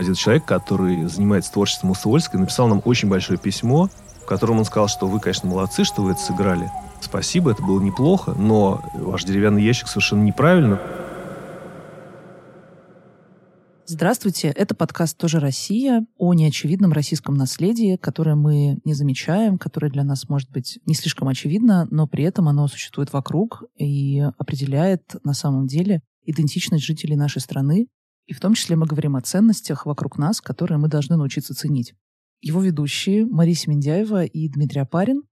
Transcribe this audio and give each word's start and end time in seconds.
Один 0.00 0.14
человек, 0.14 0.46
который 0.46 1.04
занимается 1.08 1.52
творчеством 1.52 1.90
Усольской, 1.90 2.40
написал 2.40 2.68
нам 2.68 2.80
очень 2.86 3.10
большое 3.10 3.38
письмо, 3.38 3.90
в 4.22 4.24
котором 4.24 4.56
он 4.56 4.64
сказал, 4.64 4.88
что 4.88 5.06
вы, 5.06 5.20
конечно, 5.20 5.46
молодцы, 5.46 5.84
что 5.84 6.00
вы 6.00 6.12
это 6.12 6.20
сыграли. 6.20 6.70
Спасибо, 7.02 7.50
это 7.50 7.62
было 7.62 7.82
неплохо, 7.82 8.32
но 8.32 8.82
ваш 8.94 9.24
деревянный 9.24 9.62
ящик 9.62 9.88
совершенно 9.88 10.22
неправильно. 10.22 10.80
Здравствуйте, 13.84 14.48
это 14.48 14.74
подкаст 14.74 15.18
«Тоже 15.18 15.38
Россия» 15.38 16.06
о 16.16 16.32
неочевидном 16.32 16.92
российском 16.92 17.34
наследии, 17.34 17.96
которое 17.96 18.36
мы 18.36 18.78
не 18.86 18.94
замечаем, 18.94 19.58
которое 19.58 19.90
для 19.90 20.04
нас 20.04 20.30
может 20.30 20.50
быть 20.50 20.78
не 20.86 20.94
слишком 20.94 21.28
очевидно, 21.28 21.86
но 21.90 22.06
при 22.06 22.24
этом 22.24 22.48
оно 22.48 22.68
существует 22.68 23.12
вокруг 23.12 23.64
и 23.76 24.20
определяет 24.38 25.16
на 25.24 25.34
самом 25.34 25.66
деле 25.66 26.00
идентичность 26.24 26.86
жителей 26.86 27.16
нашей 27.16 27.42
страны. 27.42 27.88
И 28.30 28.32
в 28.32 28.38
том 28.38 28.54
числе 28.54 28.76
мы 28.76 28.86
говорим 28.86 29.16
о 29.16 29.20
ценностях 29.20 29.86
вокруг 29.86 30.16
нас, 30.16 30.40
которые 30.40 30.78
мы 30.78 30.86
должны 30.86 31.16
научиться 31.16 31.52
ценить. 31.52 31.94
Его 32.40 32.62
ведущие 32.62 33.26
Мария 33.26 33.56
Семендяева 33.56 34.24
и 34.24 34.48
Дмитрий 34.48 34.82
Апарин. 34.82 35.24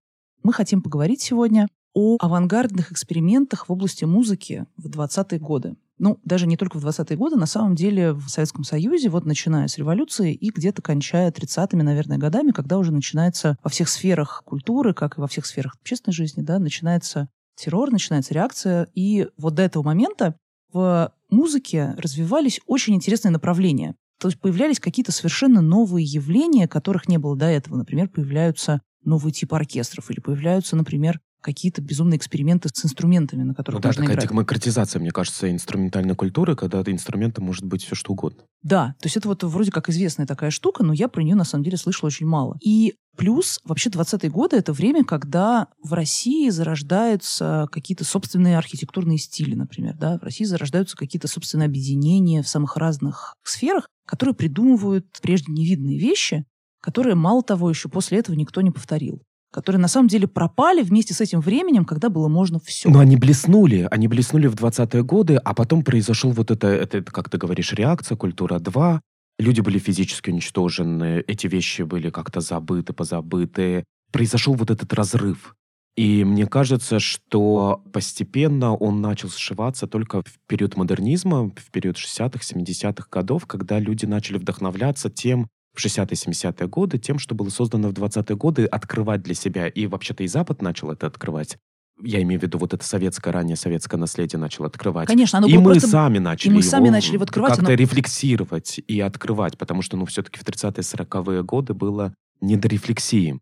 Мы 0.43 0.53
хотим 0.53 0.83
поговорить 0.83 1.21
сегодня 1.21 1.69
о 1.95 2.17
авангардных 2.19 2.91
экспериментах 2.91 3.69
в 3.69 3.73
области 3.73 4.05
музыки 4.05 4.67
в 4.77 4.89
20-е 4.89 5.39
годы 5.39 5.77
ну, 6.01 6.21
даже 6.25 6.47
не 6.47 6.57
только 6.57 6.79
в 6.79 6.87
20-е 6.87 7.17
годы, 7.17 7.35
на 7.35 7.47
самом 7.47 7.75
деле 7.75 8.13
в 8.13 8.29
Советском 8.29 8.63
Союзе, 8.63 9.09
вот 9.09 9.27
начиная 9.27 9.67
с 9.67 9.79
революции 9.79 10.33
и 10.33 10.51
где-то 10.51 10.81
кончая 10.81 11.33
30-ми, 11.33 11.83
наверное, 11.83 12.19
годами, 12.19 12.53
когда 12.53 12.79
уже 12.79 12.93
начинается 12.93 13.59
во 13.65 13.69
всех 13.69 13.89
сферах 13.89 14.43
культуры, 14.45 14.95
как 14.95 15.19
и 15.19 15.21
во 15.21 15.27
всех 15.27 15.45
сферах 15.45 15.75
общественной 15.81 16.15
жизни, 16.15 16.43
да, 16.43 16.61
начинается 16.61 17.29
террор, 17.57 17.91
начинается 17.91 18.33
реакция. 18.33 18.87
И 18.95 19.27
вот 19.37 19.57
до 19.57 19.63
этого 19.63 19.83
момента 19.83 20.37
в 20.73 21.13
музыке 21.31 21.95
развивались 21.97 22.61
очень 22.67 22.95
интересные 22.95 23.33
направления. 23.33 23.95
То 24.21 24.29
есть 24.29 24.41
появлялись 24.41 24.81
какие-то 24.81 25.13
совершенно 25.13 25.61
новые 25.61 26.05
явления, 26.05 26.67
которых 26.67 27.09
не 27.09 27.19
было 27.19 27.37
до 27.37 27.47
этого. 27.47 27.77
Например, 27.77 28.09
появляются 28.09 28.81
новые 29.05 29.33
типы 29.33 29.55
оркестров 29.57 30.11
или 30.11 30.21
появляются, 30.21 30.77
например, 30.77 31.21
какие-то 31.41 31.81
безумные 31.81 32.19
эксперименты 32.19 32.69
с 32.73 32.85
инструментами, 32.85 33.43
на 33.43 33.55
которых 33.55 33.79
ну, 33.79 33.83
да, 33.83 33.89
можно 33.89 34.03
такая 34.03 34.17
играть. 34.17 34.31
демократизация, 34.31 35.01
мне 35.01 35.11
кажется, 35.11 35.51
инструментальной 35.51 36.15
культуры, 36.15 36.57
когда 36.57 36.83
инструментом 36.87 37.45
может 37.45 37.65
быть 37.65 37.85
все 37.85 37.95
что 37.95 38.13
угодно. 38.13 38.43
Да, 38.63 38.95
то 39.01 39.07
есть 39.07 39.17
это 39.17 39.29
вот 39.29 39.45
вроде 39.45 39.71
как 39.71 39.89
известная 39.89 40.27
такая 40.27 40.51
штука, 40.51 40.83
но 40.83 40.93
я 40.93 41.09
про 41.09 41.23
нее 41.23 41.35
на 41.35 41.45
самом 41.45 41.65
деле 41.65 41.77
слышала 41.77 42.09
очень 42.09 42.27
мало. 42.27 42.57
И 42.61 42.95
плюс 43.17 43.61
вообще 43.65 43.89
20-е 43.91 44.31
годы— 44.31 44.57
это 44.59 44.73
время, 44.73 45.05
когда 45.05 45.69
в 45.83 45.93
России 45.93 46.49
зарождаются 46.51 47.69
какие-то 47.71 48.05
собственные 48.05 48.59
архитектурные 48.59 49.19
стили, 49.19 49.55
например. 49.55 49.97
Да? 49.97 50.19
В 50.19 50.23
России 50.25 50.45
зарождаются 50.45 50.97
какие-то 50.97 51.29
собственные 51.29 51.67
объединения 51.67 52.43
в 52.43 52.49
самых 52.49 52.77
разных 52.77 53.35
сферах, 53.45 53.89
которые 54.07 54.35
придумывают 54.35 55.07
прежде 55.23 55.53
невидные 55.53 55.99
вещи, 55.99 56.45
которые, 56.81 57.15
мало 57.15 57.43
того, 57.43 57.69
еще 57.69 57.89
после 57.89 58.19
этого 58.19 58.35
никто 58.37 58.61
не 58.61 58.71
повторил 58.71 59.23
которые 59.51 59.81
на 59.81 59.89
самом 59.89 60.09
деле 60.09 60.27
пропали 60.29 60.83
вместе 60.83 61.15
с 61.15 61.21
этим 61.21 61.41
временем, 61.41 61.85
когда 61.85 62.09
было 62.09 62.29
можно 62.29 62.61
все. 62.61 62.91
Но 62.91 62.99
они 62.99 63.17
блеснули, 63.17 63.89
они 63.91 64.09
блеснули 64.09 64.47
в 64.47 64.55
20-е 64.55 65.03
годы, 65.03 65.37
а 65.37 65.55
потом 65.55 65.83
произошел 65.83 66.31
вот 66.33 66.51
это, 66.51 66.69
это, 66.69 67.03
как 67.03 67.31
ты 67.31 67.39
говоришь, 67.39 67.73
реакция, 67.73 68.17
культура 68.17 68.59
2. 68.59 69.01
Люди 69.39 69.61
были 69.61 69.79
физически 69.79 70.31
уничтожены, 70.31 71.23
эти 71.27 71.47
вещи 71.47 71.83
были 71.83 72.11
как-то 72.11 72.41
забыты, 72.41 72.93
позабыты. 72.93 73.85
Произошел 74.13 74.55
вот 74.55 74.71
этот 74.71 74.93
разрыв. 74.93 75.55
И 75.97 76.25
мне 76.25 76.47
кажется, 76.47 77.01
что 77.01 77.83
постепенно 77.93 78.75
он 78.75 79.01
начал 79.01 79.31
сшиваться 79.31 79.87
только 79.89 80.23
в 80.23 80.39
период 80.47 80.77
модернизма, 80.77 81.51
в 81.51 81.71
период 81.73 81.97
60-х, 81.97 82.39
70-х 82.39 83.09
годов, 83.11 83.47
когда 83.47 83.81
люди 83.81 84.07
начали 84.07 84.39
вдохновляться 84.39 85.11
тем, 85.11 85.49
в 85.75 85.85
60-70-е 85.85 86.69
годы 86.69 86.99
тем, 86.99 87.19
что 87.19 87.35
было 87.35 87.49
создано 87.49 87.89
в 87.89 87.93
20-е 87.93 88.37
годы, 88.37 88.65
открывать 88.65 89.23
для 89.23 89.35
себя. 89.35 89.69
И 89.69 89.87
вообще-то 89.87 90.25
и 90.25 90.27
Запад 90.27 90.63
начал 90.63 90.91
это 90.91 91.07
открывать. 91.07 91.59
Я 92.01 92.23
имею 92.23 92.41
в 92.41 92.45
виду 92.45 92.59
вот 92.59 92.75
это 92.75 92.85
советское, 92.85 93.33
раннее 93.33 93.57
советское 93.57 93.97
наследие 93.97 94.39
начал 94.39 94.65
открывать. 94.65 95.09
Конечно, 95.09 95.39
оно 95.39 95.49
и 95.49 95.55
было 95.55 95.63
мы 95.63 95.71
просто... 95.73 95.89
сами 95.89 96.19
начали 96.19 96.51
и 96.51 96.55
мы 96.55 96.61
его 96.61 96.71
сами 96.71 96.89
начали 96.91 97.15
его 97.15 97.25
открывать. 97.25 97.51
как-то 97.51 97.67
оно... 97.67 97.75
рефлексировать 97.75 98.81
и 98.87 99.01
открывать, 99.01 99.59
потому 99.59 99.83
что, 99.83 99.97
ну, 99.97 100.07
все-таки 100.07 100.39
в 100.39 100.45
30-е, 100.45 100.83
40-е 100.83 101.43
годы 101.43 101.75
было 101.75 102.15
не 102.41 102.57
до 102.57 102.69
рефлексии. 102.69 103.41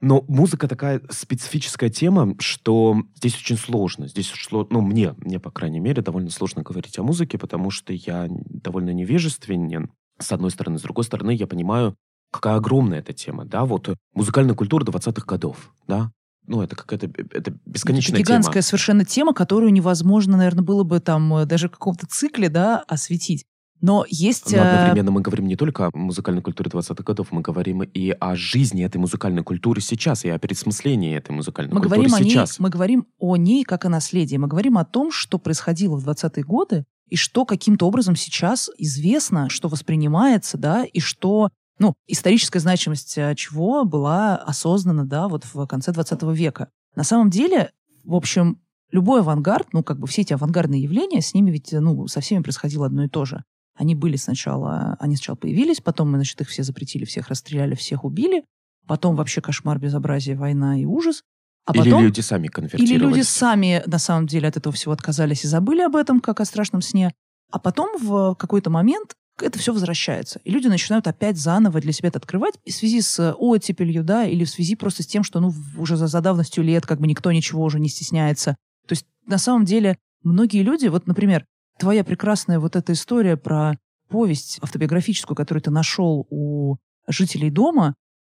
Но 0.00 0.22
музыка 0.28 0.68
такая 0.68 1.00
специфическая 1.08 1.88
тема, 1.88 2.34
что 2.38 2.96
здесь 3.14 3.36
очень 3.36 3.56
сложно. 3.56 4.06
Здесь, 4.06 4.30
ну, 4.50 4.82
мне, 4.82 5.14
мне, 5.16 5.40
по 5.40 5.50
крайней 5.50 5.80
мере, 5.80 6.02
довольно 6.02 6.28
сложно 6.28 6.62
говорить 6.62 6.98
о 6.98 7.02
музыке, 7.02 7.38
потому 7.38 7.70
что 7.70 7.94
я 7.94 8.26
довольно 8.28 8.90
невежественен 8.90 9.90
с 10.18 10.32
одной 10.32 10.50
стороны. 10.50 10.78
С 10.78 10.82
другой 10.82 11.04
стороны, 11.04 11.32
я 11.32 11.46
понимаю, 11.46 11.96
какая 12.30 12.56
огромная 12.56 12.98
эта 12.98 13.12
тема, 13.12 13.44
да, 13.44 13.64
вот 13.64 13.88
э, 13.88 13.96
музыкальная 14.14 14.54
культура 14.54 14.84
20-х 14.84 15.24
годов, 15.26 15.72
да, 15.86 16.10
ну, 16.46 16.60
это 16.60 16.76
какая-то 16.76 17.06
это 17.32 17.54
бесконечная 17.64 18.20
это 18.20 18.28
гигантская 18.28 18.54
тема. 18.60 18.62
совершенно 18.62 19.04
тема, 19.04 19.32
которую 19.32 19.72
невозможно, 19.72 20.36
наверное, 20.36 20.64
было 20.64 20.84
бы 20.84 21.00
там 21.00 21.34
э, 21.36 21.46
даже 21.46 21.68
в 21.68 21.72
каком-то 21.72 22.06
цикле, 22.06 22.48
да, 22.48 22.80
осветить. 22.86 23.46
Но 23.80 24.06
есть... 24.08 24.50
Но 24.54 24.62
одновременно 24.62 25.10
мы 25.10 25.20
говорим 25.20 25.46
не 25.46 25.56
только 25.56 25.86
о 25.86 25.90
музыкальной 25.92 26.40
культуре 26.40 26.70
20-х 26.70 27.02
годов, 27.02 27.28
мы 27.32 27.42
говорим 27.42 27.82
и 27.82 28.10
о 28.10 28.34
жизни 28.34 28.84
этой 28.84 28.96
музыкальной 28.96 29.42
культуры 29.42 29.80
сейчас, 29.80 30.24
и 30.24 30.30
о 30.30 30.38
пересмыслении 30.38 31.14
этой 31.14 31.32
музыкальной 31.32 31.74
мы 31.74 31.82
культуры 31.82 32.08
говорим 32.08 32.30
сейчас. 32.30 32.52
О 32.52 32.62
ней, 32.62 32.64
мы 32.64 32.70
говорим 32.70 33.06
о 33.18 33.36
ней 33.36 33.64
как 33.64 33.84
о 33.84 33.90
наследии. 33.90 34.36
Мы 34.36 34.48
говорим 34.48 34.78
о 34.78 34.84
том, 34.84 35.12
что 35.12 35.38
происходило 35.38 35.96
в 35.96 36.08
20-е 36.08 36.44
годы, 36.44 36.84
и 37.08 37.16
что 37.16 37.44
каким-то 37.44 37.86
образом 37.86 38.16
сейчас 38.16 38.70
известно, 38.78 39.48
что 39.48 39.68
воспринимается, 39.68 40.58
да, 40.58 40.84
и 40.84 41.00
что 41.00 41.50
ну, 41.78 41.94
историческая 42.06 42.60
значимость 42.60 43.18
э, 43.18 43.34
чего 43.34 43.84
была 43.84 44.36
осознана, 44.36 45.04
да, 45.04 45.28
вот 45.28 45.44
в 45.52 45.66
конце 45.66 45.92
20 45.92 46.22
века. 46.34 46.68
На 46.94 47.02
самом 47.02 47.30
деле, 47.30 47.72
в 48.04 48.14
общем, 48.14 48.60
любой 48.92 49.20
авангард, 49.20 49.72
ну, 49.72 49.82
как 49.82 49.98
бы 49.98 50.06
все 50.06 50.22
эти 50.22 50.32
авангардные 50.32 50.82
явления, 50.82 51.20
с 51.20 51.34
ними 51.34 51.50
ведь, 51.50 51.72
ну, 51.72 52.06
со 52.06 52.20
всеми 52.20 52.42
происходило 52.42 52.86
одно 52.86 53.04
и 53.04 53.08
то 53.08 53.24
же. 53.24 53.42
Они 53.76 53.96
были 53.96 54.16
сначала, 54.16 54.96
они 55.00 55.16
сначала 55.16 55.36
появились, 55.36 55.80
потом 55.80 56.12
мы, 56.12 56.18
значит, 56.18 56.40
их 56.40 56.48
все 56.48 56.62
запретили, 56.62 57.04
всех 57.04 57.28
расстреляли, 57.28 57.74
всех 57.74 58.04
убили, 58.04 58.44
потом 58.86 59.16
вообще 59.16 59.40
кошмар, 59.40 59.80
безобразие, 59.80 60.36
война 60.36 60.78
и 60.78 60.84
ужас. 60.84 61.22
А 61.66 61.72
или 61.72 61.84
потом, 61.84 62.02
люди 62.02 62.20
сами 62.20 62.48
конвертировались. 62.48 62.90
Или 62.90 62.98
люди 62.98 63.20
сами, 63.22 63.82
на 63.86 63.98
самом 63.98 64.26
деле, 64.26 64.48
от 64.48 64.56
этого 64.56 64.74
всего 64.74 64.92
отказались 64.92 65.44
и 65.44 65.48
забыли 65.48 65.80
об 65.80 65.96
этом, 65.96 66.20
как 66.20 66.40
о 66.40 66.44
страшном 66.44 66.82
сне. 66.82 67.12
А 67.50 67.58
потом 67.58 67.98
в 67.98 68.34
какой-то 68.34 68.70
момент 68.70 69.14
это 69.40 69.58
все 69.58 69.72
возвращается. 69.72 70.40
И 70.44 70.50
люди 70.50 70.68
начинают 70.68 71.06
опять 71.06 71.36
заново 71.36 71.80
для 71.80 71.92
себя 71.92 72.08
это 72.08 72.18
открывать 72.18 72.54
в 72.64 72.70
связи 72.70 73.00
с 73.00 73.32
оттепелью, 73.32 74.04
да, 74.04 74.24
или 74.24 74.44
в 74.44 74.50
связи 74.50 74.76
просто 74.76 75.02
с 75.02 75.06
тем, 75.06 75.24
что, 75.24 75.40
ну, 75.40 75.52
уже 75.78 75.96
за, 75.96 76.06
за 76.06 76.20
давностью 76.20 76.62
лет 76.62 76.86
как 76.86 77.00
бы 77.00 77.06
никто 77.06 77.32
ничего 77.32 77.64
уже 77.64 77.80
не 77.80 77.88
стесняется. 77.88 78.56
То 78.86 78.92
есть, 78.92 79.06
на 79.26 79.38
самом 79.38 79.64
деле, 79.64 79.98
многие 80.22 80.62
люди, 80.62 80.86
вот, 80.86 81.06
например, 81.06 81.46
твоя 81.78 82.04
прекрасная 82.04 82.60
вот 82.60 82.76
эта 82.76 82.92
история 82.92 83.36
про 83.36 83.76
повесть 84.08 84.58
автобиографическую, 84.62 85.34
которую 85.34 85.62
ты 85.62 85.70
нашел 85.70 86.26
у 86.30 86.76
жителей 87.08 87.50
дома, 87.50 87.94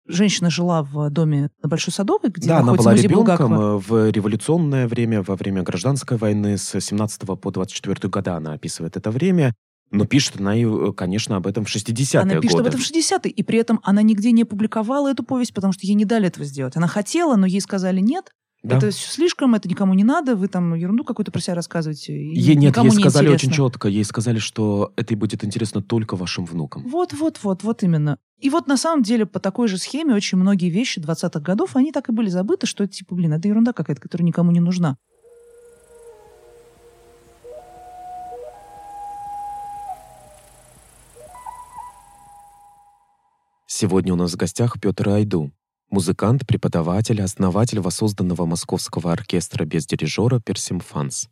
Женщина 0.08 0.50
жила 0.50 0.84
в 0.84 1.10
доме 1.10 1.50
на 1.64 1.70
Большой 1.70 1.94
Садовой, 1.94 2.30
где 2.30 2.48
да, 2.48 2.62
находится 2.62 2.90
она 2.90 2.96
была 2.96 3.04
ребенком 3.04 3.50
Булгакова. 3.50 3.80
в 3.80 4.12
революционное 4.12 4.88
время, 4.88 5.24
во 5.24 5.36
время 5.36 5.64
гражданской 5.64 6.18
войны 6.18 6.58
с 6.58 6.80
17 6.80 7.22
по 7.40 7.52
24 7.52 8.10
года 8.10 8.36
она 8.36 8.54
описывает 8.54 8.98
это 8.98 9.12
время. 9.12 9.54
Но 9.92 10.06
пишет 10.06 10.40
она, 10.40 10.56
конечно, 10.94 11.36
об 11.36 11.48
этом 11.48 11.64
в 11.64 11.74
60-е 11.74 12.20
Она 12.20 12.40
пишет 12.42 12.58
годы. 12.58 12.70
об 12.70 12.76
этом 12.76 12.82
в 12.82 12.84
60-е, 12.84 13.32
и 13.32 13.44
при 13.44 13.60
этом 13.60 13.80
она 13.84 14.02
нигде 14.02 14.32
не 14.32 14.44
публиковала 14.44 15.12
эту 15.12 15.24
повесть, 15.24 15.54
потому 15.54 15.74
что 15.74 15.86
ей 15.86 15.94
не 15.94 16.06
дали 16.06 16.28
этого 16.28 16.46
сделать. 16.46 16.76
Она 16.76 16.88
хотела, 16.88 17.36
но 17.36 17.46
ей 17.46 17.62
сказали 17.62 18.00
нет. 18.00 18.32
Да. 18.64 18.78
Это 18.78 18.90
все 18.90 19.12
слишком, 19.12 19.54
это 19.54 19.70
никому 19.70 19.94
не 19.94 20.04
надо, 20.04 20.36
вы 20.36 20.48
там 20.48 20.74
ерунду 20.74 21.04
какую-то 21.04 21.32
про 21.32 21.40
себя 21.40 21.54
рассказываете. 21.54 22.14
и 22.18 22.36
Ей, 22.40 22.56
нет, 22.56 22.76
ей 22.76 22.84
не 22.84 22.90
сказали 22.90 23.28
интересно. 23.28 23.32
очень 23.32 23.52
четко, 23.52 23.88
ей 23.88 24.04
сказали, 24.04 24.40
что 24.40 24.92
это 24.96 25.16
будет 25.16 25.44
интересно 25.44 25.84
только 25.84 26.16
вашим 26.16 26.46
внукам. 26.46 26.84
Вот, 26.90 27.14
вот, 27.14 27.40
вот, 27.44 27.62
вот 27.62 27.84
именно. 27.84 28.18
И 28.46 28.50
вот 28.52 28.68
на 28.68 28.78
самом 28.78 29.02
деле 29.02 29.26
по 29.26 29.40
такой 29.40 29.68
же 29.68 29.80
схеме 29.80 30.14
очень 30.14 30.38
многие 30.38 30.70
вещи 30.70 31.00
20-х 31.00 31.40
годов, 31.40 31.76
они 31.76 31.92
так 31.92 32.10
и 32.10 32.12
были 32.12 32.30
забыты, 32.30 32.68
что 32.68 32.86
типа, 32.86 33.16
блин, 33.16 33.34
это 33.34 33.48
ерунда 33.48 33.74
какая-то, 33.74 34.00
которая 34.00 34.24
никому 34.24 34.52
не 34.52 34.60
нужна. 34.60 34.98
Сегодня 43.66 44.14
у 44.14 44.16
нас 44.16 44.34
в 44.34 44.38
гостях 44.38 44.80
Петр 44.80 45.10
Айду, 45.10 45.52
музыкант, 45.90 46.46
преподаватель, 46.46 47.24
основатель 47.24 47.80
воссозданного 47.80 48.46
московского 48.46 49.12
оркестра 49.12 49.66
без 49.66 49.88
дирижера 49.88 50.40
«Персимфанс». 50.40 51.30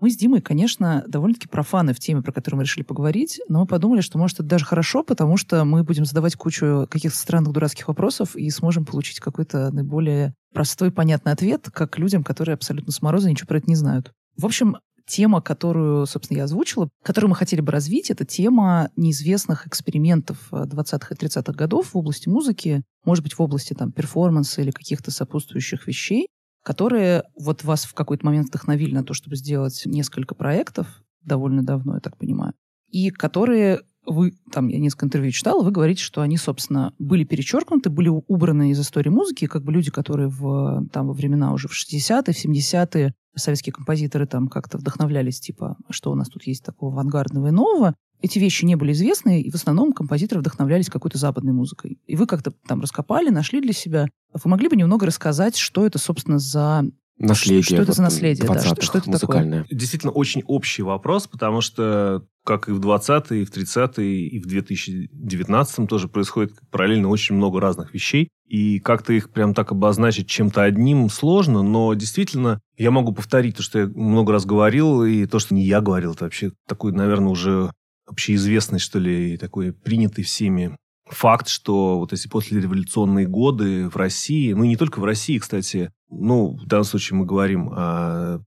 Мы 0.00 0.10
с 0.10 0.16
Димой, 0.16 0.40
конечно, 0.40 1.04
довольно-таки 1.06 1.48
профаны 1.48 1.94
в 1.94 2.00
теме, 2.00 2.20
про 2.20 2.32
которую 2.32 2.58
мы 2.58 2.64
решили 2.64 2.82
поговорить, 2.82 3.40
но 3.48 3.60
мы 3.60 3.66
подумали, 3.66 4.00
что, 4.00 4.18
может, 4.18 4.40
это 4.40 4.48
даже 4.48 4.64
хорошо, 4.64 5.02
потому 5.02 5.36
что 5.36 5.64
мы 5.64 5.84
будем 5.84 6.04
задавать 6.04 6.36
кучу 6.36 6.86
каких-то 6.90 7.16
странных 7.16 7.52
дурацких 7.52 7.88
вопросов 7.88 8.36
и 8.36 8.50
сможем 8.50 8.84
получить 8.84 9.20
какой-то 9.20 9.70
наиболее 9.72 10.34
простой, 10.52 10.90
понятный 10.90 11.32
ответ, 11.32 11.68
как 11.72 11.98
людям, 11.98 12.24
которые 12.24 12.54
абсолютно 12.54 12.92
с 12.92 13.02
мороза 13.02 13.30
ничего 13.30 13.46
про 13.46 13.58
это 13.58 13.68
не 13.68 13.76
знают. 13.76 14.12
В 14.36 14.46
общем, 14.46 14.76
тема, 15.06 15.40
которую, 15.40 16.06
собственно, 16.06 16.38
я 16.38 16.44
озвучила, 16.44 16.88
которую 17.02 17.30
мы 17.30 17.36
хотели 17.36 17.60
бы 17.60 17.72
развить, 17.72 18.10
это 18.10 18.24
тема 18.24 18.90
неизвестных 18.96 19.66
экспериментов 19.66 20.48
20-х 20.50 21.14
и 21.14 21.18
30-х 21.18 21.52
годов 21.52 21.92
в 21.92 21.98
области 21.98 22.28
музыки, 22.28 22.82
может 23.04 23.22
быть, 23.22 23.34
в 23.34 23.40
области 23.40 23.74
там 23.74 23.92
перформанса 23.92 24.62
или 24.62 24.70
каких-то 24.70 25.10
сопутствующих 25.10 25.86
вещей, 25.86 26.26
которые 26.64 27.24
вот 27.38 27.62
вас 27.62 27.84
в 27.84 27.94
какой-то 27.94 28.26
момент 28.26 28.48
вдохновили 28.48 28.92
на 28.92 29.04
то, 29.04 29.14
чтобы 29.14 29.36
сделать 29.36 29.82
несколько 29.84 30.34
проектов 30.34 31.02
довольно 31.22 31.62
давно, 31.62 31.94
я 31.94 32.00
так 32.00 32.16
понимаю, 32.16 32.54
и 32.88 33.10
которые 33.10 33.82
вы, 34.06 34.34
там, 34.52 34.68
я 34.68 34.78
несколько 34.78 35.06
интервью 35.06 35.30
читала, 35.30 35.62
вы 35.62 35.70
говорите, 35.70 36.02
что 36.02 36.20
они, 36.20 36.36
собственно, 36.36 36.92
были 36.98 37.24
перечеркнуты, 37.24 37.90
были 37.90 38.08
убраны 38.08 38.70
из 38.70 38.80
истории 38.80 39.08
музыки, 39.08 39.46
как 39.46 39.62
бы 39.62 39.72
люди, 39.72 39.90
которые 39.90 40.28
в, 40.28 40.86
там, 40.92 41.06
во 41.06 41.14
времена 41.14 41.52
уже 41.52 41.68
в 41.68 41.72
60-е, 41.72 42.34
в 42.34 42.44
70-е 42.44 43.14
советские 43.34 43.72
композиторы 43.72 44.26
там 44.26 44.48
как-то 44.48 44.78
вдохновлялись, 44.78 45.40
типа, 45.40 45.76
«А 45.86 45.92
что 45.92 46.12
у 46.12 46.14
нас 46.14 46.28
тут 46.28 46.46
есть 46.46 46.64
такого 46.64 46.92
авангардного 46.92 47.48
и 47.48 47.50
нового. 47.50 47.94
Эти 48.24 48.38
вещи 48.38 48.64
не 48.64 48.74
были 48.74 48.92
известны, 48.92 49.42
и 49.42 49.50
в 49.50 49.54
основном 49.54 49.92
композиторы 49.92 50.40
вдохновлялись 50.40 50.88
какой-то 50.88 51.18
западной 51.18 51.52
музыкой. 51.52 51.98
И 52.06 52.16
вы 52.16 52.26
как-то 52.26 52.52
там 52.66 52.80
раскопали, 52.80 53.28
нашли 53.28 53.60
для 53.60 53.74
себя. 53.74 54.08
Вы 54.32 54.50
могли 54.50 54.68
бы 54.68 54.76
немного 54.76 55.04
рассказать, 55.04 55.58
что 55.58 55.84
это, 55.84 55.98
собственно, 55.98 56.38
за 56.38 56.86
Наследие. 57.18 57.62
Что 57.62 57.82
это 57.82 57.92
за 57.92 58.02
наследие? 58.02 58.48
Да, 58.48 58.58
что, 58.58 58.80
что 58.82 58.98
это 58.98 59.10
музыкальное. 59.10 59.62
такое? 59.64 59.78
Действительно, 59.78 60.10
очень 60.10 60.42
общий 60.46 60.82
вопрос, 60.82 61.28
потому 61.28 61.60
что, 61.60 62.26
как 62.44 62.70
и 62.70 62.72
в 62.72 62.80
20-е, 62.80 63.42
и 63.42 63.44
в 63.44 63.50
30-е, 63.50 64.28
и 64.28 64.40
в 64.40 64.46
2019-м 64.46 65.86
тоже 65.86 66.08
происходит 66.08 66.54
параллельно 66.70 67.08
очень 67.08 67.36
много 67.36 67.60
разных 67.60 67.92
вещей. 67.92 68.30
И 68.48 68.80
как-то 68.80 69.12
их 69.12 69.30
прям 69.30 69.52
так 69.52 69.70
обозначить 69.70 70.28
чем-то 70.28 70.62
одним 70.62 71.10
сложно, 71.10 71.62
но 71.62 71.92
действительно 71.92 72.60
я 72.78 72.90
могу 72.90 73.12
повторить 73.12 73.58
то, 73.58 73.62
что 73.62 73.80
я 73.80 73.86
много 73.86 74.32
раз 74.32 74.46
говорил, 74.46 75.04
и 75.04 75.26
то, 75.26 75.38
что 75.38 75.54
не 75.54 75.64
я 75.64 75.82
говорил, 75.82 76.14
это 76.14 76.24
вообще 76.24 76.52
такой, 76.66 76.92
наверное, 76.92 77.28
уже 77.28 77.70
общеизвестный, 78.06 78.78
что 78.78 78.98
ли, 78.98 79.36
такой 79.36 79.72
принятый 79.72 80.24
всеми 80.24 80.76
факт, 81.06 81.48
что 81.48 81.98
вот 81.98 82.12
эти 82.12 82.28
послереволюционные 82.28 83.26
годы 83.26 83.88
в 83.88 83.96
России, 83.96 84.52
ну 84.52 84.64
не 84.64 84.76
только 84.76 85.00
в 85.00 85.04
России, 85.04 85.38
кстати, 85.38 85.90
ну 86.10 86.56
в 86.56 86.66
данном 86.66 86.84
случае 86.84 87.18
мы 87.18 87.26
говорим 87.26 87.70
о 87.70 88.40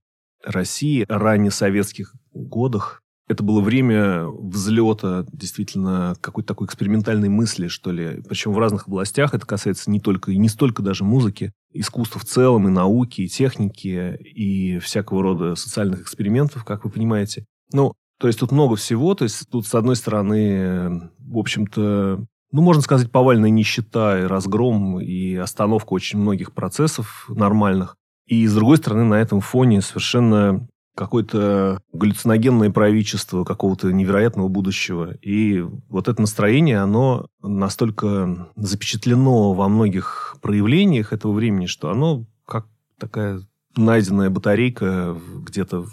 России, 0.44 1.04
о 1.08 1.18
раннесоветских 1.18 2.14
годах, 2.32 3.02
это 3.28 3.42
было 3.42 3.60
время 3.60 4.24
взлета 4.26 5.26
действительно 5.32 6.16
какой-то 6.20 6.48
такой 6.48 6.66
экспериментальной 6.66 7.28
мысли, 7.28 7.68
что 7.68 7.92
ли. 7.92 8.22
Причем 8.26 8.52
в 8.52 8.58
разных 8.58 8.88
областях 8.88 9.34
это 9.34 9.46
касается 9.46 9.90
не 9.90 10.00
только 10.00 10.32
и 10.32 10.38
не 10.38 10.48
столько 10.48 10.82
даже 10.82 11.04
музыки, 11.04 11.52
искусства 11.74 12.20
в 12.20 12.24
целом, 12.24 12.66
и 12.66 12.70
науки, 12.70 13.20
и 13.20 13.28
техники, 13.28 14.16
и 14.16 14.78
всякого 14.78 15.22
рода 15.22 15.54
социальных 15.56 16.00
экспериментов, 16.00 16.64
как 16.64 16.84
вы 16.84 16.90
понимаете. 16.90 17.44
Ну, 17.70 17.92
то 18.18 18.26
есть 18.26 18.40
тут 18.40 18.52
много 18.52 18.76
всего. 18.76 19.14
То 19.14 19.24
есть 19.24 19.48
тут, 19.50 19.66
с 19.66 19.74
одной 19.74 19.96
стороны, 19.96 21.10
в 21.18 21.38
общем-то, 21.38 22.24
ну, 22.52 22.62
можно 22.62 22.82
сказать, 22.82 23.10
повальная 23.10 23.50
нищета 23.50 24.20
и 24.20 24.24
разгром, 24.24 25.00
и 25.00 25.34
остановка 25.36 25.92
очень 25.92 26.18
многих 26.18 26.52
процессов 26.52 27.26
нормальных. 27.28 27.96
И, 28.26 28.46
с 28.46 28.54
другой 28.54 28.78
стороны, 28.78 29.04
на 29.04 29.14
этом 29.14 29.40
фоне 29.40 29.80
совершенно 29.80 30.66
какое-то 30.94 31.80
галлюциногенное 31.92 32.70
правительство 32.70 33.44
какого-то 33.44 33.92
невероятного 33.92 34.48
будущего. 34.48 35.12
И 35.22 35.60
вот 35.88 36.08
это 36.08 36.20
настроение, 36.20 36.80
оно 36.80 37.28
настолько 37.40 38.48
запечатлено 38.56 39.52
во 39.52 39.68
многих 39.68 40.36
проявлениях 40.42 41.12
этого 41.12 41.32
времени, 41.32 41.66
что 41.66 41.90
оно 41.90 42.24
как 42.44 42.66
такая 42.98 43.42
найденная 43.76 44.28
батарейка 44.28 45.16
где-то 45.46 45.86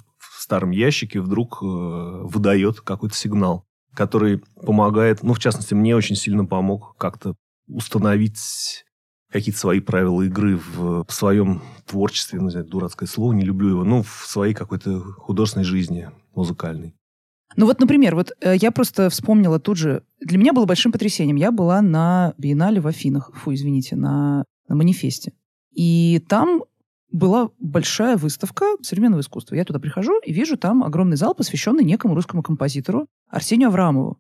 старом 0.46 0.72
ящике 0.72 1.20
вдруг 1.20 1.60
э, 1.62 1.66
выдает 1.66 2.82
какой-то 2.82 3.16
сигнал 3.16 3.66
который 3.96 4.44
помогает, 4.62 5.24
ну, 5.24 5.34
в 5.34 5.40
частности, 5.40 5.74
мне 5.74 5.96
очень 5.96 6.16
сильно 6.16 6.46
помог 6.46 6.96
как-то 6.98 7.36
установить 7.68 8.86
какие-то 9.32 9.60
свои 9.60 9.80
правила 9.80 10.22
игры 10.22 10.58
в, 10.58 11.06
в 11.06 11.12
своем 11.12 11.64
творчестве, 11.88 12.40
ну, 12.40 12.50
знаю, 12.50 12.68
дурацкое 12.68 13.08
слово, 13.08 13.34
не 13.34 13.44
люблю 13.44 13.70
его, 13.70 13.84
ну, 13.84 14.04
в 14.04 14.26
своей 14.28 14.54
какой-то 14.54 15.00
художественной 15.00 15.66
жизни 15.66 16.10
музыкальной. 16.36 16.94
Ну 17.58 17.66
вот, 17.66 17.80
например, 17.80 18.16
вот 18.16 18.34
э, 18.42 18.56
я 18.58 18.72
просто 18.72 19.10
вспомнила 19.10 19.60
тут 19.60 19.78
же, 19.78 20.04
для 20.20 20.38
меня 20.38 20.54
было 20.54 20.66
большим 20.66 20.92
потрясением. 20.92 21.38
Я 21.38 21.52
была 21.52 21.82
на 21.82 22.34
биеннале 22.38 22.82
в 22.82 22.88
Афинах, 22.88 23.32
фу, 23.34 23.54
извините, 23.54 23.96
на, 23.96 24.44
на 24.68 24.76
манифесте. 24.76 25.32
И 25.72 26.22
там 26.28 26.64
была 27.16 27.50
большая 27.60 28.18
выставка 28.18 28.66
современного 28.82 29.22
искусства. 29.22 29.56
Я 29.56 29.64
туда 29.64 29.80
прихожу 29.80 30.20
и 30.20 30.34
вижу 30.34 30.58
там 30.58 30.84
огромный 30.84 31.18
зал, 31.18 31.34
посвященный 31.34 31.84
некому 31.84 32.14
русскому 32.14 32.44
композитору 32.44 33.08
Арсению 33.30 33.70
Аврамову. 33.70 34.20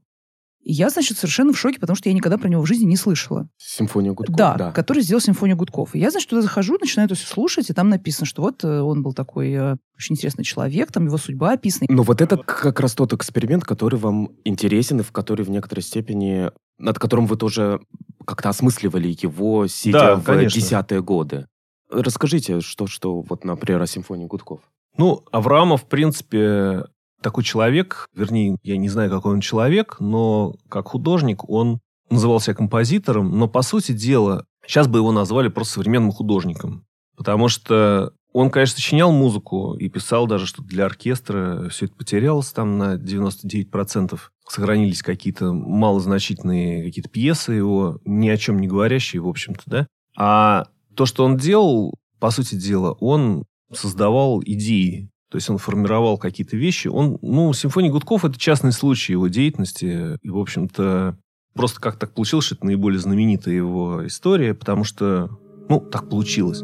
И 0.63 0.73
я, 0.73 0.89
значит, 0.89 1.17
совершенно 1.17 1.53
в 1.53 1.59
шоке, 1.59 1.79
потому 1.79 1.95
что 1.95 2.09
я 2.09 2.15
никогда 2.15 2.39
про 2.39 2.49
него 2.49 2.63
в 2.63 2.65
жизни 2.65 2.85
не 2.85 2.95
слышала. 2.95 3.47
Симфонию 3.57 4.15
гудков. 4.15 4.35
Да, 4.35 4.55
да. 4.55 4.71
который 4.71 5.03
сделал 5.03 5.21
симфонию 5.21 5.57
гудков. 5.57 5.93
И 5.93 5.99
я, 5.99 6.09
значит, 6.09 6.27
туда 6.27 6.41
захожу, 6.41 6.77
начинаю 6.79 7.05
это 7.05 7.13
все 7.13 7.27
слушать, 7.27 7.69
и 7.69 7.73
там 7.73 7.89
написано, 7.89 8.25
что 8.25 8.41
вот 8.41 8.63
э, 8.63 8.79
он 8.79 9.03
был 9.03 9.13
такой 9.13 9.51
э, 9.51 9.75
очень 9.95 10.15
интересный 10.15 10.43
человек, 10.43 10.91
там 10.91 11.05
его 11.05 11.17
судьба 11.17 11.51
описана. 11.51 11.85
Но 11.89 12.01
вот 12.01 12.19
это 12.19 12.37
как 12.37 12.79
раз 12.79 12.95
тот 12.95 13.13
эксперимент, 13.13 13.63
который 13.63 13.99
вам 13.99 14.31
интересен, 14.43 15.01
и 15.01 15.03
в 15.03 15.11
который 15.11 15.45
в 15.45 15.51
некоторой 15.51 15.83
степени, 15.83 16.49
над 16.79 16.97
которым 16.97 17.27
вы 17.27 17.35
тоже 17.35 17.79
как-то 18.25 18.49
осмысливали 18.49 19.15
его, 19.21 19.67
сидя 19.67 20.15
да, 20.15 20.15
в 20.15 20.45
десятые 20.47 21.03
годы. 21.03 21.45
Расскажите, 21.89 22.61
что, 22.61 22.87
что 22.87 23.21
вот, 23.21 23.43
например, 23.43 23.81
о 23.81 23.87
симфонии 23.87 24.25
Гудков. 24.25 24.61
Ну, 24.97 25.23
Авраамов, 25.31 25.83
в 25.83 25.87
принципе, 25.87 26.85
такой 27.21 27.43
человек, 27.43 28.07
вернее, 28.15 28.57
я 28.63 28.77
не 28.77 28.89
знаю, 28.89 29.09
какой 29.09 29.33
он 29.33 29.41
человек, 29.41 29.97
но 29.99 30.55
как 30.69 30.87
художник 30.87 31.47
он 31.49 31.79
называл 32.09 32.39
себя 32.39 32.55
композитором, 32.55 33.37
но, 33.37 33.47
по 33.47 33.61
сути 33.61 33.91
дела, 33.91 34.45
сейчас 34.65 34.87
бы 34.87 34.99
его 34.99 35.11
назвали 35.11 35.49
просто 35.49 35.75
современным 35.75 36.11
художником. 36.11 36.85
Потому 37.17 37.47
что 37.47 38.13
он, 38.33 38.49
конечно, 38.49 38.75
сочинял 38.75 39.13
музыку 39.13 39.75
и 39.75 39.87
писал 39.87 40.27
даже 40.27 40.45
что 40.45 40.61
для 40.61 40.85
оркестра. 40.85 41.69
Все 41.69 41.85
это 41.85 41.95
потерялось 41.95 42.51
там 42.51 42.77
на 42.77 42.95
99%. 42.95 44.19
Сохранились 44.47 45.01
какие-то 45.01 45.53
малозначительные 45.53 46.83
какие-то 46.83 47.09
пьесы 47.09 47.53
его, 47.53 47.99
ни 48.03 48.27
о 48.27 48.37
чем 48.37 48.59
не 48.59 48.67
говорящие, 48.67 49.21
в 49.21 49.27
общем-то, 49.29 49.63
да. 49.65 49.87
А 50.17 50.67
то, 50.95 51.05
что 51.05 51.25
он 51.25 51.37
делал, 51.37 51.93
по 52.19 52.31
сути 52.31 52.55
дела, 52.55 52.93
он 52.99 53.43
создавал 53.73 54.41
идеи. 54.43 55.09
То 55.29 55.37
есть 55.37 55.49
он 55.49 55.57
формировал 55.57 56.17
какие-то 56.17 56.55
вещи. 56.55 56.87
Он, 56.87 57.17
ну, 57.21 57.51
симфония 57.53 57.91
Гудков– 57.91 58.23
это 58.25 58.39
частный 58.39 58.71
случай 58.71 59.13
его 59.13 59.27
деятельности. 59.27 60.17
И, 60.21 60.29
в 60.29 60.37
общем-то, 60.37 61.17
просто 61.53 61.81
как 61.81 61.97
так 61.97 62.13
получилось, 62.13 62.45
что 62.45 62.55
это 62.55 62.65
наиболее 62.65 62.99
знаменитая 62.99 63.55
его 63.55 64.05
история, 64.07 64.53
потому 64.53 64.83
что, 64.83 65.29
ну, 65.67 65.79
так 65.79 66.09
получилось. 66.09 66.61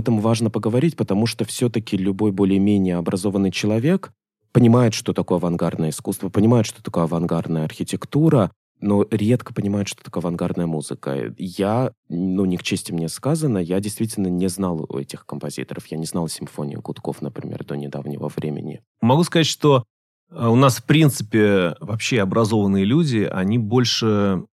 Этом 0.00 0.20
важно 0.20 0.50
поговорить, 0.50 0.96
потому 0.96 1.26
что 1.26 1.44
все-таки 1.44 1.96
любой 1.96 2.32
более-менее 2.32 2.96
образованный 2.96 3.52
человек 3.52 4.12
понимает, 4.52 4.94
что 4.94 5.12
такое 5.12 5.38
авангардное 5.38 5.90
искусство, 5.90 6.28
понимает, 6.28 6.66
что 6.66 6.82
такое 6.82 7.04
авангардная 7.04 7.64
архитектура, 7.64 8.50
но 8.80 9.06
редко 9.10 9.52
понимает, 9.52 9.88
что 9.88 10.02
такое 10.02 10.22
авангардная 10.22 10.66
музыка. 10.66 11.34
Я, 11.36 11.92
ну, 12.08 12.44
не 12.46 12.56
к 12.56 12.62
чести 12.62 12.92
мне 12.92 13.08
сказано, 13.08 13.58
я 13.58 13.78
действительно 13.80 14.28
не 14.28 14.48
знал 14.48 14.86
этих 14.86 15.26
композиторов. 15.26 15.86
Я 15.86 15.98
не 15.98 16.06
знал 16.06 16.28
симфонию 16.28 16.80
Гудков, 16.80 17.20
например, 17.20 17.64
до 17.64 17.76
недавнего 17.76 18.28
времени. 18.34 18.82
Могу 19.02 19.22
сказать, 19.24 19.46
что 19.46 19.84
э, 20.30 20.46
у 20.46 20.56
нас, 20.56 20.78
в 20.78 20.84
принципе, 20.84 21.76
вообще 21.80 22.22
образованные 22.22 22.84
люди, 22.84 23.28
они 23.30 23.58
больше 23.58 24.44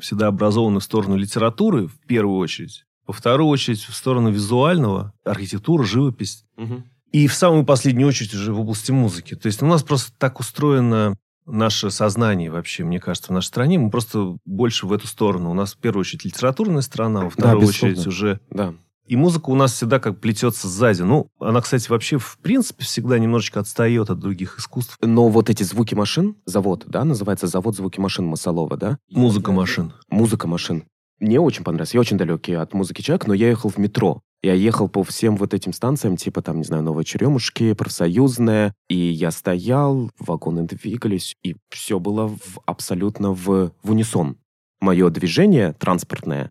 всегда 0.00 0.28
образованы 0.28 0.80
в 0.80 0.84
сторону 0.84 1.16
литературы, 1.16 1.86
в 1.86 1.98
первую 2.06 2.38
очередь. 2.38 2.85
Во 3.06 3.12
вторую 3.12 3.48
очередь, 3.48 3.82
в 3.82 3.94
сторону 3.94 4.30
визуального, 4.30 5.12
архитектура, 5.24 5.84
живопись. 5.84 6.44
Угу. 6.56 6.82
И 7.12 7.28
в 7.28 7.34
самую 7.34 7.64
последнюю 7.64 8.08
очередь 8.08 8.34
уже 8.34 8.52
в 8.52 8.60
области 8.60 8.90
музыки. 8.92 9.36
То 9.36 9.46
есть 9.46 9.62
у 9.62 9.66
нас 9.66 9.82
просто 9.82 10.12
так 10.18 10.40
устроено 10.40 11.16
наше 11.46 11.90
сознание 11.90 12.50
вообще, 12.50 12.84
мне 12.84 12.98
кажется, 12.98 13.28
в 13.28 13.34
нашей 13.34 13.46
стране. 13.46 13.78
Мы 13.78 13.90
просто 13.90 14.36
больше 14.44 14.86
в 14.86 14.92
эту 14.92 15.06
сторону. 15.06 15.50
У 15.50 15.54
нас 15.54 15.74
в 15.74 15.78
первую 15.78 16.00
очередь 16.00 16.24
литературная 16.24 16.82
страна, 16.82 17.22
во 17.22 17.30
вторую 17.30 17.60
да, 17.60 17.66
очередь 17.66 18.06
уже... 18.06 18.40
Да. 18.50 18.74
И 19.06 19.14
музыка 19.14 19.50
у 19.50 19.54
нас 19.54 19.72
всегда 19.72 20.00
как 20.00 20.20
плетется 20.20 20.66
сзади. 20.66 21.02
Ну, 21.02 21.28
она, 21.38 21.60
кстати, 21.60 21.88
вообще 21.88 22.18
в 22.18 22.38
принципе 22.42 22.84
всегда 22.84 23.20
немножечко 23.20 23.60
отстает 23.60 24.10
от 24.10 24.18
других 24.18 24.58
искусств. 24.58 24.98
Но 25.00 25.28
вот 25.28 25.48
эти 25.48 25.62
звуки 25.62 25.94
машин, 25.94 26.34
завод, 26.44 26.84
да, 26.88 27.04
называется 27.04 27.46
завод 27.46 27.76
звуки 27.76 28.00
машин 28.00 28.26
Масалова, 28.26 28.76
да? 28.76 28.98
Музыка 29.10 29.52
машин. 29.52 29.92
Музыка 30.10 30.48
машин. 30.48 30.84
Мне 31.18 31.40
очень 31.40 31.64
понравилось. 31.64 31.94
Я 31.94 32.00
очень 32.00 32.18
далекий 32.18 32.54
от 32.54 32.74
музыки 32.74 33.02
человек, 33.02 33.26
но 33.26 33.34
я 33.34 33.48
ехал 33.48 33.70
в 33.70 33.78
метро. 33.78 34.22
Я 34.42 34.52
ехал 34.54 34.88
по 34.88 35.02
всем 35.02 35.36
вот 35.36 35.54
этим 35.54 35.72
станциям, 35.72 36.16
типа 36.16 36.42
там, 36.42 36.58
не 36.58 36.64
знаю, 36.64 36.82
Новые 36.82 37.04
Черемушки, 37.04 37.72
Профсоюзная, 37.72 38.74
и 38.88 38.96
я 38.96 39.30
стоял, 39.30 40.10
вагоны 40.18 40.64
двигались, 40.64 41.34
и 41.42 41.56
все 41.70 41.98
было 41.98 42.28
в, 42.28 42.60
абсолютно 42.66 43.32
в, 43.32 43.72
в 43.82 43.90
унисон. 43.90 44.36
Мое 44.80 45.08
движение 45.10 45.72
транспортное 45.72 46.50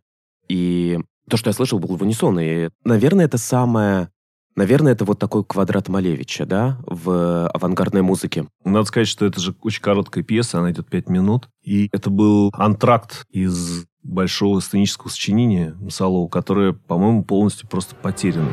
и 0.49 0.99
то, 1.29 1.37
что 1.37 1.49
я 1.49 1.53
слышал, 1.53 1.79
был 1.79 1.95
в 1.95 2.01
унисон. 2.01 2.39
И, 2.39 2.69
наверное, 2.83 3.25
это 3.25 3.37
самое 3.37 4.09
Наверное, 4.57 4.93
это 4.93 5.03
вот 5.03 5.19
такой 5.19 5.43
квадрат 5.43 5.89
Малевича, 5.89 6.45
да, 6.45 6.79
в 6.85 7.49
авангардной 7.49 8.01
музыке. 8.01 8.47
Надо 8.63 8.85
сказать, 8.85 9.09
что 9.09 9.25
это 9.25 9.41
же 9.41 9.53
очень 9.61 9.81
короткая 9.81 10.23
пьеса, 10.23 10.59
она 10.59 10.71
идет 10.71 10.87
пять 10.87 11.09
минут. 11.09 11.49
И 11.61 11.89
это 11.91 12.09
был 12.09 12.51
антракт 12.53 13.25
из 13.29 13.85
большого 14.05 14.59
сценического 14.59 15.09
сочинения 15.09 15.75
Салова, 15.89 16.27
которое, 16.27 16.73
по-моему, 16.73 17.23
полностью 17.23 17.67
просто 17.67 17.95
потеряно. 17.95 18.51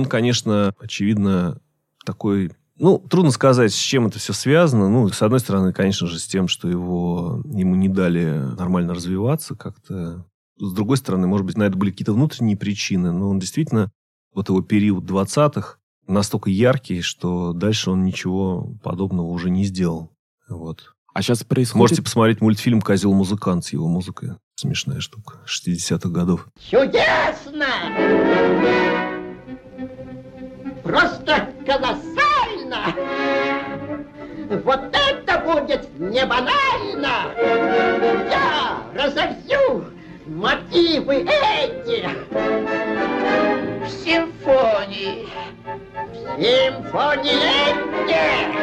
Он, 0.00 0.06
конечно, 0.06 0.74
очевидно, 0.80 1.60
такой 2.06 2.52
ну, 2.80 2.98
трудно 2.98 3.30
сказать, 3.30 3.74
с 3.74 3.76
чем 3.76 4.06
это 4.06 4.18
все 4.18 4.32
связано. 4.32 4.88
Ну, 4.88 5.06
с 5.10 5.20
одной 5.20 5.40
стороны, 5.40 5.74
конечно 5.74 6.06
же, 6.06 6.18
с 6.18 6.26
тем, 6.26 6.48
что 6.48 6.66
его, 6.66 7.42
ему 7.44 7.74
не 7.74 7.90
дали 7.90 8.24
нормально 8.56 8.94
развиваться 8.94 9.54
как-то. 9.54 10.24
С 10.58 10.72
другой 10.72 10.96
стороны, 10.96 11.26
может 11.26 11.46
быть, 11.46 11.58
на 11.58 11.64
это 11.64 11.76
были 11.76 11.90
какие-то 11.90 12.14
внутренние 12.14 12.56
причины, 12.56 13.12
но 13.12 13.28
он 13.28 13.38
действительно, 13.38 13.92
вот 14.32 14.48
его 14.48 14.62
период 14.62 15.04
20-х 15.04 15.76
настолько 16.06 16.48
яркий, 16.48 17.02
что 17.02 17.52
дальше 17.52 17.90
он 17.90 18.02
ничего 18.02 18.74
подобного 18.82 19.26
уже 19.26 19.50
не 19.50 19.64
сделал. 19.64 20.10
Вот. 20.48 20.94
А 21.12 21.20
сейчас 21.20 21.44
происходит... 21.44 21.80
Можете 21.80 22.02
посмотреть 22.02 22.40
мультфильм 22.40 22.80
«Козел-музыкант» 22.80 23.66
с 23.66 23.74
его 23.74 23.88
музыкой. 23.88 24.36
Смешная 24.54 25.00
штука. 25.00 25.40
60-х 25.46 26.08
годов. 26.08 26.48
Чудесно! 26.70 27.66
Просто 30.90 31.48
колоссально! 31.64 32.94
Вот 34.64 34.80
это 34.92 35.38
будет 35.38 35.88
не 36.00 36.26
банально! 36.26 37.30
Я 38.28 38.82
разовью 38.92 39.84
мотивы 40.26 41.26
эти 41.28 42.08
в 43.84 43.88
симфонии! 43.88 45.28
В 46.04 46.42
симфонии 46.42 47.38
эти! 47.70 48.60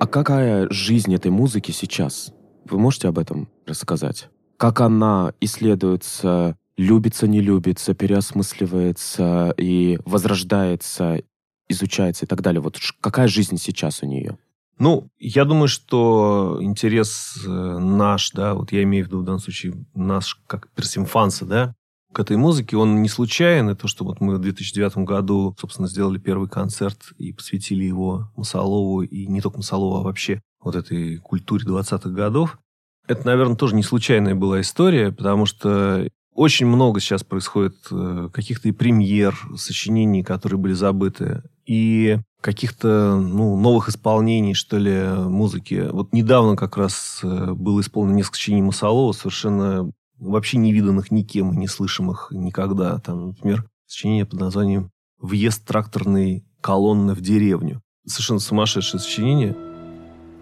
А 0.00 0.06
какая 0.08 0.66
жизнь 0.70 1.14
этой 1.14 1.30
музыки 1.30 1.70
сейчас? 1.70 2.32
Вы 2.64 2.80
можете 2.80 3.06
об 3.06 3.18
этом 3.20 3.48
рассказать? 3.64 4.28
Как 4.56 4.80
она 4.80 5.34
исследуется 5.40 6.56
любится, 6.76 7.26
не 7.26 7.40
любится, 7.40 7.94
переосмысливается 7.94 9.54
и 9.56 9.98
возрождается, 10.04 11.22
изучается 11.68 12.24
и 12.24 12.28
так 12.28 12.42
далее. 12.42 12.60
Вот 12.60 12.78
какая 13.00 13.28
жизнь 13.28 13.56
сейчас 13.58 14.02
у 14.02 14.06
нее? 14.06 14.38
Ну, 14.78 15.08
я 15.18 15.44
думаю, 15.44 15.68
что 15.68 16.58
интерес 16.60 17.38
э, 17.46 17.48
наш, 17.48 18.32
да, 18.32 18.54
вот 18.54 18.72
я 18.72 18.82
имею 18.82 19.04
в 19.04 19.08
виду 19.08 19.20
в 19.20 19.24
данном 19.24 19.40
случае 19.40 19.74
наш, 19.94 20.40
как 20.48 20.68
персимфанса, 20.70 21.46
да, 21.46 21.74
к 22.12 22.20
этой 22.20 22.36
музыке, 22.36 22.76
он 22.76 23.02
не 23.02 23.08
случайен. 23.08 23.70
И 23.70 23.76
то, 23.76 23.86
что 23.86 24.04
вот 24.04 24.20
мы 24.20 24.36
в 24.36 24.40
2009 24.40 24.98
году, 24.98 25.54
собственно, 25.60 25.86
сделали 25.86 26.18
первый 26.18 26.48
концерт 26.48 27.12
и 27.18 27.32
посвятили 27.32 27.84
его 27.84 28.32
Масалову, 28.36 29.02
и 29.02 29.26
не 29.26 29.40
только 29.40 29.58
Масалову, 29.58 29.96
а 29.96 30.02
вообще 30.02 30.40
вот 30.60 30.74
этой 30.76 31.18
культуре 31.18 31.64
20-х 31.64 32.10
годов, 32.10 32.58
это, 33.06 33.26
наверное, 33.26 33.56
тоже 33.56 33.74
не 33.74 33.82
случайная 33.82 34.34
была 34.34 34.60
история, 34.60 35.12
потому 35.12 35.44
что 35.44 36.08
очень 36.34 36.66
много 36.66 37.00
сейчас 37.00 37.24
происходит 37.24 37.76
э, 37.90 38.28
каких-то 38.32 38.68
и 38.68 38.72
премьер, 38.72 39.36
сочинений, 39.56 40.22
которые 40.22 40.58
были 40.58 40.72
забыты, 40.72 41.42
и 41.66 42.18
каких-то 42.40 43.18
ну, 43.18 43.56
новых 43.56 43.88
исполнений, 43.88 44.54
что 44.54 44.76
ли, 44.76 45.02
музыки. 45.04 45.88
Вот 45.90 46.12
недавно 46.12 46.56
как 46.56 46.76
раз 46.76 47.20
э, 47.22 47.52
было 47.52 47.80
исполнено 47.80 48.16
несколько 48.16 48.36
сочинений 48.36 48.62
Масалова, 48.62 49.12
совершенно 49.12 49.90
вообще 50.18 50.58
не 50.58 50.72
виданных 50.72 51.10
никем 51.10 51.52
и 51.52 51.56
не 51.56 51.68
слышимых 51.68 52.28
никогда. 52.30 52.98
Там, 52.98 53.28
например, 53.28 53.64
сочинение 53.86 54.26
под 54.26 54.40
названием 54.40 54.90
«Въезд 55.18 55.64
тракторной 55.64 56.44
колонны 56.60 57.14
в 57.14 57.20
деревню». 57.20 57.80
Совершенно 58.06 58.40
сумасшедшее 58.40 59.00
сочинение– 59.00 59.56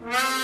Ну 0.05 0.42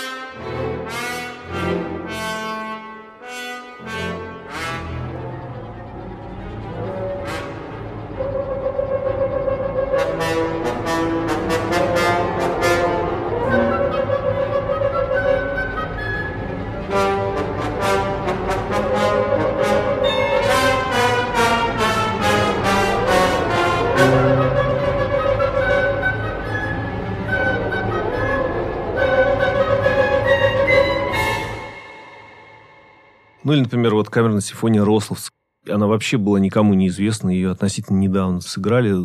или, 33.59 33.65
например, 33.65 33.93
вот 33.93 34.09
камерная 34.09 34.41
симфония 34.41 34.83
Рословск. 34.83 35.33
Она 35.67 35.87
вообще 35.87 36.17
была 36.17 36.39
никому 36.39 36.73
неизвестна. 36.73 37.29
Ее 37.29 37.51
относительно 37.51 37.97
недавно 37.97 38.39
сыграли 38.39 38.95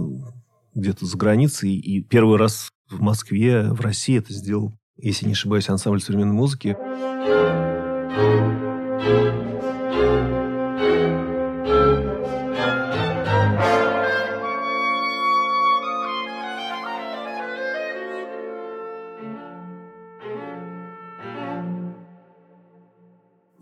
где-то 0.75 1.04
за 1.04 1.18
границей. 1.18 1.75
И 1.75 2.00
первый 2.02 2.38
раз 2.38 2.70
в 2.88 3.00
Москве, 3.00 3.64
в 3.70 3.80
России 3.80 4.18
это 4.18 4.32
сделал, 4.32 4.73
если 4.96 5.26
не 5.26 5.32
ошибаюсь, 5.32 5.68
ансамбль 5.68 6.00
современной 6.00 6.34
музыки. 6.34 6.76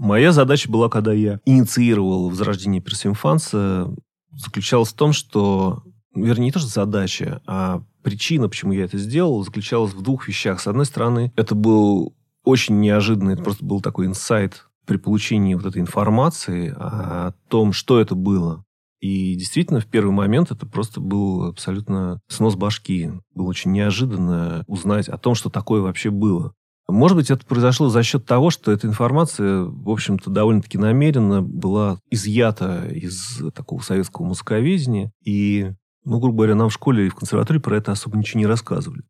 Моя 0.03 0.33
задача 0.33 0.69
была, 0.69 0.89
когда 0.89 1.13
я 1.13 1.39
инициировал 1.45 2.29
возрождение 2.29 2.83
персимфанса, 2.83 3.95
заключалась 4.33 4.89
в 4.89 4.97
том, 4.97 5.13
что, 5.13 5.85
вернее, 6.13 6.47
не 6.47 6.51
то, 6.51 6.59
что 6.59 6.69
задача, 6.69 7.41
а 7.47 7.85
причина, 8.03 8.49
почему 8.49 8.73
я 8.73 8.83
это 8.83 8.99
сделал, 8.99 9.45
заключалась 9.45 9.93
в 9.93 10.03
двух 10.03 10.27
вещах. 10.27 10.61
С 10.61 10.67
одной 10.67 10.87
стороны, 10.87 11.33
это 11.37 11.55
был 11.55 12.17
очень 12.43 12.81
неожиданный, 12.81 13.35
это 13.35 13.45
просто 13.45 13.65
был 13.65 13.81
такой 13.81 14.07
инсайт 14.07 14.67
при 14.87 14.97
получении 14.97 15.55
вот 15.55 15.67
этой 15.67 15.81
информации 15.81 16.75
о 16.77 17.35
том, 17.49 17.73
что 17.73 18.01
это 18.01 18.17
было. 18.17 18.65
И 18.99 19.37
действительно, 19.37 19.79
в 19.79 19.87
первый 19.87 20.11
момент 20.11 20.51
это 20.51 20.67
просто 20.67 21.01
был 21.01 21.45
абсолютно 21.45 22.21
снос 22.27 22.57
башки. 22.57 23.13
Было 23.37 23.47
очень 23.47 23.71
неожиданно 23.71 24.65
узнать 24.67 25.09
о 25.09 25.17
том, 25.17 25.37
что 25.37 25.49
такое 25.49 25.81
вообще 25.81 26.11
было. 26.11 26.55
Может 26.89 27.17
быть, 27.17 27.31
это 27.31 27.47
произошло 27.47 27.89
за 27.89 28.03
счет 28.03 28.27
того, 28.27 28.51
что 28.51 28.73
эта 28.73 28.87
информация, 28.87 29.63
в 29.63 29.89
общем-то, 29.89 30.31
довольно-таки 30.31 30.79
намеренно 30.79 31.43
была 31.43 31.99
изъята 32.11 32.87
из 32.89 33.41
такого 33.55 33.81
советского 33.83 34.27
музыковедения. 34.27 35.13
И, 35.25 35.73
ну, 36.05 36.19
грубо 36.19 36.39
говоря, 36.39 36.55
нам 36.55 36.69
в 36.69 36.73
школе 36.73 37.07
и 37.07 37.09
в 37.09 37.15
консерватории 37.15 37.61
про 37.61 37.77
это 37.77 37.93
особо 37.93 38.19
ничего 38.19 38.41
не 38.41 38.47
рассказывали. 38.47 39.03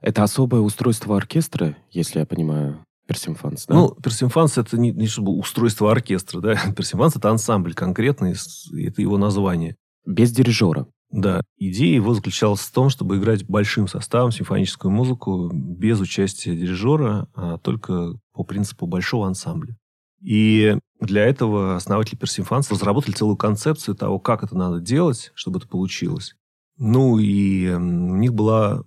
Это 0.00 0.22
особое 0.22 0.60
устройство 0.60 1.16
оркестра, 1.16 1.76
если 1.90 2.20
я 2.20 2.26
понимаю, 2.26 2.84
Персимфанс, 3.06 3.66
да? 3.66 3.74
Ну, 3.74 3.94
Персимфанс 4.02 4.58
это 4.58 4.78
не, 4.78 4.90
не 4.90 5.06
чтобы 5.06 5.32
устройство 5.32 5.90
оркестра, 5.90 6.40
да. 6.40 6.56
Персимфанс 6.76 7.16
это 7.16 7.30
ансамбль 7.30 7.74
конкретный, 7.74 8.32
это 8.32 9.02
его 9.02 9.16
название. 9.16 9.76
Без 10.04 10.32
дирижера. 10.32 10.86
Да, 11.16 11.40
идея 11.56 11.94
его 11.94 12.12
заключалась 12.12 12.60
в 12.60 12.70
том, 12.72 12.90
чтобы 12.90 13.16
играть 13.16 13.46
большим 13.46 13.88
составом 13.88 14.32
симфоническую 14.32 14.92
музыку 14.92 15.50
без 15.50 15.98
участия 15.98 16.54
дирижера, 16.54 17.26
а 17.34 17.56
только 17.56 18.18
по 18.34 18.44
принципу 18.44 18.86
большого 18.86 19.26
ансамбля. 19.26 19.78
И 20.20 20.76
Для 21.00 21.24
этого 21.24 21.76
основатели 21.76 22.16
Персимфанс 22.16 22.70
разработали 22.70 23.14
целую 23.14 23.36
концепцию 23.36 23.94
того, 23.94 24.18
как 24.18 24.42
это 24.42 24.56
надо 24.56 24.80
делать, 24.80 25.30
чтобы 25.34 25.58
это 25.58 25.68
получилось. 25.68 26.34
Ну, 26.78 27.18
и 27.18 27.68
у 27.70 28.16
них 28.16 28.32
была 28.32 28.82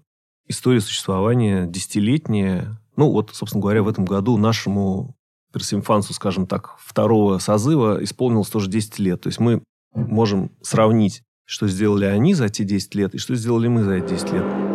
история 0.47 0.81
существования 0.81 1.67
десятилетняя. 1.67 2.79
Ну, 2.95 3.11
вот, 3.11 3.31
собственно 3.33 3.61
говоря, 3.61 3.83
в 3.83 3.87
этом 3.87 4.05
году 4.05 4.37
нашему 4.37 5.15
Персимфансу, 5.53 6.13
скажем 6.13 6.47
так, 6.47 6.75
второго 6.79 7.37
созыва 7.37 8.03
исполнилось 8.03 8.49
тоже 8.49 8.69
10 8.69 8.99
лет. 8.99 9.21
То 9.21 9.29
есть 9.29 9.39
мы 9.39 9.63
можем 9.93 10.51
сравнить, 10.61 11.23
что 11.49 11.67
сделали 11.67 12.05
они 12.05 12.35
за 12.35 12.45
эти 12.45 12.61
10 12.61 12.93
лет 12.93 13.15
и 13.15 13.17
что 13.17 13.33
сделали 13.33 13.67
мы 13.67 13.83
за 13.83 13.93
эти 13.93 14.09
10 14.09 14.33
лет. 14.33 14.68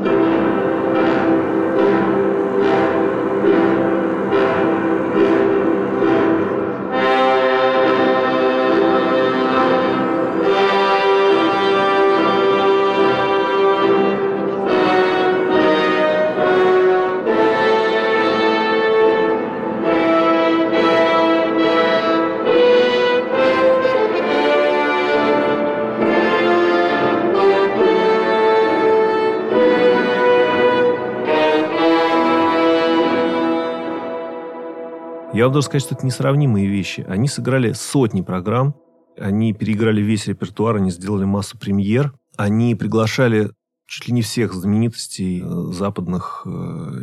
Я 35.44 35.48
вам 35.48 35.52
должен 35.52 35.66
сказать, 35.66 35.82
что 35.82 35.94
это 35.94 36.06
несравнимые 36.06 36.66
вещи. 36.66 37.04
Они 37.06 37.28
сыграли 37.28 37.72
сотни 37.72 38.22
программ, 38.22 38.76
они 39.18 39.52
переиграли 39.52 40.00
весь 40.00 40.26
репертуар, 40.26 40.76
они 40.76 40.90
сделали 40.90 41.26
массу 41.26 41.58
премьер, 41.58 42.14
они 42.38 42.74
приглашали 42.74 43.50
чуть 43.86 44.08
ли 44.08 44.14
не 44.14 44.22
всех 44.22 44.54
знаменитостей 44.54 45.42
э, 45.42 45.72
западных 45.74 46.46
э, 46.46 46.48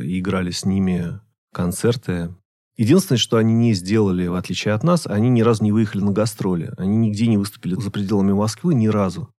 и 0.05 0.19
играли 0.19 0.49
с 0.49 0.65
ними 0.65 1.19
концерты. 1.53 2.33
Единственное, 2.77 3.19
что 3.19 3.37
они 3.37 3.53
не 3.53 3.75
сделали, 3.75 4.25
в 4.25 4.33
отличие 4.33 4.73
от 4.73 4.83
нас, 4.83 5.05
они 5.05 5.29
ни 5.29 5.41
разу 5.41 5.63
не 5.63 5.71
выехали 5.71 6.01
на 6.01 6.11
гастроли. 6.11 6.73
Они 6.79 6.97
нигде 6.97 7.27
не 7.27 7.37
выступили 7.37 7.75
за 7.75 7.91
пределами 7.91 8.33
Москвы 8.33 8.73
ни 8.73 8.87
разу. 8.87 9.31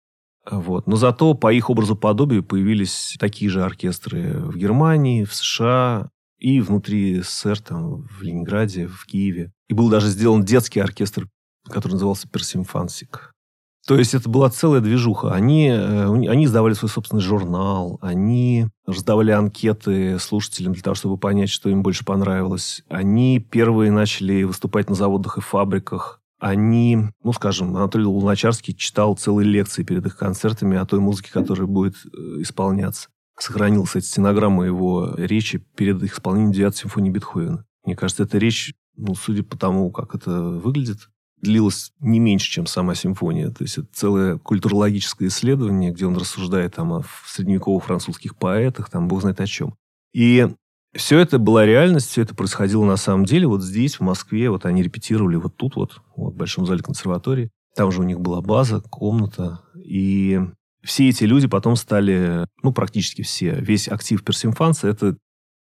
Вот. 0.49 0.87
Но 0.87 0.95
зато 0.95 1.35
по 1.35 1.53
их 1.53 1.71
образу 1.71 1.97
подобию 1.97 2.45
появились 2.45 3.17
такие 3.19 3.51
же 3.51 3.65
оркестры 3.65 4.35
в 4.39 4.57
Германии, 4.57 5.25
в 5.25 5.35
США, 5.35 6.12
и 6.43 6.61
внутри 6.61 7.21
СССР, 7.21 7.61
там, 7.61 8.03
в 8.09 8.23
Ленинграде, 8.23 8.89
в 8.89 9.07
Киеве. 9.07 9.53
И 9.69 9.75
был 9.75 9.89
даже 9.89 10.09
сделан 10.09 10.45
детский 10.45 10.81
оркестр, 10.81 11.29
который 11.69 11.93
назывался 11.93 12.29
«Персимфансик». 12.29 13.33
То 13.87 13.97
есть 13.97 14.15
это 14.15 14.29
была 14.29 14.51
целая 14.51 14.81
движуха. 14.81 15.33
Они, 15.33 15.69
э, 15.69 16.07
они 16.07 16.45
издавали 16.45 16.75
свой 16.75 16.89
собственный 16.89 17.23
журнал, 17.23 17.99
они 18.01 18.69
раздавали 18.87 19.31
анкеты 19.31 20.19
слушателям 20.19 20.73
для 20.73 20.83
того, 20.83 20.95
чтобы 20.95 21.17
понять, 21.17 21.51
что 21.51 21.69
им 21.69 21.83
больше 21.83 22.05
понравилось. 22.05 22.83
Они 22.89 23.39
первые 23.39 23.93
начали 23.93 24.43
выступать 24.43 24.89
на 24.89 24.97
заводах 24.97 25.39
и 25.39 25.41
фабриках. 25.41 26.21
Они, 26.41 26.99
ну, 27.23 27.33
скажем, 27.33 27.77
Анатолий 27.77 28.05
Луначарский 28.05 28.75
читал 28.75 29.17
целые 29.17 29.49
лекции 29.49 29.85
перед 29.85 30.07
их 30.07 30.17
концертами 30.17 30.77
о 30.77 30.87
той 30.87 30.99
музыке, 30.99 31.31
которая 31.33 31.67
будет 31.67 31.95
э, 32.05 32.43
исполняться 32.43 33.09
сохранилась 33.39 33.97
эта 33.97 34.07
стенограмма 34.07 34.65
его 34.65 35.15
речи 35.17 35.65
перед 35.77 36.03
исполнением 36.03 36.53
9 36.53 36.77
симфонии 36.77 37.11
Бетховена. 37.11 37.65
Мне 37.85 37.97
кажется, 37.97 38.23
эта 38.23 38.39
речь, 38.39 38.75
ну, 38.97 39.15
судя 39.15 39.43
по 39.43 39.57
тому, 39.57 39.91
как 39.91 40.15
это 40.15 40.31
выглядит, 40.41 41.09
длилась 41.41 41.93
не 42.01 42.21
меньше, 42.21 42.51
чем 42.51 42.67
сама 42.67 42.95
симфония. 42.95 43.51
То 43.51 43.65
есть 43.65 43.79
это 43.79 43.89
целое 43.93 44.39
культурологическое 44.39 45.29
исследование, 45.29 45.91
где 45.91 46.07
он 46.07 46.17
рассуждает 46.17 46.77
там 46.77 46.93
о 46.93 47.03
средневековых 47.27 47.85
французских 47.85 48.37
поэтах, 48.37 48.89
там 48.89 49.09
бог 49.09 49.23
знает 49.23 49.41
о 49.41 49.47
чем. 49.47 49.75
И 50.15 50.49
все 50.95 51.19
это 51.19 51.39
была 51.39 51.67
реальность, 51.67 52.11
все 52.11 52.23
это 52.23 52.35
происходило 52.35 52.85
на 52.85 52.97
самом 52.97 53.25
деле 53.25 53.47
вот 53.47 53.63
здесь, 53.63 53.97
в 53.97 54.03
Москве. 54.03 54.51
Вот 54.51 54.67
они 54.67 54.83
репетировали 54.83 55.37
вот 55.37 55.57
тут 55.57 55.77
вот, 55.77 56.01
вот 56.17 56.35
в 56.35 56.37
Большом 56.37 56.67
зале 56.67 56.83
консерватории. 56.83 57.51
Там 57.75 57.91
же 57.91 58.01
у 58.01 58.05
них 58.05 58.21
была 58.21 58.41
база, 58.41 58.81
комната. 58.81 59.63
И 59.75 60.39
все 60.85 61.09
эти 61.09 61.25
люди 61.25 61.47
потом 61.47 61.77
стали, 61.77 62.47
ну, 62.63 62.73
практически 62.73 63.23
все, 63.23 63.55
весь 63.55 63.89
актив 63.89 64.23
Персимфанса– 64.25 64.89
это 64.89 65.17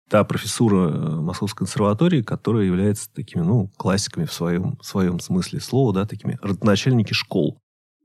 та 0.09 0.24
профессура 0.24 0.90
э, 0.90 1.20
Московской 1.20 1.66
консерватории, 1.66 2.22
которая 2.22 2.64
является 2.64 3.12
такими, 3.12 3.42
ну, 3.42 3.68
классиками 3.76 4.24
в 4.24 4.33
своем, 4.33 4.76
в 4.78 4.85
своем 4.85 5.20
смысле 5.20 5.61
слова, 5.61 5.92
да, 5.92 6.04
такими 6.06 6.38
родоначальники 6.42 7.12
школ. 7.12 7.61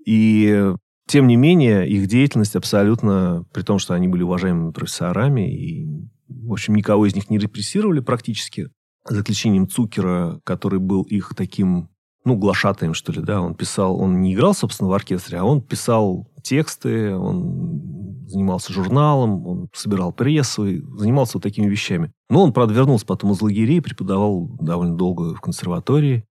И 0.05 0.71
тем 1.07 1.27
не 1.27 1.35
менее, 1.35 1.89
их 1.89 2.07
деятельность 2.07 2.55
абсолютно, 2.55 3.45
при 3.53 3.63
том, 3.63 3.79
что 3.79 3.93
они 3.93 4.07
были 4.07 4.23
уважаемыми 4.23 4.71
профессорами, 4.71 5.51
и, 5.51 5.87
в 6.27 6.51
общем, 6.51 6.75
никого 6.75 7.05
из 7.07 7.15
них 7.15 7.29
не 7.29 7.39
репрессировали 7.39 8.01
практически, 8.01 8.69
за 9.07 9.21
исключением 9.21 9.67
Цукера, 9.67 10.39
который 10.43 10.79
был 10.79 11.03
их 11.03 11.33
таким 11.35 11.89
ну, 12.23 12.35
глашатаем, 12.35 12.95
что 12.95 13.11
ли, 13.11 13.21
да, 13.21 13.39
он 13.39 13.53
писал, 13.53 14.01
он 14.01 14.21
не 14.21 14.33
играл, 14.33 14.55
собственно, 14.55 14.89
в 14.89 14.93
оркестре, 14.93 15.37
а 15.37 15.43
он 15.43 15.61
писал 15.61 16.27
тексты, 16.45 17.15
он 17.15 18.25
занимался 18.27 18.71
журналом, 18.71 19.45
он 19.45 19.69
собирал 19.73 20.13
прессу, 20.13 20.65
и 20.65 20.81
занимался 20.97 21.37
вот 21.37 21.43
такими 21.43 21.67
вещами. 21.67 22.11
Но 22.29 22.43
он, 22.43 22.53
правда, 22.53 22.73
вернулся 22.73 23.05
потом 23.05 23.31
из 23.31 23.41
лагерей, 23.41 23.81
преподавал 23.81 24.47
довольно 24.59 24.95
долго 24.95 25.35
в 25.35 25.41
консерватории. 25.41 26.25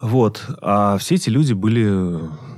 Вот. 0.00 0.44
А 0.62 0.96
все 0.98 1.16
эти 1.16 1.28
люди 1.28 1.52
были, 1.52 1.88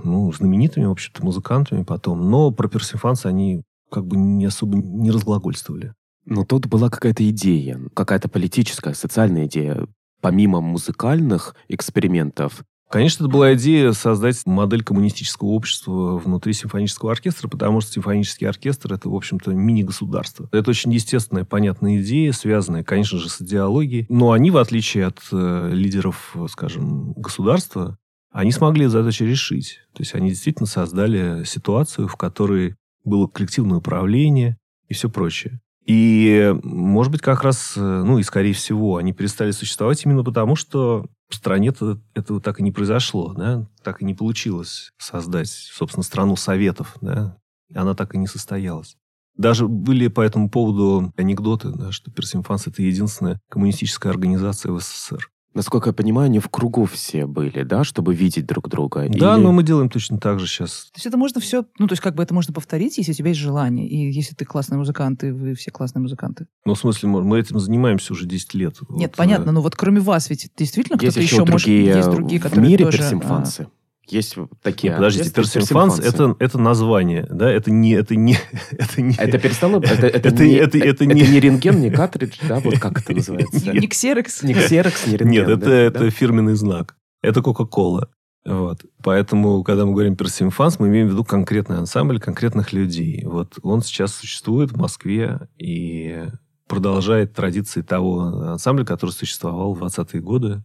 ну, 0.05 0.33
знаменитыми, 0.33 0.85
в 0.85 0.93
общем-то, 0.93 1.25
музыкантами 1.25 1.83
потом. 1.83 2.31
Но 2.31 2.51
про 2.51 2.69
Персифанса 2.69 3.29
они 3.29 3.63
как 3.91 4.07
бы 4.07 4.17
не 4.17 4.47
особо 4.47 4.77
не 4.77 5.11
разглагольствовали. 5.11 5.95
Но 6.25 6.45
тут 6.45 6.67
была 6.67 6.89
какая-то 6.89 7.29
идея, 7.31 7.81
какая-то 7.95 8.29
политическая, 8.29 8.95
социальная 8.95 9.47
идея. 9.47 9.87
Помимо 10.21 10.61
музыкальных 10.61 11.57
экспериментов, 11.69 12.63
Конечно, 12.93 13.25
это 13.25 13.33
была 13.33 13.55
идея 13.55 13.93
создать 13.93 14.45
модель 14.45 14.85
коммунистического 14.85 15.49
общества 15.49 16.19
внутри 16.19 16.53
симфонического 16.53 17.11
оркестра, 17.11 17.49
потому 17.49 17.81
что 17.81 17.91
симфонический 17.91 18.47
оркестр– 18.47 18.93
это, 18.95 19.09
в 19.09 19.15
общем-то, 19.15 19.51
мини-государство. 19.51 20.47
Это 20.53 20.69
очень 20.69 20.93
естественная, 20.93 21.47
понятная 21.47 22.03
идея, 22.03 22.33
связанная, 22.33 22.85
конечно 22.85 23.19
же, 23.19 23.31
с 23.31 23.41
идеологией. 23.41 24.05
Но 24.11 24.33
они, 24.33 24.51
в 24.51 24.59
отличие 24.59 25.07
от 25.07 25.21
э, 25.33 25.71
лидеров, 25.73 26.37
скажем, 26.51 27.15
государства, 27.15 27.97
они 28.31 28.53
смогли 28.53 28.87
задачу 28.89 29.25
решить. 29.25 29.79
То 29.95 30.03
есть 30.03 30.15
они 30.15 30.29
действительно 30.29 30.67
создали 30.67 31.45
ситуацию, 31.45 32.09
в 32.09 32.17
которой 32.17 32.77
было 33.05 33.27
коллективное 33.27 33.79
управление 33.79 34.59
и 34.89 34.93
все 34.93 35.09
прочее. 35.09 35.63
И, 35.87 36.55
может 36.63 37.11
быть, 37.11 37.23
как 37.23 37.43
раз, 37.43 37.73
э, 37.75 37.81
ну 37.81 38.19
и 38.19 38.23
скорее 38.23 38.53
всего, 38.53 38.99
они 38.99 39.15
перестали 39.15 39.51
существовать 39.51 40.05
именно 40.05 40.23
потому, 40.23 40.57
что 40.57 41.07
в 41.33 41.37
стране-то 41.37 41.99
этого 42.15 42.41
так 42.41 42.61
и 42.61 42.63
не 42.63 42.73
произошло, 42.73 43.33
да, 43.35 43.67
так 43.83 44.03
и 44.03 44.05
не 44.05 44.15
получилось 44.15 44.93
создать, 44.99 45.49
собственно, 45.49 46.05
страну 46.05 46.37
советов, 46.37 46.97
да, 47.01 47.39
она 47.75 47.95
так 47.95 48.15
и 48.15 48.19
не 48.19 48.27
состоялась. 48.27 48.97
Даже 49.37 49.67
были 49.67 50.09
по 50.09 50.21
этому 50.21 50.51
поводу 50.51 51.13
анекдоты, 51.17 51.71
да, 51.71 51.91
что 51.91 52.11
Персимфанс– 52.11 52.67
это 52.69 52.83
единственная 52.83 53.41
коммунистическая 53.49 54.11
организация 54.11 54.73
в 54.73 54.81
СССР. 54.81 55.31
Насколько 55.55 55.91
я 55.91 55.93
понимаю, 55.93 56.27
они 56.27 56.39
в 56.39 56.49
кругу 56.49 56.87
все 56.87 57.27
были, 57.27 57.63
да, 57.63 57.85
чтобы 57.85 58.15
видеть 58.15 58.47
друг 58.47 58.69
друга. 58.69 59.07
Да, 59.09 59.37
Или... 59.37 59.43
но 59.43 59.53
мы 59.53 59.63
делаем 59.63 59.91
точно 59.91 60.19
так 60.19 60.41
же 60.41 60.47
сейчас. 60.47 60.87
То 60.93 60.97
есть 60.97 61.07
это 61.07 61.17
можно 61.17 61.41
все, 61.41 61.65
ну, 61.79 61.87
то 61.87 61.93
есть 61.93 62.03
как 62.03 62.15
бы 62.15 62.23
это 62.23 62.33
можно 62.33 62.55
повторить, 62.55 62.97
если 62.99 63.13
у 63.13 63.15
тебя 63.15 63.29
есть 63.31 63.41
желание, 63.41 63.87
и 63.87 64.11
если 64.11 64.35
ты 64.35 64.45
классный 64.45 64.79
музыкант, 64.79 65.25
и 65.25 65.31
вы 65.31 65.55
все 65.55 65.71
классные 65.71 66.03
музыканты. 66.03 66.47
Ну, 66.65 66.75
в 66.75 66.79
смысле, 66.79 67.09
мы 67.09 67.39
этим 67.39 67.59
занимаемся 67.59 68.13
уже 68.13 68.27
10 68.27 68.55
лет. 68.55 68.77
Нет, 68.89 69.11
вот, 69.11 69.17
понятно, 69.17 69.47
да. 69.47 69.53
но 69.53 69.61
вот 69.61 69.77
кроме 69.77 70.01
вас 70.01 70.31
ведь 70.31 70.51
действительно 70.57 70.97
кто-то 70.97 71.21
еще, 71.21 71.37
еще 71.37 71.45
другие, 71.45 71.85
может... 71.85 71.97
Есть 71.97 72.11
другие, 72.11 72.41
которые 72.41 72.67
в 72.67 72.69
мире 72.71 72.85
тоже... 72.87 72.99
персимфанцы. 72.99 73.63
А... 73.63 73.82
Есть 74.13 74.37
такие. 74.63 74.93
Ну, 74.93 74.99
подождите, 74.99 75.31
персимфанс 75.31 75.99
это, 75.99 76.37
это 76.39 76.59
название, 76.59 77.27
да? 77.31 77.51
Это 77.51 77.71
не... 77.71 77.93
Это, 77.93 78.15
не, 78.15 78.37
это, 78.71 79.01
не... 79.01 79.15
это 79.15 79.39
перестало... 79.39 79.79
Это, 79.79 80.07
это, 80.07 80.29
это, 80.29 80.45
не, 80.45 80.53
это, 80.53 80.79
это, 80.79 81.07
не... 81.07 81.23
это 81.23 81.31
не 81.33 81.41
рентген, 81.41 81.81
не 81.81 81.91
картридж, 81.91 82.39
да? 82.47 82.61
Вот 82.61 82.79
как 82.79 82.99
это 83.01 83.15
называется? 83.15 83.73
Не 83.73 83.87
ксерокс. 83.89 84.43
Не 84.43 84.53
ксерокс, 84.53 85.07
не 85.07 85.17
рентген. 85.17 85.31
Нет, 85.31 85.49
это, 85.49 85.65
да? 85.65 85.75
это 85.75 86.11
фирменный 86.11 86.55
знак. 86.55 86.97
Это 87.23 87.41
Кока-Кола. 87.41 88.11
Вот. 88.45 88.85
Поэтому, 89.03 89.63
когда 89.63 89.87
мы 89.87 89.93
говорим 89.93 90.17
персимфанс, 90.17 90.79
мы 90.79 90.89
имеем 90.89 91.09
в 91.09 91.13
виду 91.13 91.25
конкретный 91.25 91.79
ансамбль 91.79 92.21
конкретных 92.21 92.75
людей. 92.75 93.25
Вот 93.25 93.59
он 93.63 93.81
сейчас 93.81 94.15
существует 94.15 94.73
в 94.73 94.77
Москве 94.77 95.49
и 95.57 96.27
продолжает 96.67 97.35
традиции 97.35 97.83
того 97.83 98.21
ансамбля, 98.21 98.85
который 98.85 99.13
существовал 99.13 99.75
в 99.75 99.83
20-е 99.83 100.21
годы. 100.21 100.63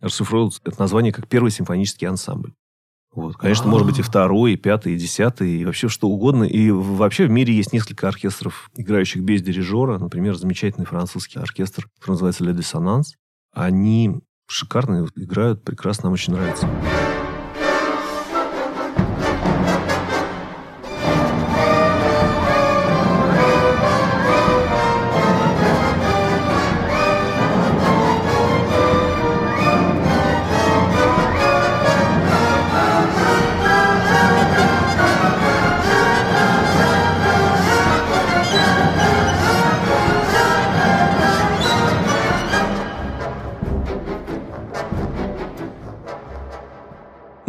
Расшифровывается 0.00 0.60
это 0.64 0.80
название 0.80 1.12
как 1.12 1.28
первый 1.28 1.50
симфонический 1.50 2.08
ансамбль. 2.08 2.52
Вот. 3.12 3.36
Конечно, 3.36 3.64
А-а-а. 3.64 3.72
может 3.72 3.86
быть 3.86 3.98
и 3.98 4.02
второй, 4.02 4.52
и 4.52 4.56
пятый, 4.56 4.94
и 4.94 4.96
десятый, 4.96 5.50
и 5.58 5.64
вообще 5.64 5.88
что 5.88 6.08
угодно. 6.08 6.44
И 6.44 6.70
вообще 6.70 7.26
в 7.26 7.30
мире 7.30 7.52
есть 7.54 7.72
несколько 7.72 8.08
оркестров, 8.08 8.70
играющих 8.76 9.22
без 9.22 9.42
дирижера. 9.42 9.98
Например, 9.98 10.36
замечательный 10.36 10.86
французский 10.86 11.38
оркестр, 11.38 11.88
который 11.98 12.12
называется 12.12 12.44
«Le 12.44 12.54
Dissonance». 12.54 13.16
Они 13.52 14.20
шикарные, 14.46 15.06
играют 15.16 15.64
прекрасно, 15.64 16.04
нам 16.04 16.12
очень 16.12 16.34
нравится. 16.34 16.68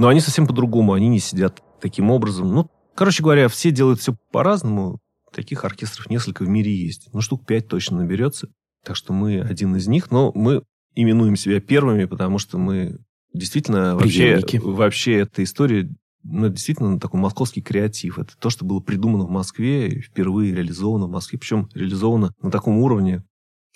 Но 0.01 0.07
они 0.07 0.19
совсем 0.19 0.47
по-другому, 0.47 0.93
они 0.93 1.09
не 1.09 1.19
сидят 1.19 1.61
таким 1.79 2.09
образом. 2.09 2.51
Ну, 2.51 2.67
короче 2.95 3.21
говоря, 3.21 3.47
все 3.49 3.69
делают 3.69 3.99
все 3.99 4.15
по-разному. 4.31 4.97
Таких 5.31 5.63
оркестров 5.63 6.09
несколько 6.09 6.41
в 6.41 6.49
мире 6.49 6.75
есть. 6.75 7.09
Ну, 7.13 7.21
штук 7.21 7.45
пять 7.45 7.67
точно 7.67 7.97
наберется. 7.97 8.47
Так 8.83 8.95
что 8.95 9.13
мы 9.13 9.39
один 9.39 9.75
из 9.75 9.87
них, 9.87 10.09
но 10.09 10.31
мы 10.33 10.63
именуем 10.95 11.35
себя 11.35 11.61
первыми, 11.61 12.05
потому 12.05 12.39
что 12.39 12.57
мы 12.57 12.97
действительно 13.31 13.95
вообще, 13.95 14.41
вообще 14.63 15.19
эта 15.19 15.43
история 15.43 15.87
ну, 16.23 16.49
действительно 16.49 16.99
такой 16.99 17.19
московский 17.19 17.61
креатив. 17.61 18.17
Это 18.17 18.35
то, 18.39 18.49
что 18.49 18.65
было 18.65 18.79
придумано 18.79 19.25
в 19.25 19.29
Москве 19.29 19.87
и 19.87 20.01
впервые 20.01 20.55
реализовано 20.55 21.05
в 21.05 21.11
Москве. 21.11 21.37
Причем 21.37 21.69
реализовано 21.75 22.33
на 22.41 22.49
таком 22.49 22.79
уровне, 22.79 23.23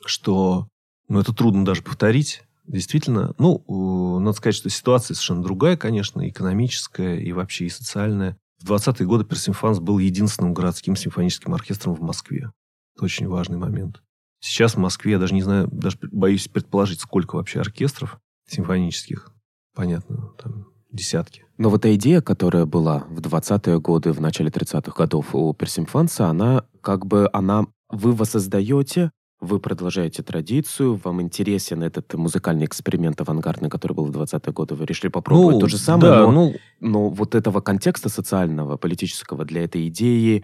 что 0.04 0.70
ну, 1.08 1.20
это 1.20 1.36
трудно 1.36 1.64
даже 1.66 1.84
повторить. 1.84 2.42
Действительно, 2.68 3.34
ну, 3.38 4.20
надо 4.20 4.36
сказать, 4.38 4.56
что 4.56 4.70
ситуация 4.70 5.16
совершенно 5.16 5.44
другая, 5.44 5.78
конечно, 5.78 6.28
экономическая 6.28 7.18
и 7.18 7.32
вообще 7.32 7.66
и 7.66 7.70
социальная. 7.70 8.38
В 8.62 8.72
20-е 8.72 9.06
годы 9.06 9.24
Персимфанс 9.24 9.80
был 9.80 10.00
единственным 10.00 10.54
городским 10.54 10.96
симфоническим 10.96 11.54
оркестром 11.54 11.94
в 11.94 12.02
Москве. 12.02 12.52
Это 12.96 13.06
очень 13.06 13.28
важный 13.28 13.58
момент. 13.58 14.02
Сейчас 14.40 14.76
в 14.76 14.80
Москве, 14.80 15.14
я 15.14 15.20
даже 15.20 15.34
не 15.34 15.42
знаю, 15.42 15.68
даже 15.72 15.98
боюсь 16.12 16.48
предположить, 16.48 17.00
сколько 17.00 17.36
вообще 17.36 17.60
оркестров 17.60 18.20
симфонических. 18.48 19.32
Понятно, 19.76 20.32
там 20.42 20.68
десятки. 20.92 21.44
Но 21.58 21.70
вот 21.70 21.80
эта 21.80 21.96
идея, 21.96 22.22
которая 22.22 22.66
была 22.66 23.06
в 23.10 23.20
20-е 23.20 23.80
годы, 23.80 24.12
в 24.12 24.22
начале 24.22 24.50
30-х 24.50 24.92
годов 24.96 25.36
у 25.36 25.54
Персимфанса, 25.54 26.28
она 26.28 26.64
как 26.82 27.06
бы, 27.06 27.30
она 27.34 27.66
вы 27.90 28.14
воссоздаете 28.14 29.12
вы 29.42 29.60
продолжаете 29.60 30.24
традицию, 30.24 31.00
вам 31.04 31.22
интересен 31.22 31.84
этот 31.84 32.14
музыкальный 32.14 32.66
эксперимент 32.66 33.20
авангардный, 33.22 33.70
который 33.70 33.94
был 33.94 34.06
в 34.06 34.12
20-е 34.12 34.54
годы, 34.54 34.76
вы 34.76 34.86
решили 34.86 35.10
попробовать 35.10 35.56
ну, 35.56 35.60
то 35.62 35.68
же 35.68 35.78
самое, 35.78 36.14
да, 36.14 36.22
но, 36.22 36.32
ну... 36.32 36.56
но 36.80 37.10
вот 37.10 37.36
этого 37.36 37.62
контекста 37.62 38.10
социального, 38.10 38.78
политического 38.78 39.46
для 39.46 39.64
этой 39.64 39.88
идеи 39.88 40.44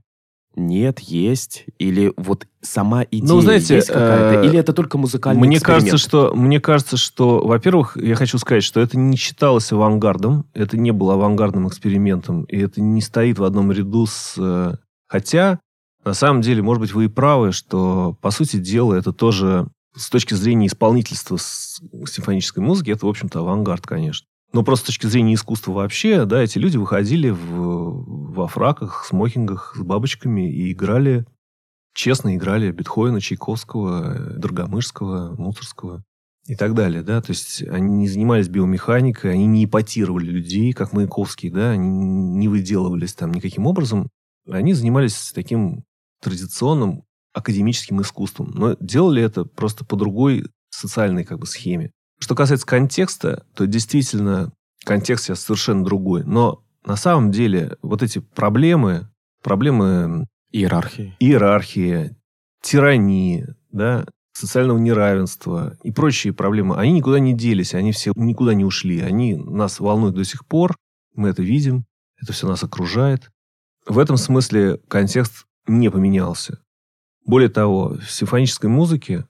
нет, 0.56 1.00
есть, 1.00 1.66
или 1.80 2.12
вот 2.18 2.46
сама 2.62 3.04
идея 3.10 3.30
ну, 3.30 3.40
знаете, 3.40 3.76
есть 3.76 3.88
какая-то, 3.88 4.42
э, 4.42 4.48
или 4.48 4.60
это 4.60 4.74
только 4.74 4.98
музыкальный 4.98 5.40
мне 5.40 5.58
эксперимент? 5.58 5.86
Кажется, 5.86 6.10
что, 6.10 6.36
мне 6.36 6.60
кажется, 6.60 6.98
что, 6.98 7.40
во-первых, 7.46 7.96
я 7.96 8.16
хочу 8.16 8.38
сказать, 8.38 8.64
что 8.64 8.82
это 8.82 8.98
не 8.98 9.16
считалось 9.16 9.72
авангардом, 9.72 10.46
это 10.54 10.76
не 10.76 10.92
было 10.92 11.14
авангардным 11.14 11.70
экспериментом, 11.70 12.44
и 12.44 12.60
это 12.60 12.82
не 12.82 13.02
стоит 13.02 13.40
в 13.40 13.46
одном 13.46 13.72
ряду 13.72 14.06
с... 14.06 14.36
Э, 14.38 14.76
хотя 15.08 15.60
на 16.04 16.14
самом 16.14 16.42
деле, 16.42 16.62
может 16.62 16.82
быть, 16.82 16.94
вы 16.94 17.06
и 17.06 17.10
правы, 17.10 17.52
что, 17.52 18.18
по 18.22 18.32
сути 18.32 18.58
дела, 18.58 18.96
это 18.96 19.14
тоже 19.14 19.68
с 19.96 20.10
точки 20.10 20.34
зрения 20.34 20.68
исполнительства 20.68 21.38
симфонической 21.38 22.64
музыки, 22.64 22.92
это, 22.92 23.06
в 23.06 23.10
общем-то, 23.10 23.40
авангард, 23.40 23.86
конечно. 23.86 24.26
Но 24.54 24.64
просто 24.64 24.86
с 24.86 24.88
точки 24.88 25.08
зрения 25.08 25.36
искусства 25.36 25.72
вообще, 25.74 26.26
да, 26.26 26.42
эти 26.42 26.58
люди 26.58 26.78
выходили 26.78 27.30
в, 27.30 28.34
во 28.34 28.48
фраках, 28.48 29.06
смокингах 29.06 29.76
с 29.78 29.82
бабочками 29.82 30.52
и 30.52 30.74
играли, 30.74 31.26
честно 31.94 32.36
играли 32.36 32.72
Бетховена, 32.72 33.20
Чайковского, 33.20 34.38
Драгомышского, 34.38 35.36
Муцарского 35.38 36.04
и 36.48 36.56
так 36.56 36.74
далее, 36.74 37.04
да, 37.04 37.22
то 37.22 37.32
есть 37.32 37.62
они 37.68 37.98
не 37.98 38.08
занимались 38.08 38.50
биомеханикой, 38.50 39.32
они 39.32 39.46
не 39.46 39.66
ипотировали 39.66 40.26
людей, 40.26 40.74
как 40.74 40.92
Маяковский, 40.92 41.50
да, 41.50 41.72
они 41.72 41.88
не 41.88 42.48
выделывались 42.48 43.14
там 43.14 43.32
никаким 43.32 43.68
образом, 43.68 44.10
они 44.50 44.74
занимались 44.74 45.32
таким 45.34 45.86
традиционным 46.22 47.04
академическим 47.34 48.02
искусством, 48.02 48.52
но 48.54 48.76
делали 48.80 49.24
это 49.24 49.46
просто 49.46 49.86
по 49.86 49.96
другой 49.96 50.46
социальной 50.70 51.24
как 51.24 51.40
бы 51.40 51.46
схеме. 51.46 51.92
Что 52.20 52.36
касается 52.36 52.68
контекста, 52.68 53.46
то 53.56 53.66
действительно 53.66 54.52
контекст 54.86 55.26
сейчас 55.26 55.42
совершенно 55.42 55.84
другой. 55.84 56.24
Но 56.24 56.64
на 56.86 56.96
самом 56.96 57.32
деле 57.32 57.78
вот 57.82 58.04
эти 58.04 58.20
проблемы, 58.20 59.10
проблемы 59.42 60.28
иерархии, 60.52 61.16
иерархии 61.20 62.16
тирании, 62.62 63.48
да, 63.72 64.06
социального 64.34 64.78
неравенства 64.78 65.78
и 65.84 65.92
прочие 65.92 66.34
проблемы, 66.34 66.78
они 66.78 66.94
никуда 66.94 67.20
не 67.20 67.34
делись, 67.34 67.74
они 67.74 67.92
все 67.92 68.12
никуда 68.16 68.54
не 68.54 68.66
ушли. 68.66 69.02
Они 69.02 69.36
нас 69.36 69.80
волнуют 69.80 70.16
до 70.16 70.24
сих 70.24 70.46
пор, 70.46 70.76
мы 71.16 71.30
это 71.30 71.42
видим, 71.42 71.86
это 72.22 72.34
все 72.34 72.48
нас 72.48 72.64
окружает. 72.64 73.30
В 73.86 73.98
этом 73.98 74.18
смысле 74.18 74.78
контекст 74.88 75.46
не 75.72 75.90
поменялся. 75.90 76.60
Более 77.26 77.50
того, 77.50 77.98
в 78.02 78.12
симфонической 78.12 78.70
музыке, 78.70 79.26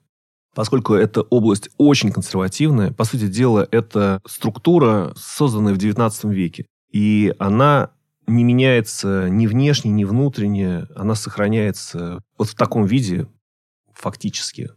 поскольку 0.54 0.94
эта 0.94 1.22
область 1.22 1.70
очень 1.76 2.10
консервативная, 2.10 2.92
по 2.92 3.04
сути 3.04 3.28
дела, 3.28 3.66
это 3.70 4.20
структура, 4.26 5.12
созданная 5.16 5.74
в 5.74 5.78
XIX 5.78 6.32
веке. 6.32 6.66
И 6.90 7.34
она 7.38 7.90
не 8.26 8.44
меняется 8.44 9.28
ни 9.28 9.46
внешне, 9.46 9.90
ни 9.90 10.04
внутренне. 10.04 10.86
Она 10.94 11.14
сохраняется 11.14 12.22
вот 12.38 12.48
в 12.48 12.54
таком 12.54 12.84
виде 12.84 13.28
фактически. 13.94 14.70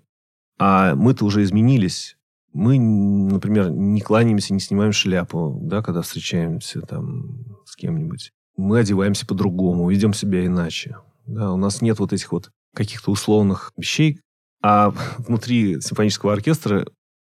А 0.57 0.95
мы-то 0.95 1.25
уже 1.25 1.43
изменились. 1.43 2.17
Мы, 2.53 2.79
например, 2.79 3.69
не 3.69 3.99
кланяемся, 3.99 4.53
не 4.53 4.61
снимаем 4.61 4.93
шляпу, 4.93 5.59
да, 5.61 5.81
когда 5.81 6.01
встречаемся 6.01 6.81
там 6.81 7.45
с 7.65 7.75
кем-нибудь. 7.75 8.31
Мы 8.55 8.79
одеваемся 8.79 9.25
по-другому, 9.25 9.89
ведем 9.89 10.13
себя 10.13 10.45
иначе. 10.45 10.95
Да, 11.25 11.51
у 11.51 11.57
нас 11.57 11.81
нет 11.81 11.99
вот 11.99 12.13
этих 12.13 12.31
вот 12.31 12.51
каких-то 12.73 13.11
условных 13.11 13.71
вещей, 13.77 14.19
а 14.61 14.93
внутри 15.17 15.81
симфонического 15.81 16.33
оркестра 16.33 16.87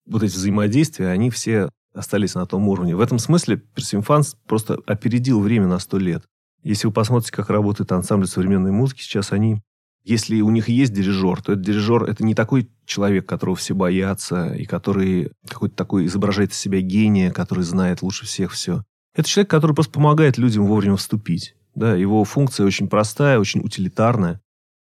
вот 0.06 0.24
эти 0.24 0.36
взаимодействия, 0.36 1.10
они 1.10 1.30
все 1.30 1.70
остались 1.94 2.36
на 2.36 2.46
том 2.46 2.68
уровне. 2.68 2.96
В 2.96 3.02
этом 3.02 3.20
смысле 3.20 3.58
Персимфанс 3.58 4.36
просто 4.48 4.78
опередил 4.86 5.40
время 5.40 5.68
на 5.68 5.80
сто 5.80 5.98
лет. 5.98 6.24
Если 6.64 6.88
вы 6.88 6.94
посмотрите, 6.94 7.32
как 7.34 7.50
работает 7.50 7.92
ансамбль 7.92 8.28
современной 8.28 8.72
музыки, 8.72 9.02
сейчас 9.02 9.32
они... 9.32 9.62
Если 10.06 10.42
у 10.42 10.50
них 10.50 10.68
есть 10.68 10.92
дирижер, 10.94 11.42
то 11.42 11.54
этот 11.54 11.64
дирижер– 11.64 12.04
это 12.10 12.26
не 12.26 12.36
такой 12.36 12.70
человек, 12.86 13.26
которого 13.26 13.56
все 13.56 13.74
боятся, 13.74 14.54
и 14.54 14.66
который 14.66 15.32
какой-то 15.48 15.76
такой 15.76 16.08
изображает 16.08 16.52
из 16.52 16.58
себя 16.58 16.82
гения, 16.82 17.32
который 17.32 17.64
знает 17.64 18.02
лучше 18.02 18.26
всех 18.26 18.52
все. 18.52 18.84
Это 19.16 19.30
человек, 19.30 19.50
который 19.50 19.74
просто 19.74 19.94
помогает 19.94 20.38
людям 20.38 20.66
вовремя 20.66 20.98
вступить. 20.98 21.56
Да, 21.76 21.96
его 21.96 22.24
функция 22.24 22.66
очень 22.66 22.88
простая, 22.88 23.40
очень 23.40 23.62
утилитарная. 23.62 24.42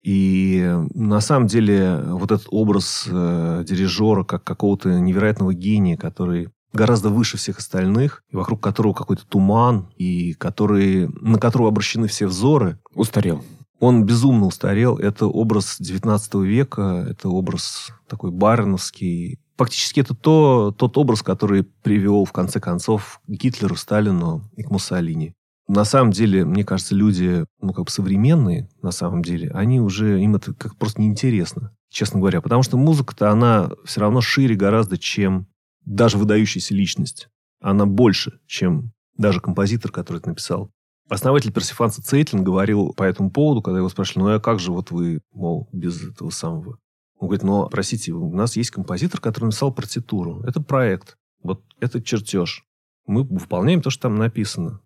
И 0.04 0.68
на 0.96 1.22
самом 1.22 1.48
деле 1.48 2.02
вот 2.04 2.32
этот 2.32 2.48
образ 2.50 3.06
э, 3.08 3.64
дирижера 3.68 4.24
как 4.24 4.44
какого-то 4.44 5.00
невероятного 5.00 5.54
гения, 5.54 5.96
который 5.96 6.50
гораздо 6.74 7.10
выше 7.10 7.38
всех 7.38 7.60
остальных, 7.60 8.24
и 8.32 8.36
вокруг 8.36 8.64
которого 8.64 8.94
какой-то 8.94 9.26
туман, 9.28 9.90
и 9.98 10.34
который, 10.34 11.08
на 11.22 11.38
которого 11.38 11.70
обращены 11.70 12.08
все 12.08 12.26
взоры. 12.26 12.80
Устарел. 12.96 13.44
Он 13.80 14.06
безумно 14.06 14.48
устарел. 14.48 14.98
Это 14.98 15.28
образ 15.28 15.78
19 15.80 16.36
века, 16.36 17.06
это 17.08 17.30
образ 17.30 17.90
такой 18.08 18.32
бароновский. 18.32 19.40
Фактически 19.58 20.00
это 20.00 20.16
то, 20.16 20.74
тот 20.76 20.98
образ, 20.98 21.22
который 21.22 21.64
привел, 21.64 22.26
в 22.26 22.32
конце 22.32 22.60
концов, 22.60 23.22
к 23.28 23.32
Гитлеру, 23.32 23.76
Сталину 23.76 24.44
и 24.56 24.64
к 24.64 24.72
Муссолини 24.72 25.36
на 25.72 25.86
самом 25.86 26.12
деле, 26.12 26.44
мне 26.44 26.66
кажется, 26.66 26.94
люди, 26.94 27.46
ну, 27.62 27.72
как 27.72 27.86
бы 27.86 27.92
современные, 27.92 28.70
на 28.82 28.92
самом 28.92 29.22
деле, 29.22 29.52
они 29.52 29.80
уже, 29.80 30.22
им 30.22 30.36
это 30.36 30.54
как 30.54 30.76
просто 30.76 31.00
неинтересно, 31.00 31.74
честно 31.90 32.20
говоря. 32.20 32.42
Потому 32.42 32.62
что 32.62 32.76
музыка-то, 32.76 33.32
она 33.32 33.72
все 33.86 34.02
равно 34.02 34.20
шире 34.20 34.56
гораздо, 34.56 34.98
чем 34.98 35.48
даже 35.86 36.18
выдающаяся 36.18 36.74
личность. 36.74 37.30
Она 37.62 37.86
больше, 37.86 38.42
чем 38.48 38.92
даже 39.16 39.40
композитор, 39.40 39.94
который 39.94 40.18
это 40.18 40.30
написал. 40.30 40.72
Основатель 41.08 41.54
Персифанса 41.54 42.04
Цейтлин 42.04 42.44
говорил 42.44 42.92
по 42.94 43.04
этому 43.04 43.32
поводу, 43.32 43.62
когда 43.62 43.80
его 43.80 43.88
спрашивали, 43.88 44.24
ну 44.24 44.36
а 44.36 44.40
как 44.42 44.60
же 44.60 44.74
вот 44.74 44.92
вы, 44.92 45.22
мол, 45.32 45.70
без 45.72 46.04
этого 46.04 46.32
самого? 46.32 46.80
Он 47.16 47.28
говорит, 47.28 47.44
ну, 47.44 47.70
простите, 47.70 48.12
у 48.12 48.34
нас 48.34 48.58
есть 48.58 48.72
композитор, 48.72 49.22
который 49.22 49.46
написал 49.46 49.74
партитуру. 49.74 50.42
Это 50.42 50.60
проект. 50.60 51.16
Вот 51.44 51.64
это 51.80 52.02
чертеж. 52.02 52.66
Мы 53.06 53.24
выполняем 53.24 53.82
то, 53.82 53.90
что 53.90 54.04
там 54.04 54.16
написано. 54.16 54.82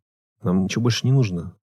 Нам 0.46 0.64
ничего 0.64 0.84
больше 0.84 1.06
не 1.06 1.12
нужно. 1.12 1.56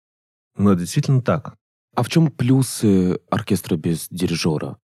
Но 0.56 0.72
это 0.72 0.80
действительно 0.80 1.22
так. 1.22 1.54
А 1.94 2.02
в 2.02 2.08
чем 2.08 2.30
плюсы 2.30 3.20
оркестра 3.30 3.76
без 3.76 4.08
дирижера? 4.10 4.78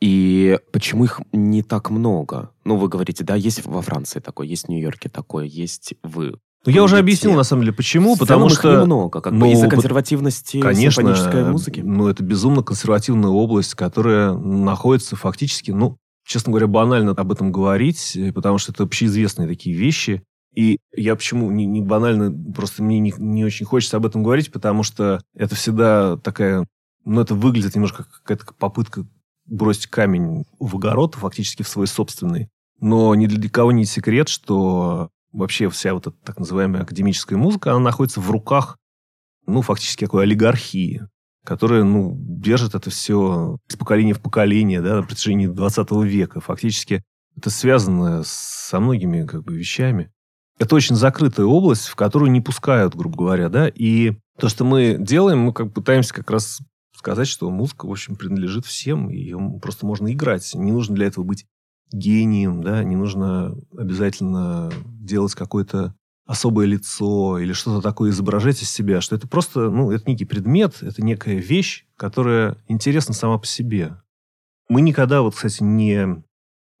И 0.00 0.58
почему 0.72 1.04
их 1.04 1.20
не 1.32 1.62
так 1.62 1.90
много? 1.90 2.50
Ну, 2.64 2.76
вы 2.76 2.88
говорите, 2.88 3.24
да, 3.24 3.34
есть 3.34 3.64
во 3.64 3.82
Франции 3.82 4.20
такое, 4.20 4.46
есть 4.46 4.66
в 4.66 4.68
Нью-Йорке 4.68 5.08
такое, 5.08 5.44
есть 5.46 5.94
вы. 6.02 6.38
Ну, 6.66 6.72
я 6.72 6.82
уже 6.82 6.98
объяснил, 6.98 7.34
на 7.34 7.44
самом 7.44 7.62
деле, 7.62 7.74
почему. 7.74 8.14
В 8.14 8.18
потому 8.18 8.48
целом 8.48 8.60
что... 8.60 8.72
их 8.72 8.80
немного, 8.80 9.20
как 9.20 9.32
бы 9.32 9.38
ну, 9.40 9.52
из-за 9.52 9.64
вот, 9.64 9.70
консервативности 9.70 10.60
Конечно, 10.60 11.02
симфонической 11.02 11.44
музыки. 11.44 11.80
ну, 11.80 12.08
это 12.08 12.22
безумно 12.22 12.62
консервативная 12.62 13.30
область, 13.30 13.74
которая 13.74 14.34
находится 14.34 15.16
фактически, 15.16 15.72
ну, 15.72 15.98
честно 16.26 16.52
говоря, 16.52 16.66
банально 16.66 17.12
об 17.12 17.32
этом 17.32 17.52
говорить, 17.52 18.16
э, 18.16 18.32
потому 18.32 18.58
что 18.58 18.72
это 18.72 18.84
общеизвестные 18.84 19.46
такие 19.46 19.76
вещи. 19.76 20.22
И 20.54 20.78
я 20.94 21.16
почему 21.16 21.50
не, 21.50 21.66
не 21.66 21.80
банально, 21.80 22.32
просто 22.52 22.82
мне 22.82 23.00
не, 23.00 23.12
не 23.18 23.44
очень 23.44 23.66
хочется 23.66 23.96
об 23.96 24.06
этом 24.06 24.22
говорить, 24.22 24.52
потому 24.52 24.82
что 24.84 25.20
это 25.34 25.54
всегда 25.56 26.16
такая, 26.16 26.66
ну, 27.04 27.20
это 27.20 27.34
выглядит 27.34 27.74
немножко 27.74 28.04
как 28.04 28.22
какая-то 28.22 28.54
попытка 28.54 29.06
бросить 29.46 29.88
камень 29.88 30.44
в 30.58 30.76
огород, 30.76 31.16
фактически 31.16 31.62
в 31.62 31.68
свой 31.68 31.86
собственный. 31.86 32.48
Но 32.80 33.14
ни 33.14 33.26
для 33.26 33.50
кого 33.50 33.72
не 33.72 33.84
секрет, 33.84 34.28
что 34.28 35.10
вообще 35.32 35.68
вся 35.68 35.94
вот 35.94 36.06
эта 36.06 36.16
так 36.24 36.38
называемая 36.38 36.82
академическая 36.82 37.38
музыка, 37.38 37.72
она 37.72 37.80
находится 37.80 38.20
в 38.20 38.30
руках, 38.30 38.78
ну, 39.46 39.60
фактически 39.62 40.04
такой 40.04 40.22
олигархии, 40.22 41.08
которая, 41.44 41.82
ну, 41.82 42.16
держит 42.16 42.74
это 42.74 42.90
все 42.90 43.58
из 43.68 43.76
поколения 43.76 44.14
в 44.14 44.22
поколение, 44.22 44.80
да, 44.80 44.96
на 44.96 45.02
протяжении 45.02 45.46
20 45.46 45.90
века. 46.04 46.40
Фактически 46.40 47.02
это 47.36 47.50
связано 47.50 48.22
со 48.24 48.80
многими, 48.80 49.26
как 49.26 49.44
бы, 49.44 49.56
вещами. 49.56 50.10
Это 50.58 50.74
очень 50.74 50.96
закрытая 50.96 51.46
область, 51.46 51.88
в 51.88 51.96
которую 51.96 52.30
не 52.30 52.40
пускают, 52.40 52.94
грубо 52.94 53.16
говоря, 53.16 53.48
да, 53.48 53.68
и 53.68 54.16
то, 54.38 54.48
что 54.48 54.64
мы 54.64 54.96
делаем, 54.98 55.40
мы 55.40 55.52
как 55.52 55.72
пытаемся 55.72 56.14
как 56.14 56.30
раз 56.30 56.60
сказать, 56.96 57.28
что 57.28 57.50
музыка, 57.50 57.86
в 57.86 57.90
общем, 57.90 58.16
принадлежит 58.16 58.64
всем, 58.64 59.08
ее 59.08 59.38
просто 59.60 59.84
можно 59.84 60.12
играть. 60.12 60.54
Не 60.54 60.72
нужно 60.72 60.94
для 60.94 61.06
этого 61.06 61.24
быть 61.24 61.44
гением, 61.92 62.62
да, 62.62 62.82
не 62.82 62.96
нужно 62.96 63.54
обязательно 63.76 64.72
делать 64.86 65.34
какое-то 65.34 65.94
особое 66.26 66.66
лицо 66.66 67.38
или 67.38 67.52
что-то 67.52 67.82
такое 67.82 68.10
изображать 68.10 68.62
из 68.62 68.70
себя, 68.70 69.00
что 69.00 69.14
это 69.14 69.28
просто, 69.28 69.70
ну, 69.70 69.90
это 69.90 70.08
некий 70.08 70.24
предмет, 70.24 70.78
это 70.80 71.04
некая 71.04 71.36
вещь, 71.36 71.84
которая 71.96 72.56
интересна 72.66 73.12
сама 73.12 73.38
по 73.38 73.46
себе. 73.46 74.00
Мы 74.68 74.80
никогда, 74.80 75.20
вот, 75.20 75.34
кстати, 75.34 75.62
не, 75.62 76.24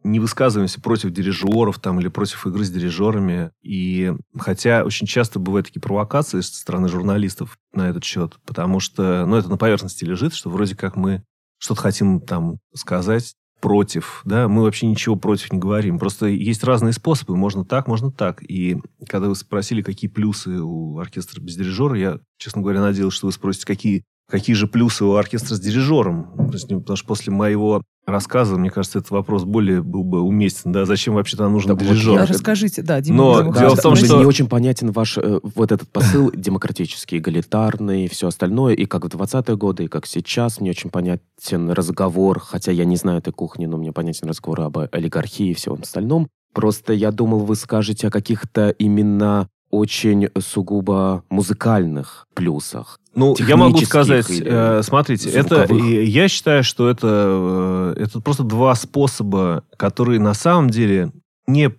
не 0.04 0.20
высказываемся 0.20 0.80
против 0.80 1.10
дирижеров 1.10 1.78
там, 1.78 1.98
или 1.98 2.08
против 2.08 2.46
игры 2.46 2.64
с 2.64 2.70
дирижерами. 2.70 3.50
И 3.62 4.12
хотя 4.38 4.84
очень 4.84 5.06
часто 5.06 5.38
бывают 5.38 5.66
такие 5.66 5.80
провокации 5.80 6.40
со 6.40 6.54
стороны 6.54 6.88
журналистов 6.88 7.58
на 7.72 7.88
этот 7.88 8.04
счет, 8.04 8.36
потому 8.46 8.80
что, 8.80 9.26
ну, 9.26 9.36
это 9.36 9.48
на 9.48 9.56
поверхности 9.56 10.04
лежит, 10.04 10.34
что 10.34 10.50
вроде 10.50 10.76
как 10.76 10.96
мы 10.96 11.24
что-то 11.58 11.80
хотим 11.80 12.20
там 12.20 12.58
сказать, 12.74 13.34
против, 13.60 14.20
да, 14.26 14.46
мы 14.46 14.60
вообще 14.60 14.86
ничего 14.86 15.16
против 15.16 15.50
не 15.50 15.58
говорим. 15.58 15.98
Просто 15.98 16.26
есть 16.26 16.62
разные 16.64 16.92
способы. 16.92 17.34
Можно 17.34 17.64
так, 17.64 17.86
можно 17.88 18.12
так. 18.12 18.42
И 18.42 18.76
когда 19.08 19.28
вы 19.28 19.34
спросили, 19.34 19.80
какие 19.80 20.10
плюсы 20.10 20.60
у 20.60 20.98
оркестра 20.98 21.40
без 21.40 21.56
дирижера, 21.56 21.96
я, 21.96 22.18
честно 22.36 22.60
говоря, 22.60 22.82
надеялся, 22.82 23.16
что 23.16 23.26
вы 23.26 23.32
спросите, 23.32 23.66
какие 23.66 24.04
Какие 24.26 24.56
же 24.56 24.66
плюсы 24.66 25.04
у 25.04 25.14
оркестра 25.16 25.54
с 25.54 25.60
дирижером? 25.60 26.48
Потому 26.50 26.96
что 26.96 27.06
после 27.06 27.32
моего 27.32 27.82
рассказа, 28.06 28.56
мне 28.56 28.70
кажется, 28.70 28.98
этот 28.98 29.10
вопрос 29.10 29.44
более 29.44 29.82
был 29.82 30.04
бы 30.04 30.20
уместен. 30.20 30.72
Да, 30.72 30.84
зачем 30.84 31.14
вообще 31.14 31.36
там 31.36 31.52
нужен 31.52 31.76
да, 31.76 31.84
дирижер? 31.84 32.20
Вот, 32.20 32.30
расскажите, 32.30 32.82
да, 32.82 33.00
Дима. 33.00 33.16
Но 33.16 33.42
Дима, 33.42 33.58
дело 33.58 33.76
в 33.76 33.80
том, 33.80 33.96
что... 33.96 34.18
Не 34.18 34.26
очень 34.26 34.48
понятен 34.48 34.92
ваш 34.92 35.18
э, 35.18 35.40
вот 35.42 35.72
этот 35.72 35.88
посыл 35.88 36.30
демократический, 36.34 37.18
эгалитарный, 37.18 38.08
все 38.08 38.28
остальное. 38.28 38.74
И 38.74 38.86
как 38.86 39.04
в 39.04 39.08
20-е 39.08 39.56
годы, 39.56 39.84
и 39.84 39.88
как 39.88 40.06
сейчас. 40.06 40.60
Мне 40.60 40.70
очень 40.70 40.90
понятен 40.90 41.70
разговор, 41.70 42.38
хотя 42.40 42.72
я 42.72 42.84
не 42.84 42.96
знаю 42.96 43.18
этой 43.18 43.32
кухни, 43.32 43.66
но 43.66 43.76
мне 43.76 43.92
понятен 43.92 44.28
разговор 44.28 44.62
об 44.62 44.78
олигархии 44.92 45.50
и 45.50 45.54
всем 45.54 45.74
остальном. 45.82 46.28
Просто 46.52 46.92
я 46.92 47.10
думал, 47.10 47.40
вы 47.40 47.56
скажете 47.56 48.08
о 48.08 48.10
каких-то 48.10 48.70
именно 48.70 49.48
очень 49.74 50.28
сугубо 50.38 51.24
музыкальных 51.30 52.26
плюсах. 52.34 53.00
Ну, 53.14 53.36
я 53.38 53.56
могу 53.56 53.78
сказать, 53.80 54.26
э, 54.30 54.82
смотрите, 54.82 55.30
звуковых. 55.30 55.70
это 55.70 55.74
я 55.74 56.28
считаю, 56.28 56.64
что 56.64 56.88
это, 56.88 57.94
э, 57.96 58.02
это 58.02 58.20
просто 58.20 58.42
два 58.42 58.74
способа, 58.74 59.64
которые 59.76 60.20
на 60.20 60.34
самом 60.34 60.70
деле 60.70 61.12
не, 61.46 61.72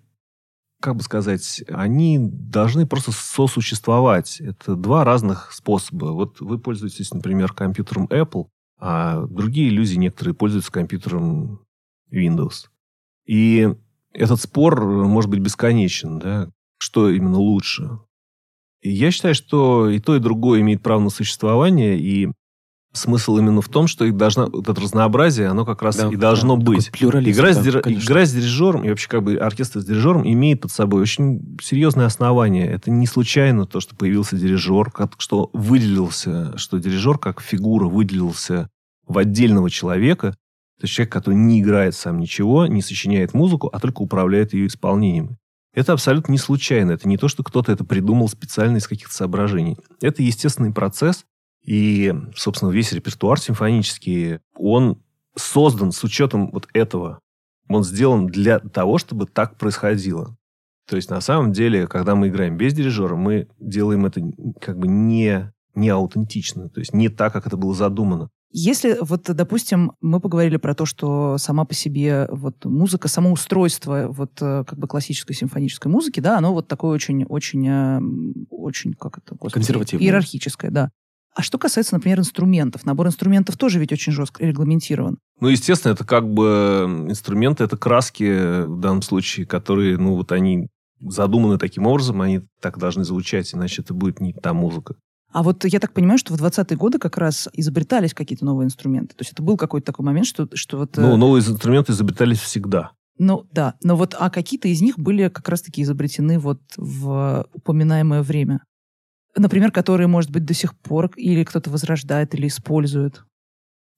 как 0.81 0.95
бы 0.95 1.03
сказать, 1.03 1.63
они 1.69 2.19
должны 2.19 2.85
просто 2.85 3.11
сосуществовать. 3.11 4.39
Это 4.39 4.75
два 4.75 5.03
разных 5.03 5.51
способа. 5.51 6.05
Вот 6.07 6.39
вы 6.39 6.57
пользуетесь, 6.57 7.13
например, 7.13 7.53
компьютером 7.53 8.05
Apple, 8.05 8.47
а 8.79 9.25
другие 9.27 9.69
люди, 9.69 9.95
некоторые, 9.95 10.35
пользуются 10.35 10.71
компьютером 10.71 11.61
Windows. 12.11 12.67
И 13.25 13.73
этот 14.13 14.39
спор 14.39 14.85
может 14.85 15.29
быть 15.29 15.39
бесконечен, 15.39 16.19
да, 16.19 16.49
что 16.77 17.09
именно 17.09 17.37
лучше. 17.37 17.99
И 18.81 18.91
я 18.91 19.11
считаю, 19.11 19.33
что 19.33 19.89
и 19.89 19.99
то, 19.99 20.15
и 20.15 20.19
другое 20.19 20.61
имеет 20.61 20.83
право 20.83 20.99
на 20.99 21.09
существование, 21.09 21.99
и 21.99 22.29
смысл 22.97 23.37
именно 23.37 23.61
в 23.61 23.69
том, 23.69 23.87
что 23.87 24.05
их 24.05 24.15
должна, 24.15 24.45
вот 24.47 24.67
это 24.67 24.79
разнообразие, 24.79 25.47
оно 25.47 25.65
как 25.65 25.81
раз 25.81 25.97
да, 25.97 26.09
и 26.09 26.15
должно 26.15 26.55
да, 26.55 26.63
быть. 26.63 26.91
Игра, 26.99 27.21
да, 27.21 27.53
с, 27.53 27.63
дир... 27.63 27.79
игра 27.79 28.25
с 28.25 28.31
дирижером, 28.31 28.83
и 28.83 28.89
вообще 28.89 29.09
как 29.09 29.23
бы 29.23 29.35
оркестр 29.35 29.81
с 29.81 29.85
дирижером 29.85 30.27
имеет 30.27 30.61
под 30.61 30.71
собой 30.71 31.01
очень 31.01 31.57
серьезное 31.61 32.05
основание. 32.05 32.67
Это 32.67 32.91
не 32.91 33.07
случайно 33.07 33.65
то, 33.65 33.79
что 33.79 33.95
появился 33.95 34.37
дирижер, 34.37 34.91
как, 34.91 35.13
что 35.17 35.49
выделился, 35.53 36.57
что 36.57 36.77
дирижер 36.77 37.17
как 37.17 37.41
фигура 37.41 37.87
выделился 37.87 38.69
в 39.07 39.17
отдельного 39.17 39.69
человека, 39.69 40.31
то 40.79 40.83
есть 40.83 40.93
человек, 40.93 41.13
который 41.13 41.35
не 41.35 41.61
играет 41.61 41.95
сам 41.95 42.19
ничего, 42.19 42.67
не 42.67 42.81
сочиняет 42.81 43.33
музыку, 43.33 43.69
а 43.71 43.79
только 43.79 44.01
управляет 44.01 44.53
ее 44.53 44.67
исполнением. 44.67 45.37
Это 45.75 45.91
абсолютно 45.91 46.31
не 46.31 46.37
случайно. 46.37 46.91
Это 46.91 47.07
не 47.07 47.17
то, 47.17 47.27
что 47.27 47.43
кто-то 47.43 47.71
это 47.71 47.83
придумал 47.83 48.29
специально 48.29 48.77
из 48.77 48.87
каких-то 48.87 49.13
соображений. 49.13 49.77
Это 50.01 50.23
естественный 50.23 50.73
процесс. 50.73 51.25
И, 51.63 52.13
собственно, 52.35 52.69
весь 52.69 52.93
репертуар 52.93 53.39
симфонический, 53.39 54.39
он 54.55 55.01
создан 55.35 55.91
с 55.91 56.01
учетом 56.03 56.49
вот 56.51 56.69
этого. 56.73 57.19
Он 57.67 57.83
сделан 57.83 58.27
для 58.27 58.59
того, 58.59 58.97
чтобы 58.97 59.25
так 59.25 59.57
происходило. 59.57 60.37
То 60.87 60.95
есть, 60.95 61.09
на 61.09 61.19
самом 61.19 61.51
деле, 61.51 61.87
когда 61.87 62.15
мы 62.15 62.29
играем 62.29 62.55
без 62.55 62.73
дирижера, 62.73 63.15
мы 63.15 63.49
делаем 63.59 64.05
это 64.05 64.21
как 64.61 64.77
бы 64.77 64.87
не, 64.87 65.51
не 65.73 65.89
аутентично. 65.89 66.69
То 66.69 66.79
есть, 66.79 66.93
не 66.93 67.09
так, 67.09 67.33
как 67.33 67.47
это 67.47 67.57
было 67.57 67.73
задумано. 67.73 68.29
Если, 68.57 68.95
вот, 69.01 69.23
допустим, 69.23 69.91
мы 69.99 70.21
поговорили 70.21 70.55
про 70.55 70.73
то, 70.73 70.85
что 70.85 71.37
сама 71.37 71.65
по 71.65 71.73
себе 71.73 72.25
вот 72.31 72.63
музыка, 72.63 73.09
само 73.09 73.33
устройство 73.33 74.07
вот 74.07 74.31
э, 74.39 74.63
как 74.65 74.79
бы 74.79 74.87
классической 74.87 75.35
симфонической 75.35 75.91
музыки, 75.91 76.21
да, 76.21 76.37
оно 76.37 76.53
вот 76.53 76.65
такое 76.69 76.91
очень, 76.91 77.25
очень, 77.25 77.67
э, 77.67 77.99
очень, 78.49 78.93
как 78.93 79.17
это, 79.17 79.35
господи, 79.35 79.55
Консервативное. 79.55 80.05
Иерархическое, 80.05 80.71
да. 80.71 80.89
А 81.35 81.41
что 81.41 81.57
касается, 81.57 81.95
например, 81.95 82.19
инструментов, 82.19 82.85
набор 82.85 83.07
инструментов 83.07 83.57
тоже 83.57 83.77
ведь 83.77 83.91
очень 83.91 84.13
жестко 84.13 84.45
регламентирован. 84.45 85.17
Ну, 85.41 85.49
естественно, 85.49 85.91
это 85.91 86.05
как 86.05 86.25
бы 86.33 87.05
инструменты, 87.09 87.65
это 87.65 87.75
краски 87.75 88.63
в 88.67 88.79
данном 88.79 89.01
случае, 89.01 89.45
которые, 89.45 89.97
ну, 89.97 90.15
вот 90.15 90.31
они 90.31 90.69
задуманы 91.01 91.57
таким 91.57 91.87
образом, 91.87 92.21
они 92.21 92.39
так 92.61 92.77
должны 92.77 93.03
звучать, 93.03 93.53
иначе 93.53 93.81
это 93.81 93.93
будет 93.93 94.21
не 94.21 94.31
та 94.31 94.53
музыка. 94.53 94.95
А 95.35 95.43
вот 95.43 95.65
я 95.65 95.81
так 95.81 95.91
понимаю, 95.91 96.17
что 96.17 96.33
в 96.33 96.41
20-е 96.41 96.77
годы 96.77 96.97
как 96.97 97.17
раз 97.17 97.49
изобретались 97.51 98.13
какие-то 98.13 98.45
новые 98.45 98.67
инструменты. 98.67 99.15
То 99.15 99.21
есть 99.21 99.33
это 99.33 99.43
был 99.43 99.57
какой-то 99.57 99.87
такой 99.87 100.05
момент, 100.05 100.27
что, 100.27 100.47
что 100.53 100.77
вот... 100.77 100.95
Ну, 100.95 101.15
э, 101.15 101.17
новые 101.17 101.45
инструменты 101.45 101.91
изобретались 101.91 102.39
всегда. 102.39 102.93
Ну, 103.17 103.45
да. 103.51 103.75
Но 103.83 103.97
вот, 103.97 104.15
а 104.17 104.29
какие-то 104.29 104.69
из 104.69 104.81
них 104.81 104.97
были 104.97 105.27
как 105.27 105.49
раз-таки 105.49 105.81
изобретены 105.81 106.39
вот 106.39 106.61
в 106.77 107.45
упоминаемое 107.51 108.21
время? 108.21 108.63
Например, 109.35 109.73
которые, 109.73 110.07
может 110.07 110.31
быть, 110.31 110.45
до 110.45 110.53
сих 110.53 110.73
пор 110.73 111.11
или 111.17 111.43
кто-то 111.43 111.69
возрождает, 111.69 112.33
или 112.33 112.47
использует? 112.47 113.25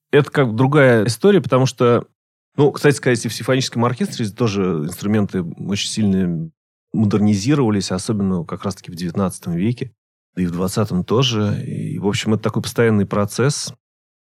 Это 0.09 0.31
как 0.31 0.55
другая 0.55 1.05
история, 1.05 1.39
потому 1.39 1.67
что, 1.67 2.07
ну, 2.55 2.71
кстати 2.71 2.95
сказать, 2.95 3.23
и 3.23 3.29
в 3.29 3.33
симфоническом 3.35 3.85
оркестре 3.85 4.27
тоже 4.29 4.63
инструменты 4.87 5.43
очень 5.43 5.89
сильно 5.89 6.49
модернизировались, 6.93 7.91
особенно 7.91 8.43
как 8.43 8.63
раз-таки 8.63 8.91
в 8.91 8.95
XIX 8.95 9.31
веке 9.53 9.93
и 10.37 10.45
в 10.45 10.59
20-м 10.59 11.03
тоже. 11.03 11.63
И, 11.65 11.99
в 11.99 12.07
общем, 12.07 12.33
это 12.33 12.43
такой 12.43 12.61
постоянный 12.61 13.05
процесс. 13.05 13.73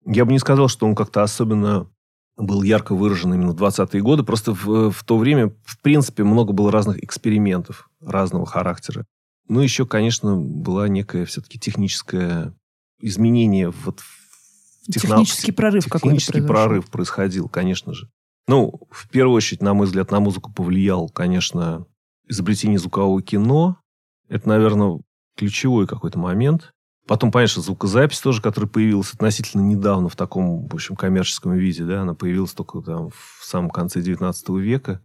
Я 0.05 0.25
бы 0.25 0.33
не 0.33 0.39
сказал, 0.39 0.69
что 0.69 0.87
он 0.87 0.95
как-то 0.95 1.23
особенно 1.23 1.89
был 2.37 2.63
ярко 2.63 2.95
выражен 2.95 3.35
именно 3.35 3.53
в 3.53 3.63
20-е 3.63 4.01
годы. 4.01 4.23
Просто 4.23 4.53
в, 4.55 4.91
в 4.91 5.05
то 5.05 5.19
время, 5.19 5.53
в 5.65 5.81
принципе, 5.81 6.25
много 6.25 6.53
было 6.53 6.73
разных 6.73 7.03
экспериментов 7.03 7.91
разного 8.01 8.47
характера. 8.47 9.05
Ну, 9.49 9.61
еще, 9.61 9.87
конечно, 9.87 10.37
была 10.37 10.89
некая 10.89 11.25
все-таки 11.25 11.59
техническое 11.59 12.55
изменение 13.01 13.71
вот 13.71 14.01
в 14.01 14.93
техно... 14.93 15.11
Технический 15.11 15.53
прорыв 15.53 15.85
какой-то 15.85 16.07
Технический 16.07 16.41
прорыв 16.41 16.91
происходил, 16.91 17.49
конечно 17.49 17.93
же. 17.93 18.09
Ну, 18.47 18.81
в 18.91 19.09
первую 19.09 19.37
очередь, 19.37 19.63
на 19.63 19.75
мой 19.75 19.87
взгляд, 19.87 20.11
на 20.11 20.21
музыку 20.21 20.53
повлиял, 20.53 21.09
конечно, 21.09 21.87
изобретение 22.29 22.79
звукового 22.79 23.21
кино. 23.21 23.79
Это, 24.29 24.49
наверное, 24.49 25.01
ключевой 25.39 25.87
какой-то 25.87 26.19
момент, 26.19 26.73
Потом, 27.09 27.33
конечно, 27.33 27.63
звукозапись 27.63 28.21
тоже, 28.21 28.43
которая 28.43 28.69
появилась 28.69 29.15
относительно 29.15 29.63
недавно 29.63 30.11
в 30.11 30.15
таком, 30.15 30.69
в 30.69 30.75
общем, 30.75 30.95
коммерческом 30.95 31.55
виде, 31.55 31.83
да, 31.85 32.03
она 32.03 32.13
появилась 32.13 32.53
только 32.53 32.83
там 32.83 33.09
в 33.09 33.41
самом 33.43 33.71
конце 33.71 34.03
19 34.03 34.51
века. 34.51 35.01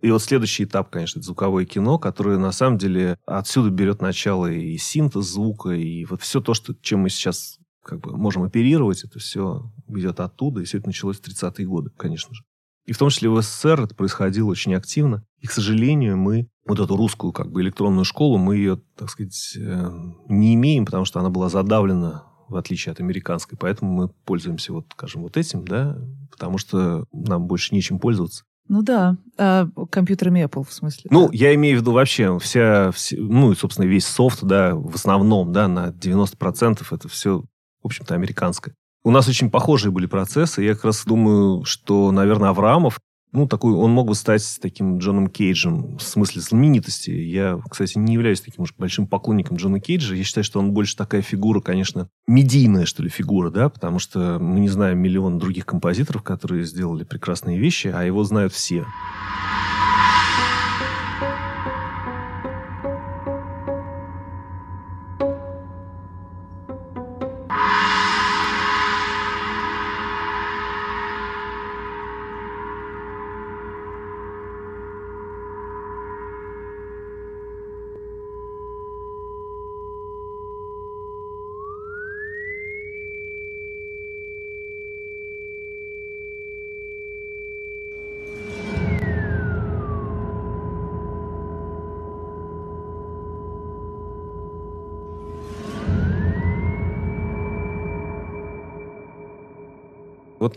И 0.00 0.12
вот 0.12 0.22
следующий 0.22 0.62
этап, 0.62 0.88
конечно, 0.88 1.18
это 1.18 1.26
звуковое 1.26 1.64
кино, 1.64 1.98
которое 1.98 2.38
на 2.38 2.52
самом 2.52 2.78
деле 2.78 3.18
отсюда 3.26 3.70
берет 3.70 4.00
начало 4.00 4.46
и 4.46 4.78
синтез 4.78 5.24
звука, 5.24 5.70
и 5.70 6.04
вот 6.04 6.22
все 6.22 6.40
то, 6.40 6.54
что, 6.54 6.76
чем 6.80 7.00
мы 7.00 7.10
сейчас 7.10 7.58
как 7.82 8.02
бы 8.02 8.16
можем 8.16 8.44
оперировать, 8.44 9.02
это 9.02 9.18
все 9.18 9.68
идет 9.88 10.20
оттуда, 10.20 10.60
и 10.60 10.64
все 10.64 10.78
это 10.78 10.86
началось 10.86 11.18
в 11.18 11.26
30-е 11.26 11.66
годы, 11.66 11.90
конечно 11.96 12.32
же. 12.32 12.44
И 12.86 12.92
в 12.92 12.98
том 12.98 13.10
числе 13.10 13.30
в 13.30 13.42
СССР 13.42 13.80
это 13.80 13.96
происходило 13.96 14.48
очень 14.48 14.74
активно. 14.74 15.24
И, 15.40 15.46
к 15.46 15.52
сожалению, 15.52 16.16
мы 16.16 16.48
вот 16.66 16.80
эту 16.80 16.96
русскую 16.96 17.32
как 17.32 17.50
бы 17.50 17.62
электронную 17.62 18.04
школу, 18.04 18.38
мы 18.38 18.56
ее, 18.56 18.80
так 18.96 19.08
сказать, 19.10 19.56
э, 19.56 19.90
не 20.28 20.54
имеем, 20.54 20.84
потому 20.84 21.04
что 21.04 21.20
она 21.20 21.30
была 21.30 21.48
задавлена 21.48 22.24
в 22.48 22.56
отличие 22.56 22.92
от 22.92 23.00
американской. 23.00 23.58
Поэтому 23.58 23.92
мы 23.92 24.08
пользуемся, 24.08 24.72
вот, 24.72 24.86
скажем, 24.92 25.22
вот 25.22 25.36
этим, 25.36 25.66
да, 25.66 25.98
потому 26.30 26.58
что 26.58 27.04
нам 27.12 27.46
больше 27.46 27.74
нечем 27.74 27.98
пользоваться. 27.98 28.44
Ну 28.68 28.82
да, 28.82 29.16
а 29.38 29.66
компьютерами 29.90 30.44
Apple 30.44 30.66
в 30.66 30.72
смысле. 30.72 31.08
Ну, 31.10 31.28
да? 31.28 31.30
я 31.32 31.54
имею 31.54 31.78
в 31.78 31.80
виду 31.80 31.92
вообще 31.92 32.38
вся, 32.38 32.90
все, 32.92 33.16
ну, 33.18 33.52
и, 33.52 33.54
собственно, 33.54 33.86
весь 33.86 34.06
софт, 34.06 34.42
да, 34.42 34.74
в 34.74 34.94
основном, 34.94 35.52
да, 35.52 35.68
на 35.68 35.88
90% 35.88 36.86
это 36.90 37.08
все, 37.08 37.40
в 37.82 37.86
общем-то, 37.86 38.14
американское. 38.14 38.74
У 39.04 39.10
нас 39.10 39.26
очень 39.28 39.50
похожие 39.50 39.90
были 39.90 40.06
процессы. 40.06 40.62
Я 40.62 40.74
как 40.74 40.84
раз 40.84 41.04
думаю, 41.04 41.64
что, 41.64 42.10
наверное, 42.12 42.50
Авраамов 42.50 43.00
ну, 43.32 43.46
такой, 43.46 43.74
он 43.74 43.90
мог 43.90 44.08
бы 44.08 44.14
стать 44.14 44.58
таким 44.60 44.98
Джоном 44.98 45.28
Кейджем 45.28 45.98
в 45.98 46.02
смысле 46.02 46.40
знаменитости. 46.40 47.10
Я, 47.10 47.60
кстати, 47.68 47.98
не 47.98 48.14
являюсь 48.14 48.40
таким 48.40 48.64
уж 48.64 48.74
большим 48.76 49.06
поклонником 49.06 49.56
Джона 49.56 49.80
Кейджа. 49.80 50.14
Я 50.14 50.24
считаю, 50.24 50.44
что 50.44 50.58
он 50.58 50.72
больше 50.72 50.96
такая 50.96 51.20
фигура, 51.20 51.60
конечно, 51.60 52.08
медийная, 52.26 52.86
что 52.86 53.02
ли, 53.02 53.10
фигура, 53.10 53.50
да, 53.50 53.68
потому 53.68 53.98
что 53.98 54.38
мы 54.40 54.60
не 54.60 54.68
знаем 54.68 54.98
миллион 54.98 55.38
других 55.38 55.66
композиторов, 55.66 56.22
которые 56.22 56.64
сделали 56.64 57.04
прекрасные 57.04 57.58
вещи, 57.58 57.88
а 57.88 58.02
его 58.02 58.24
знают 58.24 58.52
все. 58.52 58.86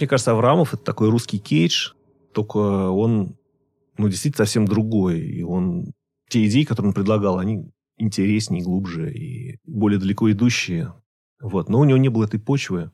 Мне 0.01 0.07
кажется, 0.07 0.31
Аврамов 0.31 0.73
это 0.73 0.83
такой 0.83 1.09
русский 1.09 1.39
кейдж, 1.39 1.91
только 2.33 2.57
он, 2.57 3.35
ну, 3.97 4.09
действительно 4.09 4.45
совсем 4.45 4.65
другой. 4.65 5.19
И 5.19 5.43
он... 5.43 5.93
Те 6.29 6.45
идеи, 6.47 6.63
которые 6.63 6.89
он 6.89 6.93
предлагал, 6.93 7.39
они 7.39 7.69
интереснее, 7.97 8.63
глубже 8.63 9.13
и 9.13 9.57
более 9.65 9.99
далеко 9.99 10.31
идущие. 10.31 10.93
Вот. 11.41 11.69
Но 11.69 11.79
у 11.79 11.83
него 11.83 11.97
не 11.97 12.09
было 12.09 12.25
этой 12.25 12.39
почвы. 12.39 12.91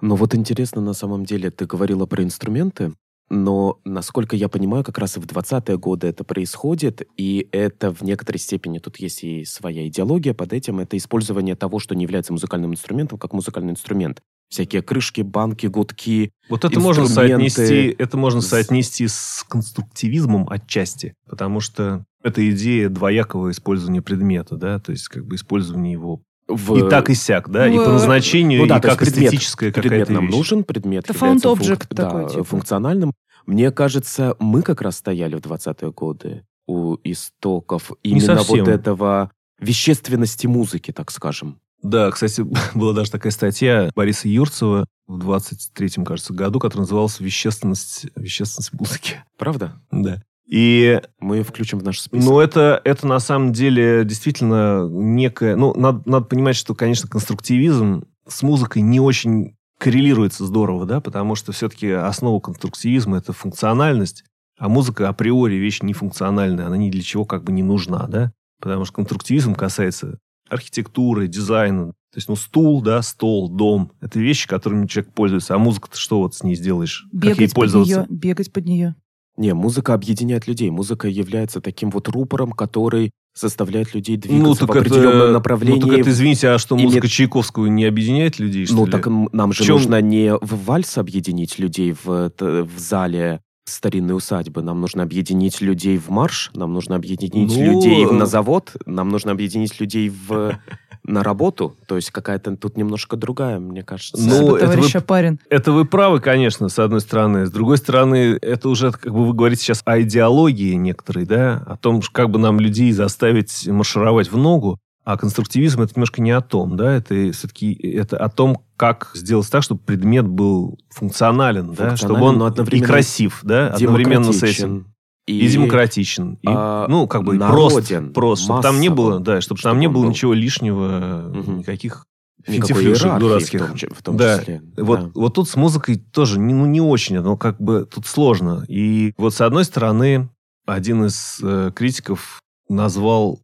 Но 0.00 0.16
вот 0.16 0.34
интересно, 0.34 0.80
на 0.80 0.92
самом 0.92 1.24
деле, 1.24 1.50
ты 1.50 1.66
говорила 1.66 2.06
про 2.06 2.22
инструменты, 2.22 2.92
но, 3.30 3.78
насколько 3.84 4.36
я 4.36 4.48
понимаю, 4.48 4.84
как 4.84 4.98
раз 4.98 5.16
и 5.16 5.20
в 5.20 5.26
20-е 5.26 5.76
годы 5.76 6.06
это 6.06 6.24
происходит, 6.24 7.06
и 7.16 7.48
это 7.52 7.92
в 7.92 8.02
некоторой 8.02 8.38
степени, 8.38 8.78
тут 8.78 8.98
есть 8.98 9.22
и 9.22 9.44
своя 9.44 9.86
идеология 9.88 10.34
под 10.34 10.52
этим, 10.52 10.80
это 10.80 10.96
использование 10.96 11.54
того, 11.54 11.78
что 11.78 11.94
не 11.94 12.04
является 12.04 12.32
музыкальным 12.32 12.72
инструментом, 12.72 13.18
как 13.18 13.32
музыкальный 13.32 13.72
инструмент. 13.72 14.22
Всякие 14.48 14.80
крышки, 14.82 15.20
банки, 15.20 15.66
гудки, 15.66 16.30
Вот 16.48 16.64
это 16.64 16.80
можно 16.80 17.06
соотнести, 17.06 17.94
это 17.98 18.16
можно 18.16 18.40
соотнести 18.40 19.06
с 19.06 19.44
конструктивизмом 19.48 20.48
отчасти, 20.48 21.14
потому 21.28 21.60
что 21.60 22.04
это 22.22 22.48
идея 22.50 22.88
двоякого 22.88 23.50
использования 23.50 24.00
предмета, 24.02 24.56
да, 24.56 24.78
то 24.78 24.92
есть 24.92 25.08
как 25.08 25.26
бы 25.26 25.36
использование 25.36 25.92
его 25.92 26.22
в... 26.48 26.76
и 26.86 26.88
так 26.88 27.10
и 27.10 27.14
сяк, 27.14 27.50
да, 27.50 27.68
и 27.68 27.76
по 27.76 27.88
назначению, 27.92 28.62
Ну 28.62 28.66
да, 28.66 28.78
и 28.78 28.80
как 28.80 28.98
предмет- 29.00 29.26
эстетическая 29.26 29.70
предмет 29.70 29.92
какая-то 29.92 30.12
нам 30.14 30.26
вещь. 30.26 30.34
нужен, 30.34 30.64
предмет 30.64 31.04
Это 31.04 31.12
является 31.12 31.48
found 31.48 31.56
функ- 31.56 31.60
object 31.60 31.86
да, 31.90 32.04
такой, 32.04 32.30
типа. 32.30 32.44
функциональным. 32.44 33.12
Мне 33.44 33.70
кажется, 33.70 34.34
мы 34.38 34.62
как 34.62 34.80
раз 34.82 34.96
стояли 34.96 35.34
в 35.36 35.40
20-е 35.40 35.92
годы 35.92 36.44
у 36.66 36.96
истоков 37.04 37.92
именно 38.02 38.42
вот 38.42 38.68
этого 38.68 39.30
вещественности 39.60 40.46
музыки, 40.46 40.92
так 40.92 41.10
скажем. 41.10 41.60
Да, 41.82 42.10
кстати, 42.10 42.44
была 42.74 42.92
даже 42.92 43.10
такая 43.10 43.32
статья 43.32 43.90
Бориса 43.94 44.28
Юрцева 44.28 44.86
в 45.06 45.18
23-м, 45.18 46.04
кажется, 46.04 46.32
году, 46.32 46.58
которая 46.58 46.82
называлась 46.82 47.20
«Вещественность, 47.20 48.06
вещественность 48.16 48.72
музыки». 48.72 49.24
Правда? 49.36 49.80
Да. 49.90 50.22
И 50.48 51.00
Мы 51.20 51.36
ее 51.36 51.44
включим 51.44 51.78
в 51.78 51.82
наш 51.82 52.00
список. 52.00 52.26
Ну, 52.26 52.40
это, 52.40 52.80
это 52.84 53.06
на 53.06 53.18
самом 53.18 53.52
деле 53.52 54.04
действительно 54.04 54.88
некое... 54.88 55.56
Ну, 55.56 55.74
надо, 55.74 56.02
надо 56.06 56.24
понимать, 56.24 56.56
что, 56.56 56.74
конечно, 56.74 57.08
конструктивизм 57.08 58.04
с 58.26 58.42
музыкой 58.42 58.82
не 58.82 58.98
очень 58.98 59.56
коррелируется 59.78 60.44
здорово, 60.46 60.86
да, 60.86 61.00
потому 61.00 61.34
что 61.34 61.52
все-таки 61.52 61.90
основа 61.90 62.40
конструктивизма– 62.40 63.18
это 63.18 63.32
функциональность, 63.32 64.24
а 64.58 64.68
музыка 64.68 65.08
априори 65.08 65.54
вещь 65.54 65.82
нефункциональная, 65.82 66.66
она 66.66 66.76
ни 66.76 66.90
для 66.90 67.02
чего 67.02 67.24
как 67.24 67.44
бы 67.44 67.52
не 67.52 67.62
нужна, 67.62 68.06
да, 68.08 68.32
потому 68.60 68.84
что 68.84 68.94
конструктивизм 68.94 69.54
касается 69.54 70.18
архитектуры, 70.48 71.28
дизайна, 71.28 71.86
то 72.10 72.16
есть, 72.16 72.28
ну, 72.28 72.36
стул, 72.36 72.80
да, 72.82 73.02
стол, 73.02 73.48
дом– 73.50 73.92
это 74.00 74.18
вещи, 74.18 74.48
которыми 74.48 74.86
человек 74.86 75.12
пользуется, 75.12 75.54
а 75.54 75.58
музыка-то 75.58 75.96
что 75.98 76.18
вот 76.20 76.34
с 76.34 76.42
ней 76.42 76.54
сделаешь? 76.54 77.06
как 77.12 77.22
ей 77.24 77.30
Бегать 77.34 77.50
под 77.50 77.54
пользоваться? 77.54 78.06
нее, 78.08 78.18
бегать 78.18 78.52
под 78.52 78.64
нее. 78.66 78.94
Не, 79.36 79.54
музыка 79.54 79.94
объединяет 79.94 80.48
людей. 80.48 80.68
Музыка 80.70 81.06
является 81.06 81.60
таким 81.60 81.90
вот 81.90 82.08
рупором, 82.08 82.50
который 82.52 83.12
заставляет 83.38 83.94
людей 83.94 84.16
двигаться 84.16 84.42
Ну, 84.44 84.54
в 84.54 84.58
так 84.58 84.70
определенном 84.70 85.22
это, 85.22 85.32
направлении. 85.32 85.80
Ну, 85.80 85.86
так 85.88 85.98
это, 86.00 86.10
извините, 86.10 86.48
а 86.48 86.58
что, 86.58 86.74
имеет- 86.74 86.88
музыка 86.88 87.06
Чайковского 87.08 87.66
не 87.66 87.84
объединяет 87.84 88.40
людей, 88.40 88.66
что 88.66 88.74
Ну, 88.74 88.86
ли? 88.86 88.90
так 88.90 89.06
нам 89.06 89.52
же 89.52 89.62
В 89.62 89.66
чем- 89.66 89.76
нужно 89.76 90.00
не 90.00 90.34
в 90.34 90.64
вальс 90.64 90.98
объединить 90.98 91.56
людей 91.60 91.92
в, 91.92 92.32
в 92.40 92.78
зале 92.78 93.40
старинной 93.68 94.16
усадьбы. 94.16 94.62
Нам 94.62 94.80
нужно 94.80 95.02
объединить 95.02 95.60
людей 95.60 95.98
в 95.98 96.08
марш, 96.10 96.50
нам 96.54 96.72
нужно 96.72 96.96
объединить 96.96 97.56
Ну, 97.56 97.64
людей 97.72 98.04
на 98.10 98.26
завод, 98.26 98.72
нам 98.86 99.08
нужно 99.08 99.32
объединить 99.32 99.78
людей 99.80 100.08
в, 100.10 100.58
на 101.04 101.22
работу. 101.22 101.76
То 101.86 101.96
есть 101.96 102.10
какая-то 102.10 102.56
тут 102.56 102.76
немножко 102.76 103.16
другая, 103.16 103.58
мне 103.58 103.82
кажется. 103.82 104.16
Ну, 104.18 104.56
это 104.56 104.66
товарищ 104.66 104.94
вы- 104.94 104.98
Апарин. 105.00 105.40
Это 105.50 105.72
вы 105.72 105.84
правы, 105.84 106.20
конечно, 106.20 106.68
с 106.68 106.78
одной 106.78 107.00
стороны. 107.00 107.46
С 107.46 107.50
другой 107.50 107.78
стороны, 107.78 108.38
это 108.40 108.68
уже, 108.68 108.92
как 108.92 109.12
бы 109.12 109.26
вы 109.26 109.32
говорите 109.34 109.62
сейчас 109.62 109.82
о 109.84 110.00
идеологии 110.00 110.74
некоторой, 110.74 111.24
да, 111.26 111.62
о 111.66 111.76
том, 111.76 112.00
как 112.12 112.30
бы 112.30 112.38
нам 112.38 112.60
людей 112.60 112.92
заставить 112.92 113.66
маршировать 113.66 114.30
в 114.30 114.36
ногу. 114.36 114.78
А 115.08 115.16
конструктивизм 115.16 115.80
это 115.80 115.94
немножко 115.96 116.20
не 116.20 116.32
о 116.32 116.42
том, 116.42 116.76
да, 116.76 116.92
это 116.92 117.32
все-таки 117.32 117.72
это 117.72 118.18
о 118.18 118.28
том, 118.28 118.58
как 118.76 119.10
сделать 119.14 119.50
так, 119.50 119.62
чтобы 119.62 119.80
предмет 119.80 120.26
был 120.28 120.78
функционален, 120.90 121.68
да, 121.68 121.96
чтобы 121.96 122.16
Функционален, 122.18 122.42
он 122.42 122.54
но 122.54 122.64
и 122.64 122.80
красив, 122.82 123.40
да, 123.42 123.68
одновременно 123.68 124.34
с 124.34 124.42
этим. 124.42 124.84
демократичен. 124.84 124.94
И, 125.26 125.48
демократичен. 125.48 126.34
И, 126.42 126.46
а, 126.46 126.86
ну, 126.88 127.06
как 127.08 127.24
бы 127.24 127.36
народен, 127.36 128.12
прост. 128.12 128.12
Прост. 128.12 128.42
Чтобы 128.44 128.60
там 128.60 128.80
не 128.80 128.90
было, 128.90 129.18
да, 129.18 129.40
чтобы 129.40 129.58
чтобы 129.60 129.72
там 129.72 129.80
не 129.80 129.86
было 129.86 130.02
был. 130.02 130.10
ничего 130.10 130.34
лишнего, 130.34 131.30
Мгм. 131.34 131.58
никаких 131.60 132.04
финтифлюшек 132.44 133.18
дурацких. 133.18 133.62
в 133.62 133.80
том, 133.80 133.90
в 133.94 134.02
том 134.02 134.16
Да. 134.18 134.40
числе. 134.40 134.62
Вот, 134.76 135.00
да. 135.04 135.10
вот 135.14 135.32
тут 135.32 135.48
с 135.48 135.56
музыкой 135.56 135.96
тоже 135.96 136.38
не, 136.38 136.52
ну, 136.52 136.66
не 136.66 136.82
очень, 136.82 137.18
но 137.20 137.38
как 137.38 137.58
бы 137.58 137.88
тут 137.90 138.06
сложно. 138.06 138.62
И 138.68 139.14
вот 139.16 139.32
с 139.32 139.40
одной 139.40 139.64
стороны, 139.64 140.28
один 140.66 141.06
из 141.06 141.38
э, 141.42 141.72
критиков 141.74 142.40
назвал 142.68 143.40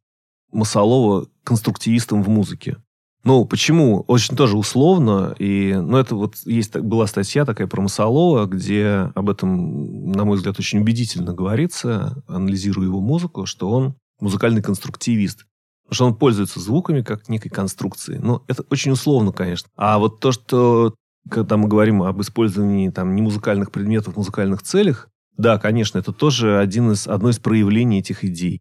Масалова 0.55 1.27
конструктивистом 1.43 2.23
в 2.23 2.29
музыке. 2.29 2.77
Ну, 3.25 3.47
почему? 3.47 4.05
Очень 4.07 4.37
тоже 4.37 4.57
условно. 4.57 5.35
И, 5.39 5.75
ну, 5.75 5.97
это 5.97 6.15
вот 6.15 6.37
есть, 6.45 6.77
была 6.77 7.07
статья 7.07 7.47
такая 7.47 7.67
про 7.67 7.81
Масалова, 7.81 8.45
где 8.45 9.11
об 9.15 9.31
этом, 9.31 10.13
на 10.13 10.25
мой 10.25 10.37
взгляд, 10.37 10.59
очень 10.59 10.81
убедительно 10.81 11.33
говорится, 11.33 12.23
анализируя 12.29 12.87
его 12.87 13.01
музыку, 13.01 13.47
что 13.47 13.71
он 13.71 13.95
музыкальный 14.21 14.63
конструктивист. 14.63 15.47
Потому 15.85 15.95
что 15.95 16.07
он 16.07 16.15
пользуется 16.17 16.61
звуками 16.61 17.01
как 17.01 17.29
некой 17.29 17.51
конструкцией. 17.51 18.19
Ну, 18.19 18.43
это 18.47 18.63
очень 18.71 18.93
условно, 18.93 19.33
конечно. 19.33 19.69
А 19.77 19.99
вот 19.99 20.21
то, 20.21 20.31
что 20.31 20.95
когда 21.31 21.57
мы 21.57 21.69
говорим 21.69 22.03
об 22.03 22.21
использовании 22.21 22.91
там 22.91 23.15
немузыкальных 23.15 23.71
предметов 23.71 24.15
в 24.15 24.19
музыкальных 24.19 24.63
целях, 24.63 25.09
да, 25.37 25.59
конечно, 25.59 25.99
это 25.99 26.13
тоже 26.13 26.59
один 26.59 26.93
из, 26.93 27.07
одно 27.07 27.31
из 27.31 27.39
проявлений 27.39 27.99
этих 27.99 28.25
идей, 28.25 28.61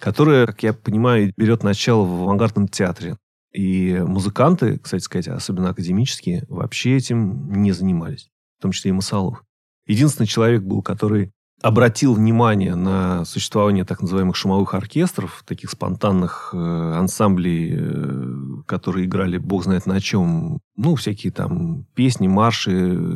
которое, 0.00 0.46
как 0.46 0.62
я 0.62 0.72
понимаю, 0.72 1.32
берет 1.36 1.62
начало 1.62 2.04
в 2.04 2.22
авангардном 2.22 2.68
театре. 2.68 3.16
И 3.52 4.02
музыканты, 4.04 4.78
кстати 4.78 5.02
сказать, 5.02 5.28
особенно 5.28 5.70
академические, 5.70 6.44
вообще 6.48 6.96
этим 6.96 7.52
не 7.52 7.72
занимались. 7.72 8.28
В 8.58 8.62
том 8.62 8.72
числе 8.72 8.90
и 8.90 8.92
Масалов. 8.92 9.44
Единственный 9.86 10.26
человек 10.26 10.62
был, 10.62 10.82
который 10.82 11.30
обратил 11.62 12.14
внимание 12.14 12.74
на 12.74 13.24
существование 13.24 13.84
так 13.84 14.02
называемых 14.02 14.36
шумовых 14.36 14.74
оркестров, 14.74 15.42
таких 15.46 15.70
спонтанных 15.70 16.50
э, 16.52 16.58
ансамблей, 16.58 17.74
э, 17.74 18.62
которые 18.66 19.06
играли 19.06 19.38
бог 19.38 19.64
знает 19.64 19.86
на 19.86 20.00
чем, 20.00 20.58
ну, 20.76 20.94
всякие 20.94 21.32
там 21.32 21.86
песни, 21.94 22.28
марши 22.28 22.72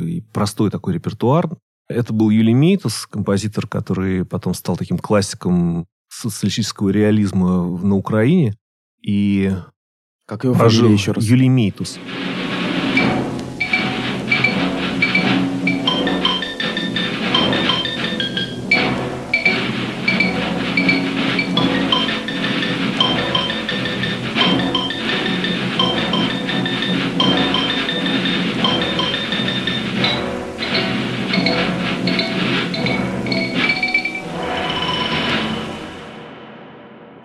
и 0.09 0.20
простой 0.20 0.70
такой 0.70 0.95
репертуар. 0.95 1.51
Это 1.89 2.12
был 2.12 2.31
Юлий 2.31 2.55
Мейтус, 2.55 3.07
композитор, 3.07 3.66
который 3.66 4.24
потом 4.24 4.55
стал 4.55 4.76
таким 4.76 4.99
классиком 4.99 5.87
социалистического 6.09 6.90
реализма 6.90 7.64
на 7.64 7.96
Украине. 7.96 8.56
И 9.02 9.52
как 10.26 10.44
его 10.44 10.54
прожил 10.54 10.90
еще 10.90 11.12
раз? 11.12 11.24
Юлий 11.24 11.48
Мейтус. 11.48 11.98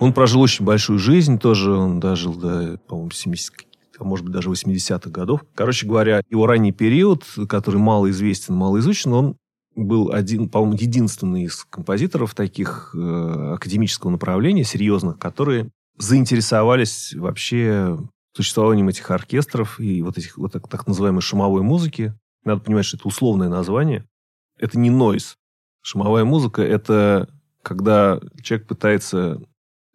Он 0.04 0.12
прожил 0.12 0.42
очень 0.42 0.66
большую 0.66 1.00
жизнь 1.00 1.40
тоже. 1.40 1.72
Он 1.72 2.02
дожил 2.02 2.36
до, 2.36 2.78
по-моему, 2.90 3.12
70 3.12 3.54
а 4.00 4.04
может 4.04 4.26
быть, 4.26 4.34
даже 4.34 4.50
80-х 4.50 5.10
годов. 5.10 5.46
Короче 5.56 5.88
говоря, 5.88 6.22
его 6.30 6.46
ранний 6.46 6.74
период, 6.74 7.24
который 7.48 7.80
мало 7.80 8.10
известен, 8.10 8.54
мало 8.54 8.80
изучен, 8.80 9.14
он 9.14 9.38
был 9.78 10.12
один, 10.12 10.50
по-моему, 10.50 10.76
единственный 10.76 11.44
из 11.44 11.64
композиторов 11.64 12.36
таких 12.36 12.94
э, 12.94 13.54
академического 13.54 14.10
направления, 14.10 14.66
серьезных, 14.66 15.20
которые 15.20 15.70
заинтересовались 15.98 17.14
вообще 17.14 17.98
существованием 18.36 18.90
этих 18.90 19.10
оркестров 19.10 19.80
и 19.80 20.02
вот 20.02 20.18
этих 20.18 20.38
вот 20.38 20.52
так, 20.52 20.68
так 20.68 20.86
называемой 20.86 21.22
шумовой 21.22 21.62
музыки. 21.62 22.14
Надо 22.44 22.60
понимать, 22.60 22.84
что 22.84 22.98
это 22.98 23.08
условное 23.08 23.48
название. 23.48 24.06
Это 24.60 24.78
не 24.78 24.90
нойз. 24.90 25.38
Шумовая 25.82 26.26
музыка– 26.26 26.62
это 26.64 27.30
когда 27.62 28.20
человек 28.42 28.68
пытается 28.68 29.40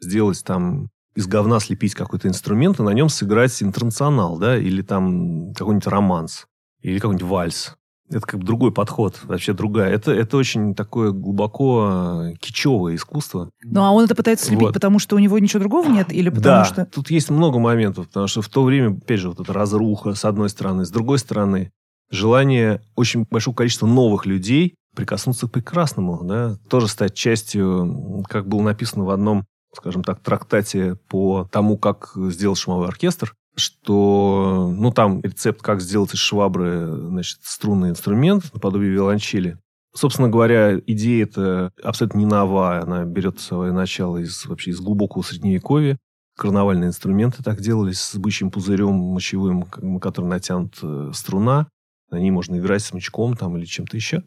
сделать 0.00 0.42
там 0.44 0.88
из 1.14 1.26
говна 1.26 1.58
слепить 1.58 1.94
какой-то 1.94 2.28
инструмент 2.28 2.78
и 2.78 2.82
на 2.82 2.90
нем 2.90 3.08
сыграть 3.08 3.60
интернационал, 3.62 4.38
да, 4.38 4.56
или 4.56 4.82
там 4.82 5.52
какой-нибудь 5.54 5.88
романс, 5.88 6.46
или 6.80 6.98
какой-нибудь 6.98 7.28
вальс. 7.28 7.76
Это 8.10 8.20
как 8.20 8.40
бы 8.40 8.46
другой 8.46 8.72
подход, 8.72 9.20
вообще 9.24 9.52
другая. 9.52 9.92
Это, 9.92 10.12
это 10.12 10.36
очень 10.36 10.74
такое 10.74 11.10
глубоко 11.10 12.30
э, 12.30 12.34
кичевое 12.40 12.94
искусство. 12.94 13.50
Ну, 13.62 13.82
а 13.82 13.90
он 13.90 14.04
это 14.04 14.14
пытается 14.14 14.46
слепить, 14.46 14.62
вот. 14.62 14.74
потому 14.74 14.98
что 14.98 15.16
у 15.16 15.18
него 15.18 15.38
ничего 15.38 15.60
другого 15.60 15.90
нет? 15.90 16.10
Или 16.12 16.30
потому 16.30 16.60
да, 16.60 16.64
что... 16.64 16.86
тут 16.86 17.10
есть 17.10 17.28
много 17.28 17.58
моментов, 17.58 18.06
потому 18.06 18.28
что 18.28 18.40
в 18.40 18.48
то 18.48 18.62
время, 18.62 18.96
опять 18.96 19.20
же, 19.20 19.28
вот 19.28 19.40
эта 19.40 19.52
разруха, 19.52 20.14
с 20.14 20.24
одной 20.24 20.48
стороны. 20.48 20.86
С 20.86 20.90
другой 20.90 21.18
стороны, 21.18 21.70
желание 22.10 22.80
очень 22.94 23.26
большого 23.28 23.56
количества 23.56 23.86
новых 23.86 24.24
людей 24.24 24.74
прикоснуться 24.94 25.46
к 25.46 25.52
прекрасному, 25.52 26.20
да, 26.24 26.56
тоже 26.68 26.88
стать 26.88 27.14
частью, 27.14 28.24
как 28.28 28.48
было 28.48 28.62
написано 28.62 29.04
в 29.04 29.10
одном 29.10 29.44
скажем 29.78 30.04
так, 30.04 30.20
трактате 30.20 30.96
по 31.08 31.48
тому, 31.50 31.78
как 31.78 32.12
сделать 32.14 32.58
шумовой 32.58 32.88
оркестр, 32.88 33.34
что, 33.56 34.72
ну, 34.76 34.92
там 34.92 35.20
рецепт, 35.22 35.62
как 35.62 35.80
сделать 35.80 36.14
из 36.14 36.18
швабры, 36.18 36.86
значит, 36.90 37.38
струнный 37.42 37.90
инструмент 37.90 38.52
наподобие 38.52 38.90
виолончели. 38.90 39.58
Собственно 39.94 40.28
говоря, 40.28 40.78
идея 40.78 41.24
эта 41.24 41.72
абсолютно 41.82 42.18
не 42.18 42.26
новая. 42.26 42.82
Она 42.82 43.04
берет 43.04 43.40
свое 43.40 43.72
начало 43.72 44.18
из, 44.18 44.46
вообще 44.46 44.70
из 44.70 44.80
глубокого 44.80 45.22
средневековья. 45.22 45.98
Карнавальные 46.36 46.88
инструменты 46.88 47.42
так 47.42 47.60
делались 47.60 48.00
с 48.00 48.16
бычьим 48.16 48.50
пузырем 48.50 48.94
мочевым, 48.94 49.64
который 50.00 50.26
натянут 50.26 50.78
э, 50.82 51.10
струна. 51.14 51.68
На 52.10 52.16
ней 52.16 52.30
можно 52.30 52.58
играть 52.58 52.82
смычком 52.82 53.36
там 53.36 53.56
или 53.56 53.64
чем-то 53.64 53.96
еще. 53.96 54.22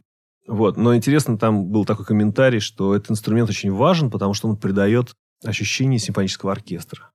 Вот. 0.47 0.75
Но 0.75 0.95
интересно, 0.95 1.37
там 1.37 1.67
был 1.67 1.85
такой 1.85 2.05
комментарий, 2.05 2.59
что 2.59 2.95
этот 2.95 3.11
инструмент 3.11 3.49
очень 3.49 3.71
важен, 3.71 4.11
потому 4.11 4.33
что 4.33 4.49
он 4.49 4.57
придает 4.57 5.13
ощущение 5.43 5.99
симфонического 5.99 6.51
оркестра. 6.51 7.11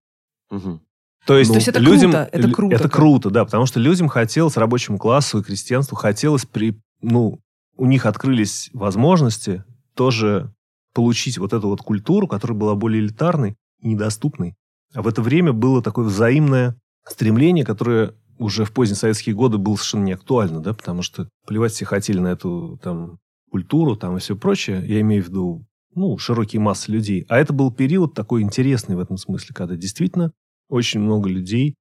Угу. 0.50 0.80
То 1.26 1.38
есть, 1.38 1.48
ну, 1.48 1.54
То 1.54 1.58
есть 1.58 1.68
это 1.68 1.80
людям, 1.80 2.12
круто, 2.12 2.28
это 2.32 2.50
круто. 2.50 2.74
Это 2.74 2.88
круто, 2.88 3.30
да, 3.30 3.44
потому 3.44 3.66
что 3.66 3.80
людям 3.80 4.08
хотелось, 4.08 4.56
рабочему 4.56 4.98
классу 4.98 5.40
и 5.40 5.42
крестьянству 5.42 5.96
хотелось, 5.96 6.46
при, 6.46 6.80
ну, 7.02 7.40
у 7.76 7.86
них 7.86 8.06
открылись 8.06 8.70
возможности 8.72 9.64
тоже 9.94 10.54
получить 10.94 11.38
вот 11.38 11.52
эту 11.52 11.68
вот 11.68 11.82
культуру, 11.82 12.28
которая 12.28 12.56
была 12.56 12.74
более 12.74 13.02
элитарной 13.02 13.56
и 13.80 13.88
недоступной. 13.88 14.54
А 14.94 15.02
в 15.02 15.08
это 15.08 15.20
время 15.20 15.52
было 15.52 15.82
такое 15.82 16.06
взаимное 16.06 16.76
стремление, 17.04 17.64
которое 17.64 18.14
уже 18.38 18.64
в 18.64 18.72
поздние 18.72 18.96
советские 18.96 19.34
годы 19.34 19.58
было 19.58 19.74
совершенно 19.76 20.04
не 20.04 20.12
актуально, 20.12 20.60
да, 20.60 20.74
потому 20.74 21.02
что 21.02 21.28
плевать 21.46 21.72
все 21.72 21.84
хотели 21.84 22.18
на 22.18 22.28
эту 22.28 22.78
там 22.82 23.18
культуру 23.50 23.96
там 23.96 24.16
и 24.16 24.20
все 24.20 24.36
прочее. 24.36 24.82
Я 24.86 25.00
имею 25.00 25.24
в 25.24 25.28
виду 25.28 25.66
ну, 25.96 26.16
широкие 26.18 26.60
массы 26.60 26.92
людей. 26.92 27.24
А 27.28 27.38
это 27.38 27.52
был 27.52 27.72
период 27.72 28.14
такой 28.14 28.42
интересный 28.42 28.94
в 28.94 29.00
этом 29.00 29.16
смысле, 29.16 29.54
когда 29.54 29.76
действительно 29.76 30.32
очень 30.68 31.00
много 31.00 31.28
людей 31.28 31.74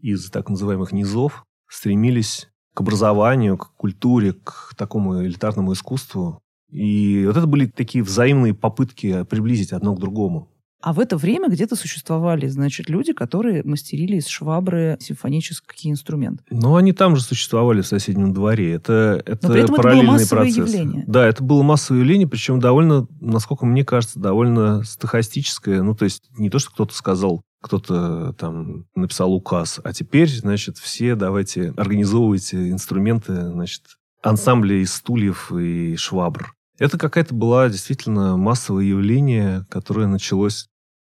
из 0.00 0.30
так 0.30 0.48
называемых 0.48 0.92
низов 0.92 1.44
стремились 1.68 2.48
к 2.74 2.80
образованию, 2.80 3.58
к 3.58 3.74
культуре, 3.76 4.32
к 4.32 4.74
такому 4.76 5.22
элитарному 5.22 5.74
искусству. 5.74 6.40
И 6.70 7.24
вот 7.26 7.36
это 7.36 7.46
были 7.46 7.66
такие 7.66 8.02
взаимные 8.02 8.54
попытки 8.54 9.24
приблизить 9.24 9.72
одно 9.72 9.94
к 9.94 10.00
другому. 10.00 10.50
А 10.80 10.92
в 10.92 11.00
это 11.00 11.16
время 11.16 11.48
где-то 11.48 11.74
существовали, 11.74 12.46
значит, 12.46 12.88
люди, 12.88 13.12
которые 13.12 13.64
мастерили 13.64 14.16
из 14.16 14.28
швабры 14.28 14.96
симфонические 15.00 15.92
инструменты. 15.92 16.44
Ну, 16.50 16.76
они 16.76 16.92
там 16.92 17.16
же 17.16 17.22
существовали 17.22 17.80
в 17.80 17.86
соседнем 17.86 18.32
дворе. 18.32 18.74
Это, 18.74 19.20
это 19.26 19.48
Но 19.48 19.52
при 19.52 19.62
этом 19.62 19.74
параллельный 19.74 20.22
это 20.22 20.34
было 20.34 20.42
процесс. 20.42 20.56
Явление. 20.56 21.04
Да, 21.06 21.26
это 21.26 21.42
было 21.42 21.62
массовое 21.62 22.00
явление, 22.00 22.28
причем 22.28 22.60
довольно, 22.60 23.08
насколько 23.20 23.66
мне 23.66 23.84
кажется, 23.84 24.20
довольно 24.20 24.84
стахастическое. 24.84 25.82
Ну, 25.82 25.96
то 25.96 26.04
есть 26.04 26.30
не 26.38 26.48
то, 26.48 26.60
что 26.60 26.70
кто-то 26.70 26.94
сказал, 26.94 27.42
кто-то 27.60 28.34
там 28.34 28.86
написал 28.94 29.34
указ, 29.34 29.80
а 29.82 29.92
теперь, 29.92 30.28
значит, 30.28 30.78
все 30.78 31.16
давайте 31.16 31.72
организовывайте 31.76 32.70
инструменты, 32.70 33.34
значит, 33.50 33.82
ансамбли 34.22 34.74
из 34.74 34.94
стульев 34.94 35.52
и 35.52 35.96
швабр. 35.96 36.54
Это 36.78 36.96
какая-то 36.96 37.34
была 37.34 37.68
действительно 37.68 38.36
массовое 38.36 38.84
явление, 38.84 39.66
которое 39.68 40.06
началось 40.06 40.68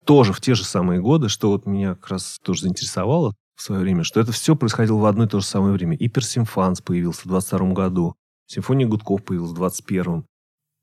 тоже 0.04 0.32
в 0.32 0.40
те 0.40 0.54
же 0.54 0.64
самые 0.64 1.00
годы, 1.00 1.28
что 1.28 1.50
вот 1.50 1.66
меня 1.66 1.94
как 1.94 2.08
раз 2.08 2.38
тоже 2.42 2.62
заинтересовало 2.62 3.34
в 3.54 3.62
свое 3.62 3.80
время, 3.80 4.02
что 4.02 4.20
это 4.20 4.32
все 4.32 4.56
происходило 4.56 4.98
в 4.98 5.06
одно 5.06 5.24
и 5.24 5.28
то 5.28 5.38
же 5.38 5.46
самое 5.46 5.72
время. 5.72 5.96
И 5.96 6.08
Персимфанс 6.08 6.80
появился 6.80 7.22
в 7.22 7.28
22 7.28 7.72
году, 7.72 8.16
Симфония 8.46 8.86
Гудков 8.86 9.24
появилась 9.24 9.52
в 9.52 9.62
21-м, 9.62 10.26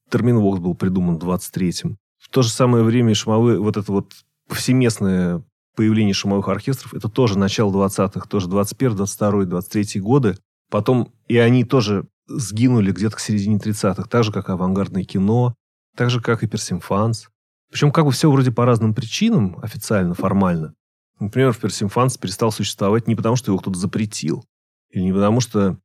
Терминвокс 0.10 0.60
был 0.60 0.76
придуман 0.76 1.18
в 1.18 1.24
23-м. 1.24 1.98
В 2.18 2.30
то 2.30 2.42
же 2.42 2.50
самое 2.50 2.84
время 2.84 3.14
шумовые, 3.14 3.60
вот 3.60 3.78
это 3.78 3.92
вот 3.92 4.14
повсеместное 4.48 5.44
появление 5.76 6.14
шумовых 6.14 6.48
оркестров, 6.48 6.94
это 6.94 7.10
тоже 7.10 7.38
начало 7.38 7.72
20-х, 7.72 8.28
тоже 8.28 8.48
21 8.48 8.96
22 8.96 9.46
23 9.46 10.02
годы. 10.02 10.38
Потом 10.70 11.12
и 11.28 11.38
они 11.38 11.64
тоже 11.64 12.08
сгинули 12.30 12.92
где-то 12.92 13.16
к 13.18 13.20
середине 13.20 13.58
30-х, 13.58 14.04
так 14.04 14.24
же, 14.24 14.32
как 14.32 14.50
авангардное 14.50 15.04
кино, 15.04 15.56
так 15.96 16.10
же, 16.10 16.22
как 16.22 16.44
и 16.44 16.48
Персимфанс. 16.48 17.30
Причем 17.72 17.92
как 17.92 18.06
бы 18.06 18.12
все 18.12 18.32
вроде 18.32 18.52
по 18.52 18.66
разным 18.66 18.94
причинам, 18.94 19.60
официально, 19.62 20.14
формально. 20.14 20.74
Например, 21.20 21.54
Персимфанс 21.54 22.18
перестал 22.18 22.52
существовать 22.52 23.08
не 23.08 23.16
потому, 23.16 23.36
что 23.36 23.52
его 23.52 23.60
кто-то 23.60 23.78
запретил, 23.78 24.46
или 24.92 25.04
не 25.04 25.14
потому, 25.14 25.42
что 25.42 25.78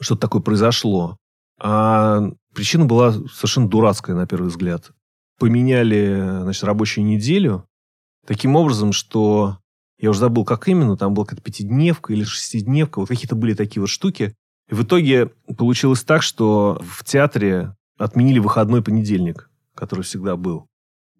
что-то 0.00 0.20
такое 0.20 0.42
произошло, 0.42 1.16
а 1.58 2.22
причина 2.54 2.84
была 2.84 3.12
совершенно 3.12 3.68
дурацкая, 3.68 4.16
на 4.16 4.26
первый 4.26 4.48
взгляд. 4.48 4.90
Поменяли, 5.38 6.40
значит, 6.42 6.64
рабочую 6.64 7.06
неделю 7.06 7.66
таким 8.26 8.56
образом, 8.56 8.92
что 8.92 9.58
я 9.98 10.10
уже 10.10 10.20
забыл, 10.20 10.44
как 10.44 10.68
именно, 10.68 10.96
там 10.96 11.14
была 11.14 11.24
какая-то 11.24 11.42
пятидневка 11.42 12.12
или 12.12 12.24
шестидневка, 12.24 12.98
вот 12.98 13.08
какие-то 13.08 13.36
были 13.36 13.54
такие 13.54 13.80
вот 13.80 13.88
штуки, 13.88 14.34
и 14.72 14.74
в 14.74 14.84
итоге 14.84 15.26
получилось 15.58 16.02
так, 16.02 16.22
что 16.22 16.80
в 16.82 17.04
театре 17.04 17.76
отменили 17.98 18.38
выходной 18.38 18.82
понедельник, 18.82 19.50
который 19.74 20.00
всегда 20.00 20.34
был. 20.34 20.66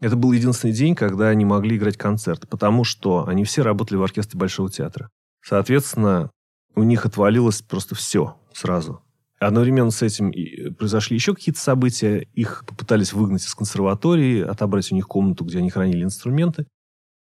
Это 0.01 0.17
был 0.17 0.33
единственный 0.33 0.73
день, 0.73 0.95
когда 0.95 1.29
они 1.29 1.45
могли 1.45 1.77
играть 1.77 1.99
концерт, 1.99 2.49
потому 2.49 2.83
что 2.83 3.29
они 3.29 3.45
все 3.45 3.61
работали 3.61 3.99
в 3.99 4.03
оркестре 4.03 4.39
Большого 4.39 4.71
театра. 4.71 5.11
Соответственно, 5.45 6.31
у 6.77 6.83
них 6.83 7.05
отвалилось 7.05 7.61
просто 7.61 7.95
все 7.95 8.39
сразу. 8.55 9.03
Одновременно 9.39 9.91
с 9.91 10.01
этим 10.01 10.33
произошли 10.77 11.17
еще 11.17 11.35
какие-то 11.35 11.61
события. 11.61 12.27
Их 12.33 12.65
попытались 12.67 13.13
выгнать 13.13 13.45
из 13.45 13.55
консерватории, 13.55 14.41
отобрать 14.41 14.91
у 14.93 14.95
них 14.95 15.07
комнату, 15.07 15.45
где 15.45 15.59
они 15.59 15.69
хранили 15.69 16.05
инструменты. 16.05 16.67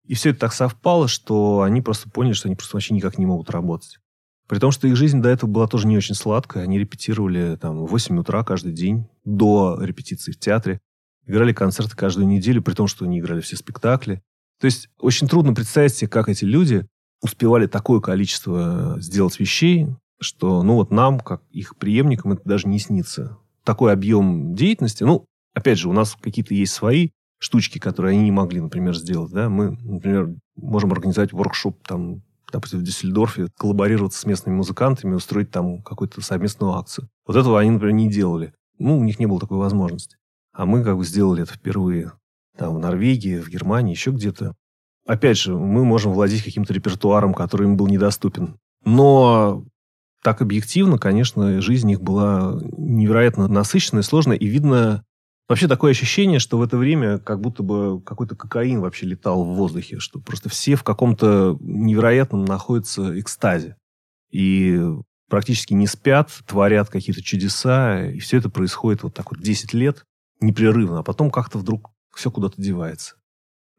И 0.07 0.15
все 0.15 0.31
это 0.31 0.41
так 0.41 0.55
совпало, 0.55 1.07
что 1.07 1.61
они 1.61 1.83
просто 1.83 2.09
поняли, 2.09 2.33
что 2.33 2.49
они 2.49 2.57
просто 2.57 2.77
вообще 2.77 2.95
никак 2.95 3.19
не 3.19 3.27
могут 3.27 3.51
работать. 3.51 3.99
При 4.47 4.59
том, 4.59 4.71
что 4.71 4.87
их 4.87 4.97
жизнь 4.97 5.23
до 5.23 5.31
этого 5.31 5.49
была 5.49 5.67
тоже 5.67 5.87
не 5.87 5.97
очень 5.97 6.15
сладкая. 6.15 6.65
Они 6.65 6.79
репетировали 6.79 7.57
там 7.57 7.85
в 7.85 7.91
8 7.91 8.19
утра 8.19 8.45
каждый 8.45 8.73
день 8.73 9.07
до 9.25 9.79
репетиции 9.81 10.33
в 10.33 10.39
театре. 10.39 10.81
Играли 11.27 11.53
концерты 11.53 11.97
каждую 11.97 12.27
неделю, 12.27 12.63
при 12.63 12.75
том, 12.75 12.87
что 12.87 13.07
они 13.07 13.21
играли 13.21 13.41
все 13.41 13.57
спектакли. 13.57 14.23
То 14.61 14.67
есть 14.67 14.89
очень 14.99 15.29
трудно 15.29 15.55
представить 15.55 15.95
себе, 15.95 16.09
как 16.09 16.29
эти 16.29 16.45
люди 16.45 16.87
успевали 17.23 17.67
такое 17.67 18.01
количество 18.01 18.97
сделать 19.01 19.41
вещей, 19.41 19.89
что, 20.21 20.63
ну 20.63 20.75
вот 20.75 20.91
нам, 20.91 21.21
как 21.21 21.43
их 21.51 21.77
преемникам, 21.77 22.33
это 22.33 22.43
даже 22.45 22.69
не 22.69 22.79
снится. 22.79 23.39
Такой 23.65 23.93
объем 23.93 24.55
деятельности, 24.55 25.05
ну, 25.05 25.25
опять 25.55 25.79
же, 25.79 25.89
у 25.89 25.93
нас 25.93 26.17
какие-то 26.21 26.53
есть 26.53 26.75
свои 26.75 27.11
штучки, 27.39 27.79
которые 27.79 28.13
они 28.13 28.25
не 28.25 28.31
могли, 28.31 28.61
например, 28.61 28.95
сделать, 28.95 29.33
да. 29.33 29.49
Мы, 29.49 29.71
например, 29.71 30.35
можем 30.57 30.93
организовать 30.93 31.33
воркшоп 31.33 31.87
там, 31.87 32.23
допустим, 32.53 32.81
в 32.81 32.83
Дюссельдорфе, 32.83 33.49
коллаборироваться 33.57 34.21
с 34.21 34.27
местными 34.27 34.57
музыкантами, 34.57 35.15
устроить 35.15 35.51
там 35.51 35.83
какую-то 35.83 36.21
совместную 36.21 36.73
акцию. 36.73 37.09
Вот 37.27 37.37
этого 37.37 37.61
они, 37.61 37.71
например, 37.71 37.95
не 37.95 38.11
делали. 38.11 38.53
Ну, 38.79 38.99
у 38.99 39.05
них 39.05 39.19
не 39.19 39.27
было 39.27 39.41
такой 39.41 39.59
возможности. 39.59 40.17
А 40.53 40.67
мы 40.67 40.85
как 40.85 40.97
бы 40.97 41.05
сделали 41.05 41.43
это 41.43 41.55
впервые. 41.55 42.13
Там 42.57 42.75
в 42.75 42.79
Норвегии, 42.79 43.41
в 43.41 43.49
Германии, 43.49 43.93
еще 43.93 44.11
где-то. 44.11 44.55
Опять 45.07 45.39
же, 45.39 45.55
мы 45.55 45.85
можем 45.85 46.13
владеть 46.13 46.45
каким-то 46.45 46.73
репертуаром, 46.73 47.35
который 47.35 47.67
им 47.67 47.77
был 47.77 47.89
недоступен. 47.89 48.57
Но 48.85 49.65
так 50.23 50.41
объективно, 50.41 50.99
конечно, 50.99 51.61
жизнь 51.61 51.91
их 51.91 52.01
была 52.01 52.59
невероятно 52.79 53.49
насыщенная, 53.49 54.03
сложная. 54.03 54.37
И 54.37 54.47
видно 54.47 55.05
вообще 55.49 55.69
такое 55.69 55.93
ощущение, 55.93 56.39
что 56.39 56.59
в 56.59 56.63
это 56.63 56.77
время 56.77 57.19
как 57.19 57.41
будто 57.41 57.63
бы 57.63 58.01
какой-то 58.03 58.37
кокаин 58.37 58.81
вообще 58.81 59.07
летал 59.07 59.45
в 59.45 59.55
воздухе, 59.55 59.99
что 59.99 60.21
просто 60.21 60.49
все 60.49 60.77
в 60.77 60.83
каком-то 60.83 61.57
невероятном 61.61 62.45
находятся 62.45 63.19
экстазе. 63.19 63.77
И 64.31 64.81
практически 65.29 65.75
не 65.75 65.87
спят, 65.87 66.31
творят 66.47 66.91
какие-то 66.91 67.23
чудеса, 67.23 68.07
и 68.07 68.19
все 68.19 68.39
это 68.39 68.49
происходит 68.51 69.03
вот 69.03 69.15
так 69.15 69.31
вот 69.31 69.41
10 69.41 69.75
лет 69.75 70.05
непрерывно, 70.41 71.01
а 71.01 71.03
потом 71.03 71.31
как-то 71.31 71.59
вдруг 71.59 71.91
все 72.15 72.31
куда-то 72.31 72.61
девается. 72.61 73.17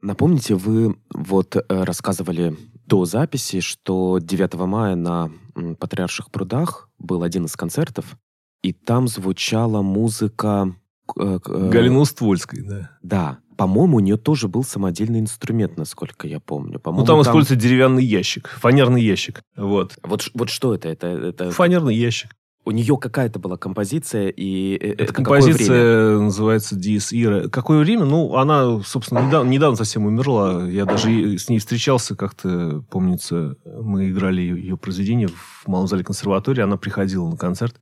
Напомните, 0.02 0.56
вы 0.56 0.98
вот 1.10 1.56
э, 1.56 1.62
рассказывали 1.68 2.56
до 2.86 3.06
записи, 3.06 3.60
что 3.62 4.20
9 4.20 4.54
мая 4.54 4.96
на 4.96 5.32
Патриарших 5.80 6.32
прудах 6.32 6.90
был 7.00 7.24
один 7.24 7.46
из 7.46 7.56
концертов, 7.56 8.18
и 8.62 8.74
там 8.74 9.08
звучала 9.08 9.82
музыка... 9.82 10.76
Э, 11.18 11.40
э, 11.46 11.90
Уствольской, 11.90 12.62
да. 12.62 12.92
Да. 13.02 13.40
По-моему, 13.58 13.98
у 13.98 14.00
нее 14.02 14.18
тоже 14.18 14.48
был 14.48 14.64
самодельный 14.64 15.20
инструмент, 15.20 15.78
насколько 15.78 16.28
я 16.28 16.40
помню. 16.40 16.80
По-моему, 16.80 17.02
ну, 17.02 17.08
там, 17.08 17.24
там 17.24 17.32
используется 17.32 17.56
деревянный 17.56 18.04
ящик, 18.04 18.50
фанерный 18.60 19.02
ящик. 19.02 19.42
Вот. 19.56 19.98
Вот, 20.04 20.30
вот 20.34 20.50
что 20.50 20.76
это? 20.76 20.90
это, 20.90 21.08
это... 21.08 21.52
Фанерный 21.52 21.96
ящик. 21.96 22.32
У 22.68 22.72
нее 22.72 22.98
какая-то 22.98 23.38
была 23.38 23.58
композиция 23.58 24.30
и 24.30 24.76
э, 24.76 24.94
Эта 24.94 25.14
композиция 25.14 26.18
называется 26.18 26.76
Диес 26.76 27.14
Ира. 27.14 27.48
Какое 27.48 27.80
время? 27.80 28.06
Ну, 28.06 28.36
она, 28.36 28.82
собственно, 28.84 29.20
недавно, 29.20 29.50
недавно 29.50 29.78
совсем 29.78 30.08
умерла. 30.08 30.68
Я 30.68 30.86
даже 30.86 31.38
с 31.38 31.48
ней 31.48 31.60
встречался 31.60 32.16
как-то, 32.16 32.84
помнится, 32.90 33.56
мы 33.64 34.10
играли 34.10 34.42
ее 34.42 34.78
произведение 34.78 35.28
в 35.28 35.68
Малом 35.68 35.88
зале 35.88 36.04
консерватории, 36.04 36.62
она 36.62 36.78
приходила 36.78 37.30
на 37.30 37.38
концерт. 37.38 37.76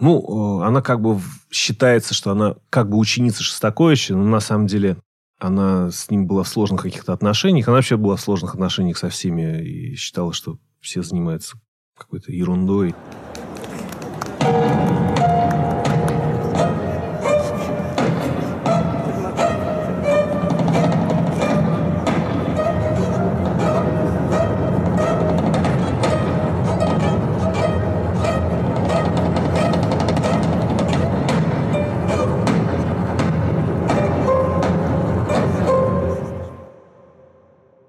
Ну, 0.00 0.60
э, 0.60 0.66
она 0.66 0.80
как 0.80 1.00
бы 1.00 1.20
считается, 1.50 2.14
что 2.14 2.30
она 2.30 2.56
как 2.70 2.88
бы 2.88 2.96
ученица 2.98 3.42
Шостаковича, 3.42 4.14
но 4.14 4.24
на 4.24 4.40
самом 4.40 4.66
деле 4.66 4.96
она 5.38 5.90
с 5.90 6.10
ним 6.10 6.26
была 6.26 6.42
в 6.42 6.48
сложных 6.48 6.82
каких-то 6.82 7.12
отношениях. 7.12 7.68
Она 7.68 7.76
вообще 7.76 7.96
была 7.96 8.16
в 8.16 8.20
сложных 8.20 8.54
отношениях 8.54 8.98
со 8.98 9.08
всеми 9.08 9.62
и 9.62 9.94
считала, 9.96 10.32
что 10.32 10.58
все 10.80 11.02
занимаются 11.02 11.58
какой-то 11.96 12.32
ерундой. 12.32 12.94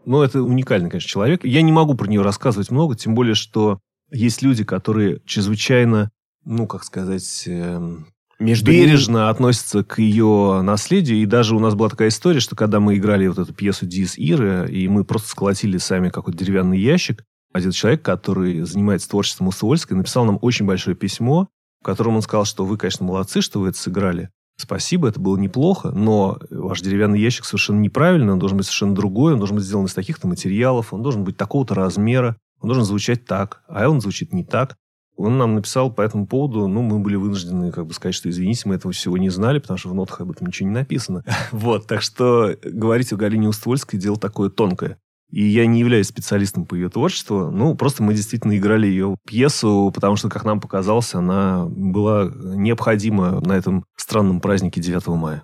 Ну, 0.10 0.24
это 0.24 0.42
уникальный, 0.42 0.90
конечно, 0.90 1.08
человек. 1.08 1.46
Я 1.46 1.62
не 1.62 1.72
могу 1.72 1.94
про 1.94 2.08
нее 2.08 2.24
рассказывать 2.24 2.72
много, 2.72 2.96
тем 2.96 3.14
более, 3.14 3.36
что 3.36 3.80
есть 4.10 4.42
люди, 4.42 4.64
которые 4.64 5.22
чрезвычайно 5.26 6.10
ну, 6.46 6.66
как 6.66 6.84
сказать, 6.84 7.44
эм, 7.46 8.08
между 8.40 8.72
бережно 8.72 9.18
ними... 9.18 9.30
относится 9.30 9.84
к 9.84 10.00
ее 10.00 10.62
наследию. 10.64 11.20
И 11.20 11.28
даже 11.28 11.56
у 11.56 11.60
нас 11.60 11.76
была 11.76 11.90
такая 11.90 12.08
история, 12.08 12.40
что 12.40 12.56
когда 12.56 12.80
мы 12.80 12.98
играли 12.98 13.28
вот 13.28 13.38
эту 13.38 13.54
пьесу 13.54 13.86
Диз 13.86 14.18
Иры, 14.18 14.68
и 14.72 14.88
мы 14.88 15.04
просто 15.04 15.30
сколотили 15.30 15.78
сами 15.78 16.10
какой-то 16.10 16.40
деревянный 16.40 16.80
ящик, 16.80 17.24
один 17.54 17.70
человек, 17.70 18.02
который 18.02 18.62
занимается 18.62 19.10
творчеством 19.10 19.50
Усольской, 19.50 19.96
написал 19.96 20.26
нам 20.26 20.40
очень 20.42 20.66
большое 20.66 20.96
письмо, 20.96 21.50
в 21.82 21.86
котором 21.86 22.16
он 22.16 22.24
сказал, 22.24 22.46
что 22.46 22.66
вы, 22.66 22.78
конечно, 22.78 23.06
молодцы, 23.06 23.42
что 23.42 23.60
вы 23.60 23.70
это 23.70 23.78
сыграли. 23.78 24.32
Спасибо, 24.62 25.08
это 25.08 25.22
было 25.22 25.38
неплохо, 25.38 25.92
но 25.92 26.38
ваш 26.50 26.82
деревянный 26.82 27.22
ящик 27.22 27.46
совершенно 27.46 27.80
неправильный, 27.80 28.34
он 28.34 28.40
должен 28.40 28.58
быть 28.58 28.66
совершенно 28.66 28.94
другой, 28.94 29.32
он 29.32 29.40
должен 29.40 29.56
быть 29.56 29.64
сделан 29.64 29.86
из 29.86 29.94
таких-то 29.94 30.28
материалов, 30.28 30.94
он 30.94 31.02
должен 31.02 31.24
быть 31.24 31.38
такого-то 31.38 31.76
размера, 31.76 32.36
он 32.60 32.68
должен 32.68 32.84
звучать 32.84 33.24
так, 33.24 33.64
а 33.70 33.88
он 33.88 34.02
звучит 34.02 34.34
не 34.34 34.44
так. 34.44 34.76
Он 35.16 35.38
нам 35.38 35.56
написал 35.56 35.92
по 35.92 36.02
этому 36.02 36.28
поводу, 36.28 36.68
ну, 36.68 36.82
мы 36.82 37.00
были 37.00 37.16
вынуждены 37.16 37.72
как 37.72 37.88
бы 37.88 37.94
сказать, 37.94 38.16
что 38.16 38.30
извините, 38.30 38.64
мы 38.66 38.76
этого 38.76 38.92
всего 38.92 39.18
не 39.18 39.30
знали, 39.30 39.60
потому 39.60 39.78
что 39.78 39.90
в 39.90 39.94
нотах 39.94 40.20
об 40.20 40.32
этом 40.32 40.48
ничего 40.48 40.68
не 40.68 40.76
написано. 40.76 41.24
вот, 41.54 41.88
так 41.88 42.02
что 42.02 42.54
говорить 42.62 43.14
о 43.14 43.18
Галине 43.18 43.48
Уствольской 43.48 43.98
дело 43.98 44.18
такое 44.18 44.50
тонкое. 44.50 44.98
И 45.32 45.44
я 45.44 45.66
не 45.68 45.80
являюсь 45.80 46.08
специалистом 46.08 46.66
по 46.66 46.76
ее 46.76 46.90
творчеству. 46.90 47.52
Ну, 47.52 47.76
просто 47.76 48.02
мы 48.02 48.14
действительно 48.14 48.58
играли 48.58 48.88
ее 48.88 49.16
пьесу, 49.28 49.92
потому 49.94 50.16
что, 50.16 50.30
как 50.30 50.44
нам 50.44 50.60
показалось, 50.60 51.14
она 51.14 51.66
была 51.68 52.32
необходима 52.36 53.40
на 53.42 53.54
этом 53.54 53.86
странном 53.96 54.42
празднике 54.42 54.82
9 54.82 55.08
мая. 55.08 55.44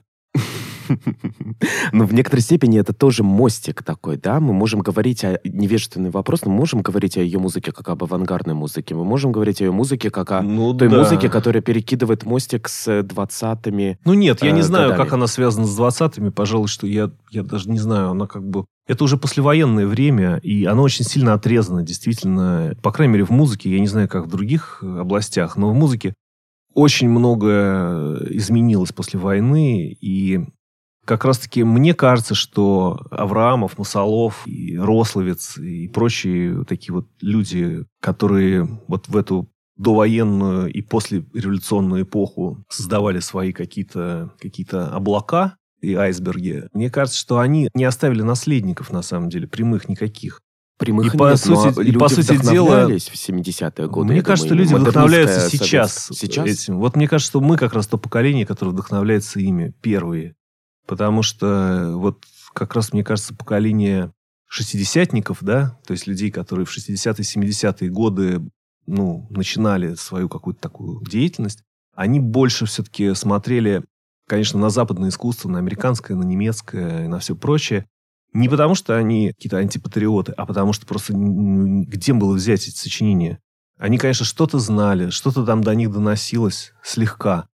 Но 1.92 2.06
в 2.06 2.14
некоторой 2.14 2.42
степени 2.42 2.80
это 2.80 2.94
тоже 2.94 3.24
мостик 3.24 3.84
такой, 3.84 4.18
да? 4.18 4.40
Мы 4.40 4.54
можем 4.54 4.82
говорить 4.82 5.24
о 5.24 5.40
невежественный 5.44 6.10
вопрос, 6.10 6.46
но 6.46 6.52
мы 6.52 6.58
можем 6.58 6.82
говорить 6.82 7.18
о 7.18 7.22
ее 7.22 7.40
музыке 7.40 7.72
как 7.72 7.90
об 7.90 8.04
авангардной 8.04 8.54
музыке. 8.54 8.96
Мы 8.96 9.04
можем 9.04 9.32
говорить 9.32 9.62
о 9.62 9.66
ее 9.66 9.72
музыке 9.72 10.10
как 10.10 10.32
о 10.32 10.42
ну, 10.42 10.74
той 10.74 10.90
да. 10.90 11.00
музыке, 11.00 11.30
которая 11.30 11.62
перекидывает 11.62 12.26
мостик 12.26 12.70
с 12.70 13.04
двадцатыми. 13.04 14.00
Ну 14.06 14.14
нет, 14.14 14.44
я 14.44 14.52
не 14.52 14.62
э, 14.62 14.64
знаю, 14.64 14.90
годами. 14.90 15.04
как 15.04 15.14
она 15.14 15.28
связана 15.28 15.66
с 15.66 15.76
двадцатыми. 15.76 16.30
Пожалуй, 16.30 16.68
что 16.68 16.88
я, 16.88 17.12
я 17.32 17.44
даже 17.44 17.70
не 17.70 17.80
знаю. 17.80 18.12
Она 18.12 18.28
как 18.28 18.48
бы... 18.48 18.66
Это 18.88 19.04
уже 19.04 19.18
послевоенное 19.18 19.88
время, 19.88 20.38
и 20.38 20.66
оно 20.66 20.84
очень 20.84 21.06
сильно 21.06 21.34
отрезано, 21.34 21.82
действительно. 21.82 22.76
По 22.84 22.92
крайней 22.92 23.14
мере, 23.14 23.26
в 23.26 23.32
музыке, 23.32 23.72
я 23.72 23.80
не 23.80 23.88
знаю, 23.88 24.08
как 24.08 24.26
в 24.26 24.30
других 24.30 24.84
областях, 24.84 25.58
но 25.58 25.72
в 25.72 25.74
музыке 25.74 26.14
очень 26.74 27.10
много 27.10 28.20
изменилось 28.30 28.92
после 28.92 29.20
войны, 29.20 29.98
и 30.00 30.46
как 31.06 31.24
раз-таки 31.24 31.64
мне 31.64 31.94
кажется, 31.94 32.36
что 32.36 33.00
Авраамов, 33.12 33.78
Масолов, 33.78 34.46
и 34.46 34.78
Рословец 34.78 35.58
и 35.58 35.88
прочие 35.88 36.66
такие 36.66 36.94
вот 36.94 37.08
люди, 37.22 37.86
которые 38.02 38.68
вот 38.88 39.08
в 39.08 39.16
эту 39.16 39.50
довоенную 39.78 40.72
и 40.72 40.82
послереволюционную 40.82 42.04
эпоху 42.04 42.64
создавали 42.70 43.20
свои 43.20 43.52
какие-то 43.52 44.34
какие 44.40 44.66
облака 44.74 45.58
и 45.86 45.96
айсберги, 45.96 46.68
мне 46.74 46.90
кажется, 46.90 47.20
что 47.20 47.40
они 47.40 47.70
не 47.74 47.84
оставили 47.86 48.22
наследников, 48.22 48.92
на 48.92 49.02
самом 49.02 49.30
деле, 49.30 49.48
прямых 49.48 49.88
никаких. 49.88 50.42
Прямых 50.78 51.06
и, 51.06 51.10
нет, 51.10 51.18
по 51.18 51.36
сути, 51.38 51.88
и 51.88 51.92
по 51.94 52.10
сути 52.10 52.38
дела... 52.38 52.88
в 52.88 52.92
70-е 52.92 53.88
годы. 53.88 54.12
Мне 54.12 54.22
кажется, 54.22 54.50
думаю, 54.50 54.66
что 54.66 54.76
люди 54.76 54.82
вдохновляются 54.82 55.50
сейчас, 55.50 56.10
сейчас 56.12 56.46
этим. 56.46 56.80
Вот 56.80 56.98
мне 56.98 57.08
кажется, 57.08 57.30
что 57.32 57.40
мы 57.40 57.56
как 57.56 57.74
раз 57.74 57.88
то 57.88 57.98
поколение, 57.98 58.46
которое 58.46 58.72
вдохновляется 58.72 59.40
ими 59.40 59.74
первые. 59.82 60.36
Потому 60.86 61.24
что 61.24 61.94
вот 61.96 62.26
как 62.54 62.76
раз, 62.76 62.92
мне 62.92 63.04
кажется, 63.04 63.34
поколение 63.34 64.12
шестидесятников, 64.48 65.40
да, 65.42 65.80
то 65.88 65.94
есть 65.94 66.08
людей, 66.08 66.30
которые 66.30 66.66
в 66.66 66.78
60-е, 66.78 67.48
70-е 67.48 67.90
годы 67.90 68.42
ну, 68.86 69.28
начинали 69.30 69.96
свою 69.96 70.30
какую-то 70.30 70.62
такую 70.62 71.02
деятельность, 71.06 71.64
они 71.96 72.20
больше 72.20 72.66
все-таки 72.66 73.14
смотрели, 73.14 73.84
конечно, 74.28 74.60
на 74.60 74.70
западное 74.70 75.10
искусство, 75.10 75.50
на 75.50 75.60
американское, 75.60 76.18
на 76.18 76.24
немецкое 76.24 77.06
и 77.06 77.08
на 77.08 77.20
все 77.20 77.36
прочее. 77.36 77.86
Не 78.34 78.50
потому, 78.50 78.76
что 78.76 78.98
они 78.98 79.30
какие-то 79.30 79.58
антипатриоты, 79.58 80.34
а 80.34 80.46
потому 80.46 80.74
что 80.74 80.86
просто 80.86 81.14
где 81.16 82.14
было 82.14 82.34
взять 82.34 82.68
эти 82.68 82.76
сочинения? 82.76 83.40
Они, 83.78 83.98
конечно, 83.98 84.26
что-то 84.26 84.60
знали, 84.60 85.10
что-то 85.10 85.46
там 85.46 85.64
до 85.64 85.76
них 85.76 85.92
доносилось 85.92 86.74
слегка, 86.84 87.48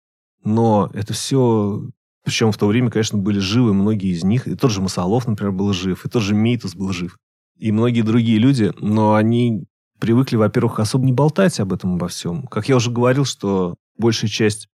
но 0.43 0.89
это 0.93 1.13
все 1.13 1.83
Причем 2.23 2.51
в 2.51 2.57
то 2.57 2.67
время, 2.67 2.91
конечно, 2.91 3.17
были 3.17 3.39
живы 3.39 3.73
многие 3.73 4.11
из 4.11 4.23
них. 4.23 4.47
И 4.47 4.55
тот 4.55 4.71
же 4.71 4.81
Масолов, 4.81 5.27
например, 5.27 5.51
был 5.51 5.73
жив, 5.73 6.05
и 6.05 6.09
тот 6.09 6.21
же 6.21 6.35
Мейтус 6.35 6.75
был 6.75 6.93
жив. 6.93 7.17
И 7.57 7.71
многие 7.71 8.01
другие 8.01 8.37
люди, 8.37 8.71
но 8.79 9.15
они 9.15 9.65
привыкли, 9.99 10.35
во-первых, 10.35 10.79
особо 10.79 11.05
не 11.05 11.13
болтать 11.13 11.59
об 11.59 11.73
этом 11.73 11.95
обо 11.95 12.07
всем. 12.07 12.47
Как 12.47 12.69
я 12.69 12.75
уже 12.75 12.91
говорил, 12.91 13.25
что 13.25 13.75
большая 13.97 14.29
часть 14.29 14.67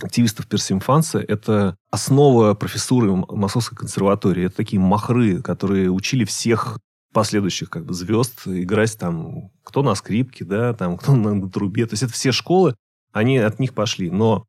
активистов 0.00 0.46
персимфанса– 0.46 1.18
это 1.28 1.76
основа 1.90 2.54
профессуры 2.54 3.14
Московской 3.14 3.78
консерватории. 3.78 4.46
Это 4.46 4.56
такие 4.56 4.80
махры, 4.80 5.40
которые 5.42 5.90
учили 5.90 6.24
всех 6.24 6.78
последующих 7.12 7.70
как 7.70 7.86
бы 7.86 7.94
звезд 7.94 8.42
играть 8.46 8.98
там 8.98 9.50
кто 9.62 9.82
на 9.82 9.94
скрипке, 9.94 10.44
да, 10.44 10.74
там 10.74 10.98
кто 10.98 11.14
на, 11.14 11.48
трубе. 11.48 11.86
То 11.86 11.92
есть 11.92 12.02
это 12.02 12.12
все 12.12 12.32
школы, 12.32 12.74
они 13.12 13.38
от 13.38 13.60
них 13.60 13.72
пошли. 13.72 14.10
Но, 14.10 14.44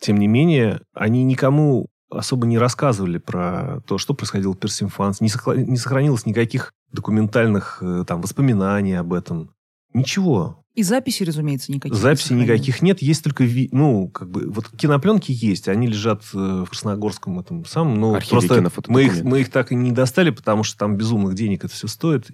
тем 0.00 0.18
не 0.18 0.26
менее, 0.26 0.82
они 0.92 1.22
никому 1.24 1.86
особо 2.10 2.46
не 2.46 2.58
рассказывали 2.58 3.18
про 3.18 3.80
то, 3.86 3.98
что 3.98 4.14
происходило 4.14 4.52
в 4.52 4.58
Персимфанс. 4.58 5.20
Не, 5.20 5.30
не 5.64 5.76
сохранилось 5.76 6.26
никаких 6.26 6.72
документальных 6.90 7.78
э, 7.82 8.04
там 8.06 8.20
воспоминаний 8.20 8.94
об 8.94 9.12
этом. 9.12 9.54
Ничего. 9.92 10.64
И 10.78 10.84
записи, 10.84 11.24
разумеется, 11.24 11.72
никаких. 11.72 11.98
Записей 11.98 12.36
не 12.36 12.42
никаких 12.44 12.82
нет, 12.82 13.02
есть 13.02 13.24
только, 13.24 13.42
ви- 13.42 13.68
ну, 13.72 14.08
как 14.08 14.30
бы, 14.30 14.48
вот 14.48 14.68
кинопленки 14.68 15.32
есть, 15.32 15.66
они 15.66 15.88
лежат 15.88 16.22
э, 16.32 16.36
в 16.64 16.66
Красногорском 16.70 17.40
этом 17.40 17.64
самом, 17.64 17.96
но 17.98 18.14
Архиве 18.14 18.30
просто 18.30 18.70
мы 18.86 19.02
их, 19.02 19.24
мы 19.24 19.40
их 19.40 19.50
так 19.50 19.72
и 19.72 19.74
не 19.74 19.90
достали, 19.90 20.30
потому 20.30 20.62
что 20.62 20.78
там 20.78 20.96
безумных 20.96 21.34
денег 21.34 21.64
это 21.64 21.74
все 21.74 21.88
стоит. 21.88 22.28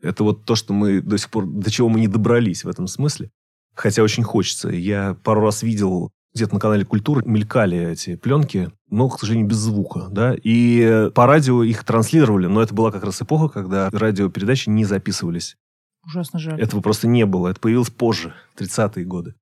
Это 0.00 0.22
вот 0.22 0.44
то, 0.44 0.54
что 0.54 0.72
мы 0.72 1.00
до 1.00 1.18
сих 1.18 1.30
пор, 1.30 1.46
до 1.46 1.68
чего 1.68 1.88
мы 1.88 1.98
не 1.98 2.06
добрались 2.06 2.62
в 2.62 2.68
этом 2.68 2.86
смысле. 2.86 3.32
Хотя 3.74 4.04
очень 4.04 4.22
хочется. 4.22 4.68
Я 4.68 5.16
пару 5.24 5.40
раз 5.40 5.64
видел 5.64 6.12
где-то 6.32 6.54
на 6.54 6.60
канале 6.60 6.84
Культура 6.84 7.24
мелькали 7.24 7.90
эти 7.90 8.14
пленки, 8.14 8.70
но, 8.88 9.08
к 9.08 9.18
сожалению, 9.18 9.48
без 9.48 9.56
звука, 9.56 10.06
да, 10.12 10.36
и 10.40 11.10
по 11.12 11.26
радио 11.26 11.64
их 11.64 11.82
транслировали, 11.82 12.46
но 12.46 12.62
это 12.62 12.72
была 12.72 12.92
как 12.92 13.02
раз 13.02 13.20
эпоха, 13.20 13.48
когда 13.48 13.90
радиопередачи 13.90 14.68
не 14.68 14.84
записывались. 14.84 15.56
Ужасно 16.04 16.38
жаль. 16.38 16.60
Этого 16.60 16.80
просто 16.80 17.06
не 17.06 17.26
было. 17.26 17.48
Это 17.48 17.60
появилось 17.60 17.90
позже, 17.90 18.34
в 18.54 18.60
30-е 18.60 19.04
годы. 19.04 19.34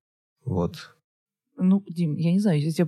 Вот. 0.45 0.95
Ну, 1.57 1.83
Дим, 1.87 2.15
я 2.15 2.31
не 2.31 2.39
знаю, 2.39 2.57
если 2.59 2.69
у 2.83 2.87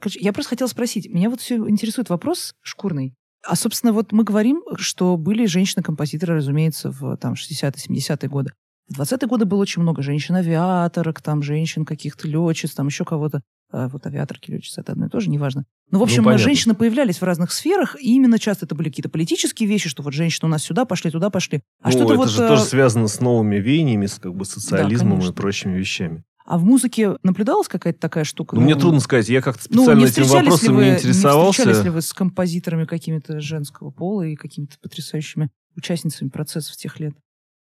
Короче, 0.00 0.18
Я 0.20 0.32
просто 0.32 0.50
хотела 0.50 0.68
спросить. 0.68 1.08
Меня 1.08 1.30
вот 1.30 1.40
все 1.40 1.56
интересует 1.68 2.10
вопрос 2.10 2.54
шкурный. 2.60 3.14
А, 3.46 3.56
собственно, 3.56 3.92
вот 3.92 4.12
мы 4.12 4.24
говорим, 4.24 4.62
что 4.76 5.16
были 5.16 5.46
женщины-композиторы, 5.46 6.36
разумеется, 6.36 6.90
в 6.90 7.16
там 7.16 7.34
60-е, 7.34 7.70
70-е 7.70 8.28
годы. 8.28 8.52
В 8.88 9.00
20-е 9.00 9.28
годы 9.28 9.44
было 9.44 9.60
очень 9.60 9.82
много 9.82 10.02
женщин-авиаторок, 10.02 11.22
там 11.22 11.42
женщин 11.42 11.84
каких-то 11.84 12.26
летчиц, 12.26 12.74
там 12.74 12.88
еще 12.88 13.04
кого-то. 13.04 13.40
А, 13.72 13.88
вот 13.88 14.04
авиаторки, 14.04 14.50
летчицы, 14.50 14.80
это 14.80 14.92
одно 14.92 15.06
и 15.06 15.08
то 15.08 15.20
же, 15.20 15.30
неважно. 15.30 15.64
Но, 15.90 16.00
в 16.00 16.02
общем, 16.02 16.24
понятно. 16.24 16.44
женщины 16.44 16.74
появлялись 16.74 17.18
в 17.18 17.22
разных 17.22 17.52
сферах, 17.52 17.96
и 18.00 18.14
именно 18.14 18.38
часто 18.38 18.66
это 18.66 18.74
были 18.74 18.88
какие-то 18.88 19.08
политические 19.08 19.68
вещи, 19.68 19.88
что 19.88 20.02
вот 20.02 20.12
женщины 20.12 20.48
у 20.48 20.50
нас 20.50 20.62
сюда 20.62 20.84
пошли, 20.84 21.10
туда 21.10 21.30
пошли. 21.30 21.62
А 21.80 21.88
ну, 21.88 21.92
что-то 21.92 22.14
это 22.14 22.16
вот... 22.16 22.30
же 22.30 22.42
э, 22.42 22.48
тоже 22.48 22.62
связано 22.62 23.06
с 23.06 23.20
новыми 23.20 23.56
веяниями, 23.56 24.06
с 24.06 24.18
как 24.18 24.34
бы 24.34 24.44
социализмом 24.44 25.12
и 25.12 25.20
конечно. 25.20 25.32
прочими 25.34 25.78
вещами. 25.78 26.24
А 26.46 26.58
в 26.58 26.64
музыке 26.64 27.16
наблюдалась 27.22 27.68
какая-то 27.68 28.00
такая 28.00 28.24
штука? 28.24 28.56
Ну, 28.56 28.62
мне 28.62 28.74
трудно 28.74 28.98
сказать, 28.98 29.28
я 29.28 29.40
как-то 29.40 29.68
Ну, 29.70 29.82
специально 29.82 30.00
не 30.00 30.06
этим 30.06 30.24
вопросом 30.24 30.74
вы, 30.74 30.84
не 30.84 30.90
Не 30.90 30.96
встречались 30.96 31.04
ли 31.04 31.10
интересовался. 31.10 31.92
вы 31.92 32.02
с 32.02 32.12
композиторами 32.12 32.84
какими-то 32.86 33.40
женского 33.40 33.90
пола 33.90 34.22
и 34.22 34.34
какими-то 34.34 34.76
потрясающими 34.80 35.50
участницами 35.76 36.28
процессов 36.28 36.76
тех 36.76 36.98
лет? 36.98 37.14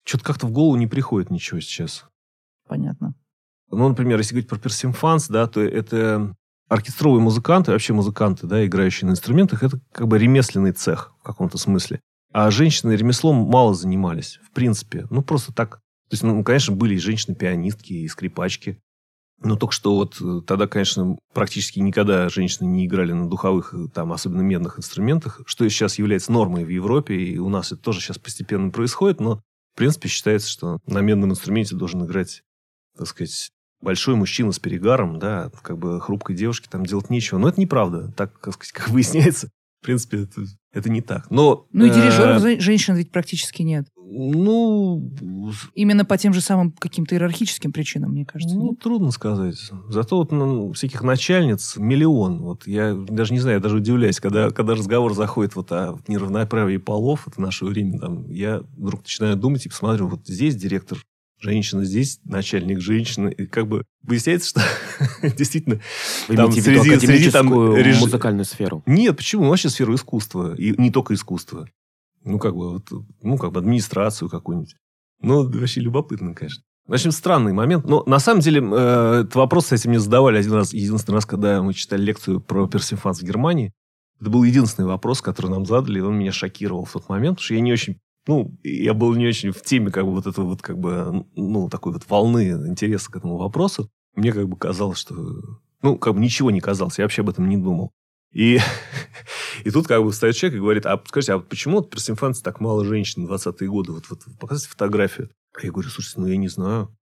Что-то 0.06 0.24
как-то 0.24 0.46
в 0.46 0.52
голову 0.52 0.76
не 0.76 0.86
приходит 0.86 1.30
ничего 1.30 1.60
сейчас. 1.60 2.06
Понятно. 2.66 3.14
Ну, 3.70 3.88
например, 3.88 4.18
если 4.18 4.34
говорить 4.34 4.48
про 4.48 4.58
персимфанс, 4.58 5.28
да, 5.28 5.46
то 5.46 5.60
это 5.60 6.34
оркестровые 6.68 7.22
музыканты, 7.22 7.72
вообще 7.72 7.92
музыканты, 7.92 8.46
да, 8.46 8.64
играющие 8.64 9.06
на 9.06 9.12
инструментах, 9.12 9.62
это 9.62 9.80
как 9.92 10.06
бы 10.08 10.18
ремесленный 10.18 10.72
цех 10.72 11.12
в 11.20 11.22
каком-то 11.22 11.58
смысле. 11.58 12.00
А 12.32 12.50
женщины 12.50 12.92
ремеслом 12.92 13.36
мало 13.36 13.74
занимались, 13.74 14.38
в 14.42 14.52
принципе. 14.52 15.06
Ну, 15.10 15.22
просто 15.22 15.52
так. 15.52 15.76
То 16.08 16.14
есть, 16.14 16.22
ну, 16.22 16.42
конечно, 16.44 16.74
были 16.74 16.94
и 16.94 16.98
женщины-пианистки, 16.98 17.92
и 17.92 18.08
скрипачки. 18.08 18.78
Но 19.40 19.56
только 19.56 19.72
что 19.72 19.94
вот 19.94 20.20
э, 20.20 20.40
тогда, 20.46 20.66
конечно, 20.66 21.16
практически 21.32 21.78
никогда 21.78 22.28
женщины 22.28 22.66
не 22.66 22.86
играли 22.86 23.12
на 23.12 23.28
духовых, 23.28 23.72
э, 23.72 23.86
там, 23.94 24.12
особенно 24.12 24.40
медных 24.40 24.78
инструментах, 24.78 25.40
что 25.46 25.68
сейчас 25.68 25.98
является 25.98 26.32
нормой 26.32 26.64
в 26.64 26.68
Европе, 26.68 27.14
и 27.14 27.38
у 27.38 27.48
нас 27.48 27.70
это 27.70 27.80
тоже 27.80 28.00
сейчас 28.00 28.18
постепенно 28.18 28.70
происходит, 28.70 29.20
но, 29.20 29.36
в 29.36 29.76
принципе, 29.76 30.08
считается, 30.08 30.50
что 30.50 30.80
на 30.86 31.00
медном 31.00 31.30
инструменте 31.30 31.76
должен 31.76 32.04
играть, 32.04 32.42
так 32.96 33.06
сказать, 33.06 33.52
большой 33.80 34.16
мужчина 34.16 34.52
с 34.52 34.58
перегаром, 34.58 35.18
да, 35.18 35.50
как 35.62 35.78
бы 35.78 36.00
хрупкой 36.00 36.36
девушке 36.36 36.68
там 36.70 36.84
делать 36.84 37.10
нечего. 37.10 37.38
Но 37.38 37.48
это 37.48 37.60
неправда. 37.60 38.12
Так, 38.16 38.38
как, 38.40 38.54
сказать, 38.54 38.72
как 38.72 38.88
выясняется, 38.90 39.48
в 39.80 39.84
принципе, 39.84 40.22
это, 40.24 40.42
это 40.72 40.90
не 40.90 41.00
так. 41.00 41.30
Но, 41.30 41.66
Ну 41.72 41.84
и 41.84 41.90
э, 41.90 41.94
дирижеров 41.94 42.40
за- 42.40 42.60
женщин 42.60 42.96
ведь 42.96 43.10
практически 43.12 43.62
нет. 43.62 43.86
Ну, 44.10 45.12
Именно 45.74 46.04
по 46.04 46.16
тем 46.16 46.32
же 46.32 46.40
самым 46.40 46.72
каким-то 46.72 47.14
иерархическим 47.14 47.72
причинам, 47.72 48.12
мне 48.12 48.24
кажется. 48.24 48.56
Ну, 48.56 48.70
нет? 48.70 48.80
трудно 48.80 49.10
сказать. 49.10 49.58
Зато 49.88 50.16
вот 50.16 50.32
ну, 50.32 50.72
всяких 50.72 51.02
начальниц 51.02 51.76
миллион. 51.76 52.38
Вот 52.38 52.66
я 52.66 52.94
даже 52.94 53.34
не 53.34 53.38
знаю, 53.38 53.58
я 53.58 53.62
даже 53.62 53.76
удивляюсь, 53.76 54.18
когда, 54.18 54.50
когда 54.50 54.74
разговор 54.74 55.14
заходит 55.14 55.56
вот 55.56 55.70
о 55.72 55.98
неравноправии 56.08 56.78
полов, 56.78 57.28
это 57.28 57.40
наше 57.40 57.66
время, 57.66 57.98
там, 57.98 58.28
я 58.30 58.62
вдруг 58.76 59.02
начинаю 59.02 59.36
думать 59.36 59.66
и 59.66 59.68
посмотрю, 59.68 60.08
вот 60.08 60.26
здесь 60.26 60.56
директор 60.56 60.98
женщина, 61.40 61.84
здесь 61.84 62.20
начальник 62.24 62.80
женщины. 62.80 63.30
И 63.30 63.46
как 63.46 63.66
бы 63.68 63.84
выясняется, 64.02 64.48
что 64.48 64.60
действительно 65.36 65.80
Вы 66.28 66.36
Там 66.36 66.46
имеете 66.50 66.60
в 66.62 66.66
виду 66.66 66.82
среди- 66.82 67.06
среди 67.06 67.30
там 67.30 67.52
реж- 67.76 68.00
музыкальную 68.00 68.44
сферу? 68.44 68.82
Нет, 68.86 69.16
почему? 69.16 69.44
Ну, 69.44 69.50
Вообще 69.50 69.68
сферу 69.68 69.94
искусства. 69.94 70.54
И 70.54 70.74
не 70.80 70.90
только 70.90 71.14
искусства. 71.14 71.68
Ну, 72.24 72.38
как 72.38 72.54
бы, 72.56 72.72
вот, 72.74 72.88
ну, 73.22 73.38
как 73.38 73.52
бы 73.52 73.60
администрацию 73.60 74.28
какую-нибудь. 74.28 74.74
Ну, 75.22 75.48
вообще 75.48 75.80
любопытно, 75.80 76.34
конечно. 76.34 76.62
В 76.86 76.92
общем, 76.94 77.10
странный 77.12 77.52
момент. 77.52 77.84
Но 77.86 78.02
на 78.06 78.18
самом 78.18 78.40
деле, 78.40 78.60
э, 78.60 79.20
этот 79.20 79.34
вопрос, 79.34 79.64
кстати, 79.64 79.86
мне 79.88 80.00
задавали 80.00 80.38
один 80.38 80.52
раз, 80.54 80.72
единственный 80.72 81.16
раз, 81.16 81.26
когда 81.26 81.62
мы 81.62 81.74
читали 81.74 82.02
лекцию 82.02 82.40
про 82.40 82.66
персифанс 82.66 83.20
в 83.20 83.24
Германии. 83.24 83.72
Это 84.20 84.30
был 84.30 84.42
единственный 84.42 84.86
вопрос, 84.86 85.20
который 85.22 85.50
нам 85.50 85.64
задали, 85.66 85.98
и 85.98 86.02
он 86.02 86.18
меня 86.18 86.32
шокировал 86.32 86.84
в 86.86 86.92
тот 86.92 87.08
момент, 87.08 87.36
потому 87.36 87.44
что 87.44 87.54
я 87.54 87.60
не 87.60 87.72
очень 87.72 87.98
ну, 88.28 88.54
я 88.62 88.92
был 88.92 89.14
не 89.14 89.26
очень 89.26 89.52
в 89.52 89.62
теме 89.62 89.90
как 89.90 90.04
бы 90.04 90.12
вот 90.12 90.26
этого 90.26 90.44
вот 90.44 90.60
как 90.60 90.78
бы, 90.78 91.26
ну, 91.34 91.70
такой 91.70 91.94
вот 91.94 92.08
волны 92.08 92.50
интереса 92.68 93.10
к 93.10 93.16
этому 93.16 93.38
вопросу. 93.38 93.90
Мне 94.14 94.32
как 94.32 94.46
бы 94.46 94.56
казалось, 94.56 94.98
что... 94.98 95.14
Ну, 95.80 95.96
как 95.96 96.12
бы 96.12 96.20
ничего 96.20 96.50
не 96.50 96.60
казалось, 96.60 96.98
я 96.98 97.04
вообще 97.06 97.22
об 97.22 97.30
этом 97.30 97.48
не 97.48 97.56
думал. 97.56 97.90
И, 98.34 98.58
и 99.64 99.70
тут 99.70 99.86
как 99.86 100.02
бы 100.02 100.10
встает 100.10 100.36
человек 100.36 100.58
и 100.58 100.60
говорит, 100.60 100.84
а 100.84 101.02
скажите, 101.06 101.32
а 101.32 101.38
почему 101.38 101.76
вот 101.76 101.88
при 101.88 102.00
Симфансе 102.00 102.42
так 102.42 102.60
мало 102.60 102.84
женщин 102.84 103.26
в 103.26 103.32
20-е 103.32 103.68
годы? 103.68 103.92
Вот, 103.92 104.10
вот 104.10 104.20
показывайте 104.38 104.68
фотографию. 104.68 105.30
А 105.54 105.64
я 105.64 105.72
говорю, 105.72 105.88
слушайте, 105.88 106.20
ну 106.20 106.26
я 106.26 106.36
не 106.36 106.48
знаю. 106.48 106.94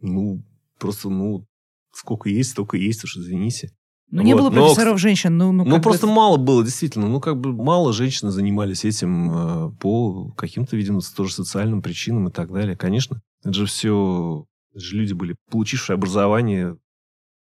Ну, 0.00 0.44
просто, 0.80 1.10
ну, 1.10 1.46
сколько 1.92 2.28
есть, 2.28 2.50
столько 2.50 2.76
есть, 2.76 3.04
уж 3.04 3.16
извините. 3.16 3.70
Ну, 4.12 4.22
не 4.22 4.34
Вот, 4.34 4.40
было 4.42 4.50
но, 4.50 4.66
профессоров 4.66 5.00
женщин. 5.00 5.38
Ну, 5.38 5.52
ну, 5.52 5.64
Ну, 5.64 5.80
просто 5.80 6.06
это- 6.06 6.14
мало 6.14 6.36
было, 6.36 6.62
действительно. 6.62 7.08
Ну, 7.08 7.18
как 7.18 7.40
бы 7.40 7.52
мало 7.54 7.92
женщин 7.94 8.30
занимались 8.30 8.84
этим 8.84 9.30
э, 9.32 9.70
по 9.80 10.30
каким-то, 10.36 10.76
видимо, 10.76 11.00
тоже 11.16 11.32
социальным 11.32 11.80
причинам 11.80 12.28
и 12.28 12.30
так 12.30 12.52
далее. 12.52 12.76
Конечно, 12.76 13.22
это 13.42 13.54
же 13.54 13.66
все... 13.66 14.44
Это 14.74 14.80
же 14.84 14.96
люди 14.96 15.14
были, 15.14 15.34
получившие 15.50 15.94
образование 15.94 16.76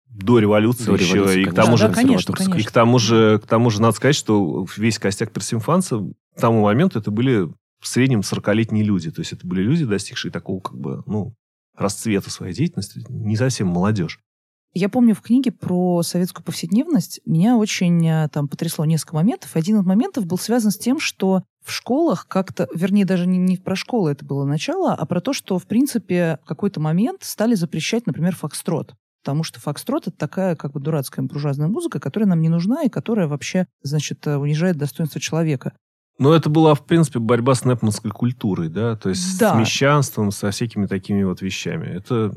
до 0.09 0.39
революции, 0.39 0.85
До 0.85 0.95
еще. 0.95 1.13
революции, 1.15 1.41
и 1.41 1.43
к 1.45 1.49
конечно. 1.53 1.63
тому 1.63 1.71
Да, 1.71 1.77
же... 1.77 1.87
да, 1.87 1.93
конечно, 1.93 2.33
консерваторская. 2.33 2.47
И 2.47 2.51
конечно. 2.51 2.69
к 2.69 2.73
тому 2.73 2.99
же, 2.99 3.39
к 3.43 3.47
тому 3.47 3.69
же 3.69 3.81
надо 3.81 3.95
сказать, 3.95 4.15
что 4.15 4.65
весь 4.77 4.97
костяк 4.99 5.31
персимфанца 5.31 5.99
к 6.35 6.41
тому 6.41 6.61
моменту 6.63 6.99
это 6.99 7.11
были 7.11 7.43
в 7.79 7.87
среднем 7.87 8.21
40-летние 8.21 8.83
люди. 8.83 9.11
То 9.11 9.21
есть 9.21 9.33
это 9.33 9.45
были 9.45 9.61
люди, 9.61 9.85
достигшие 9.85 10.31
такого 10.31 10.59
как 10.61 10.77
бы, 10.77 11.03
ну, 11.05 11.35
расцвета 11.77 12.29
своей 12.31 12.53
деятельности, 12.53 13.05
не 13.09 13.35
совсем 13.35 13.67
молодежь. 13.67 14.19
Я 14.77 14.89
помню 14.89 15.15
в 15.15 15.21
книге 15.21 15.53
про 15.53 16.03
советскую 16.03 16.43
повседневность 16.43 17.21
меня 17.25 17.55
очень 17.55 18.05
э, 18.05 18.27
там 18.27 18.49
потрясло 18.49 18.83
несколько 18.83 19.15
моментов. 19.15 19.55
Один 19.55 19.79
из 19.79 19.85
моментов 19.85 20.25
был 20.25 20.37
связан 20.37 20.69
с 20.69 20.77
тем, 20.77 20.99
что 20.99 21.43
в 21.63 21.71
школах 21.71 22.27
как-то, 22.27 22.67
вернее, 22.75 23.05
даже 23.05 23.25
не, 23.25 23.37
не 23.37 23.55
про 23.55 23.77
школы 23.77 24.11
это 24.11 24.25
было 24.25 24.43
начало, 24.43 24.93
а 24.93 25.05
про 25.05 25.21
то, 25.21 25.31
что, 25.31 25.57
в 25.59 25.65
принципе, 25.65 26.39
в 26.43 26.47
какой-то 26.47 26.81
момент 26.81 27.23
стали 27.23 27.55
запрещать, 27.55 28.05
например, 28.05 28.35
фокстрот. 28.35 28.95
Потому 29.23 29.43
что 29.43 29.61
фокстрот— 29.61 30.07
это 30.07 30.17
такая 30.17 30.57
как 30.57 30.73
бы 30.73 30.81
дурацкая 30.81 31.25
буржуазная 31.25 31.69
музыка, 31.69 32.01
которая 32.01 32.27
нам 32.27 32.41
не 32.41 32.49
нужна 32.49 32.83
и 32.83 32.89
которая 32.89 33.29
вообще, 33.29 33.67
значит, 33.81 34.27
э, 34.27 34.35
унижает 34.35 34.75
достоинство 34.75 35.21
человека. 35.21 35.71
Но 36.19 36.33
это 36.33 36.49
была, 36.49 36.75
в 36.75 36.85
принципе, 36.85 37.19
борьба 37.19 37.55
с 37.55 37.63
непманской 37.63 38.11
культурой, 38.11 38.67
да, 38.67 38.97
то 38.97 39.07
есть 39.07 39.39
Да. 39.39 39.55
с 39.55 39.57
мещанством, 39.57 40.31
со 40.31 40.51
всякими 40.51 40.85
такими 40.85 41.23
вот 41.23 41.41
вещами. 41.41 41.87
Это 41.87 42.33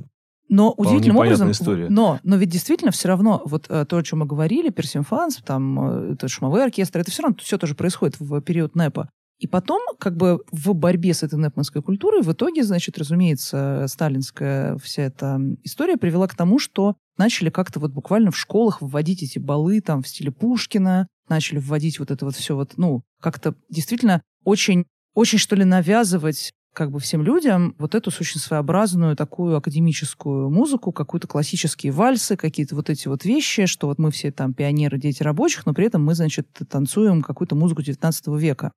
Но 0.48 0.72
Вполне 0.72 0.90
удивительным 0.90 1.16
образом, 1.18 1.50
история. 1.50 1.88
но, 1.90 2.20
но 2.22 2.36
ведь 2.36 2.48
действительно 2.48 2.90
все 2.90 3.08
равно 3.08 3.42
вот 3.44 3.66
э, 3.68 3.84
то, 3.84 3.98
о 3.98 4.02
чем 4.02 4.20
мы 4.20 4.26
говорили, 4.26 4.70
персимфанс, 4.70 5.40
там, 5.44 6.08
э, 6.08 6.12
это 6.14 6.28
шумовой 6.28 6.64
оркестр, 6.64 7.00
это 7.00 7.10
все 7.10 7.22
равно 7.22 7.36
все 7.40 7.58
тоже 7.58 7.74
происходит 7.74 8.18
в 8.18 8.40
период 8.40 8.74
НЭПа. 8.74 9.10
И 9.38 9.46
потом, 9.46 9.80
как 10.00 10.16
бы 10.16 10.42
в 10.50 10.74
борьбе 10.74 11.14
с 11.14 11.22
этой 11.22 11.38
непманской 11.38 11.80
культурой, 11.80 12.22
в 12.22 12.32
итоге, 12.32 12.64
значит, 12.64 12.98
разумеется, 12.98 13.86
сталинская 13.88 14.76
вся 14.78 15.02
эта 15.02 15.40
история 15.62 15.96
привела 15.96 16.26
к 16.26 16.34
тому, 16.34 16.58
что 16.58 16.96
начали 17.16 17.50
как-то 17.50 17.78
вот 17.78 17.92
буквально 17.92 18.32
в 18.32 18.38
школах 18.38 18.82
вводить 18.82 19.22
эти 19.22 19.38
балы 19.38 19.80
там 19.80 20.02
в 20.02 20.08
стиле 20.08 20.32
Пушкина, 20.32 21.06
начали 21.28 21.58
вводить 21.58 22.00
вот 22.00 22.10
это 22.10 22.24
вот 22.24 22.34
все 22.34 22.56
вот, 22.56 22.72
ну, 22.76 23.02
как-то 23.20 23.54
действительно 23.68 24.22
очень, 24.44 24.86
очень 25.14 25.38
что 25.38 25.54
ли 25.54 25.64
навязывать 25.64 26.52
как 26.74 26.90
бы 26.90 27.00
всем 27.00 27.22
людям 27.22 27.74
вот 27.78 27.94
эту 27.94 28.10
очень 28.10 28.40
своеобразную 28.40 29.16
такую 29.16 29.56
академическую 29.56 30.50
музыку, 30.50 30.92
какую-то 30.92 31.26
классические 31.26 31.92
вальсы, 31.92 32.36
какие-то 32.36 32.76
вот 32.76 32.88
эти 32.90 33.08
вот 33.08 33.24
вещи, 33.24 33.66
что 33.66 33.88
вот 33.88 33.98
мы 33.98 34.10
все 34.10 34.30
там 34.30 34.54
пионеры, 34.54 34.98
дети 34.98 35.22
рабочих, 35.22 35.66
но 35.66 35.74
при 35.74 35.86
этом 35.86 36.04
мы, 36.04 36.14
значит, 36.14 36.48
танцуем 36.68 37.22
какую-то 37.22 37.56
музыку 37.56 37.82
19 37.82 38.28
века. 38.38 38.72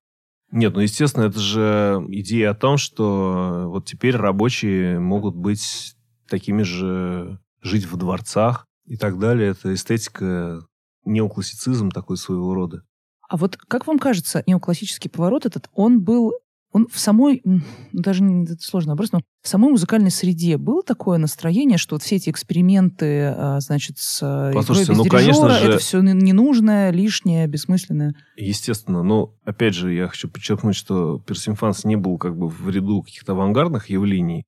Нет, 0.52 0.74
ну, 0.74 0.82
естественно, 0.82 1.26
это 1.26 1.40
же 1.40 2.06
идея 2.10 2.52
о 2.52 2.56
том, 2.56 2.78
что 2.78 3.66
вот 3.68 3.86
теперь 3.86 4.16
рабочие 4.18 5.00
могут 5.00 5.36
быть 5.36 5.96
такими 6.28 6.64
же, 6.64 7.40
жить 7.62 7.86
в 7.86 7.96
дворцах 7.98 8.66
и 8.86 8.98
так 8.98 9.18
далее. 9.18 9.52
Это 9.52 9.74
эстетика, 9.74 10.66
неоклассицизм 11.06 11.90
такой 11.90 12.18
своего 12.18 12.54
рода. 12.54 12.84
А 13.30 13.38
вот 13.38 13.56
как 13.56 13.88
вам 13.88 13.98
кажется, 13.98 14.44
неоклассический 14.46 15.10
поворот 15.10 15.46
этот, 15.46 15.70
он 15.74 16.02
был 16.02 16.34
он 16.72 16.88
в 16.88 17.00
самой, 17.00 17.44
даже 17.92 18.24
это 18.24 18.62
сложно 18.62 18.94
вопрос, 18.94 19.12
но 19.12 19.22
в 19.42 19.48
самой 19.48 19.72
музыкальной 19.72 20.12
среде 20.12 20.58
было 20.58 20.82
такое 20.84 21.18
настроение, 21.18 21.78
что 21.78 21.96
вот 21.96 22.04
все 22.04 22.16
эти 22.16 22.30
эксперименты, 22.30 23.34
а, 23.36 23.60
значит, 23.60 23.98
с 23.98 24.22
э, 24.22 24.54
Послушайте, 24.54 24.94
игрой 24.94 25.06
без 25.06 25.12
ну, 25.12 25.18
конечно 25.18 25.50
же... 25.50 25.68
это 25.68 25.78
все 25.80 26.02
ненужное, 26.02 26.92
лишнее, 26.92 27.48
бессмысленное? 27.48 28.16
Естественно. 28.38 29.04
Но, 29.04 29.36
опять 29.44 29.76
же, 29.76 29.94
я 29.94 30.08
хочу 30.08 30.30
подчеркнуть, 30.30 30.76
что 30.76 31.20
Персимфанс 31.20 31.84
не 31.84 31.98
был 31.98 32.18
как 32.18 32.38
бы 32.38 32.48
в 32.48 32.70
ряду 32.70 33.02
каких-то 33.02 33.34
авангардных 33.34 33.90
явлений. 33.90 34.46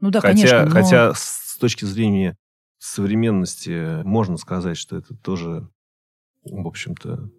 Ну 0.00 0.10
да, 0.10 0.20
хотя, 0.20 0.34
конечно. 0.34 0.64
Но... 0.64 0.70
Хотя 0.70 1.14
с 1.14 1.56
точки 1.58 1.86
зрения 1.86 2.36
современности 2.78 4.02
можно 4.02 4.36
сказать, 4.36 4.76
что 4.76 4.96
это 4.96 5.14
тоже, 5.14 5.66
в 6.44 6.66
общем-то, 6.66 7.30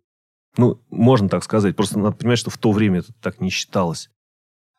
ну, 0.58 0.82
можно 0.90 1.30
так 1.30 1.44
сказать. 1.44 1.76
Просто 1.76 2.00
надо 2.00 2.16
понимать, 2.16 2.40
что 2.40 2.50
в 2.50 2.58
то 2.58 2.72
время 2.72 3.00
это 3.00 3.14
так 3.22 3.40
не 3.42 3.50
считалось. 3.50 4.10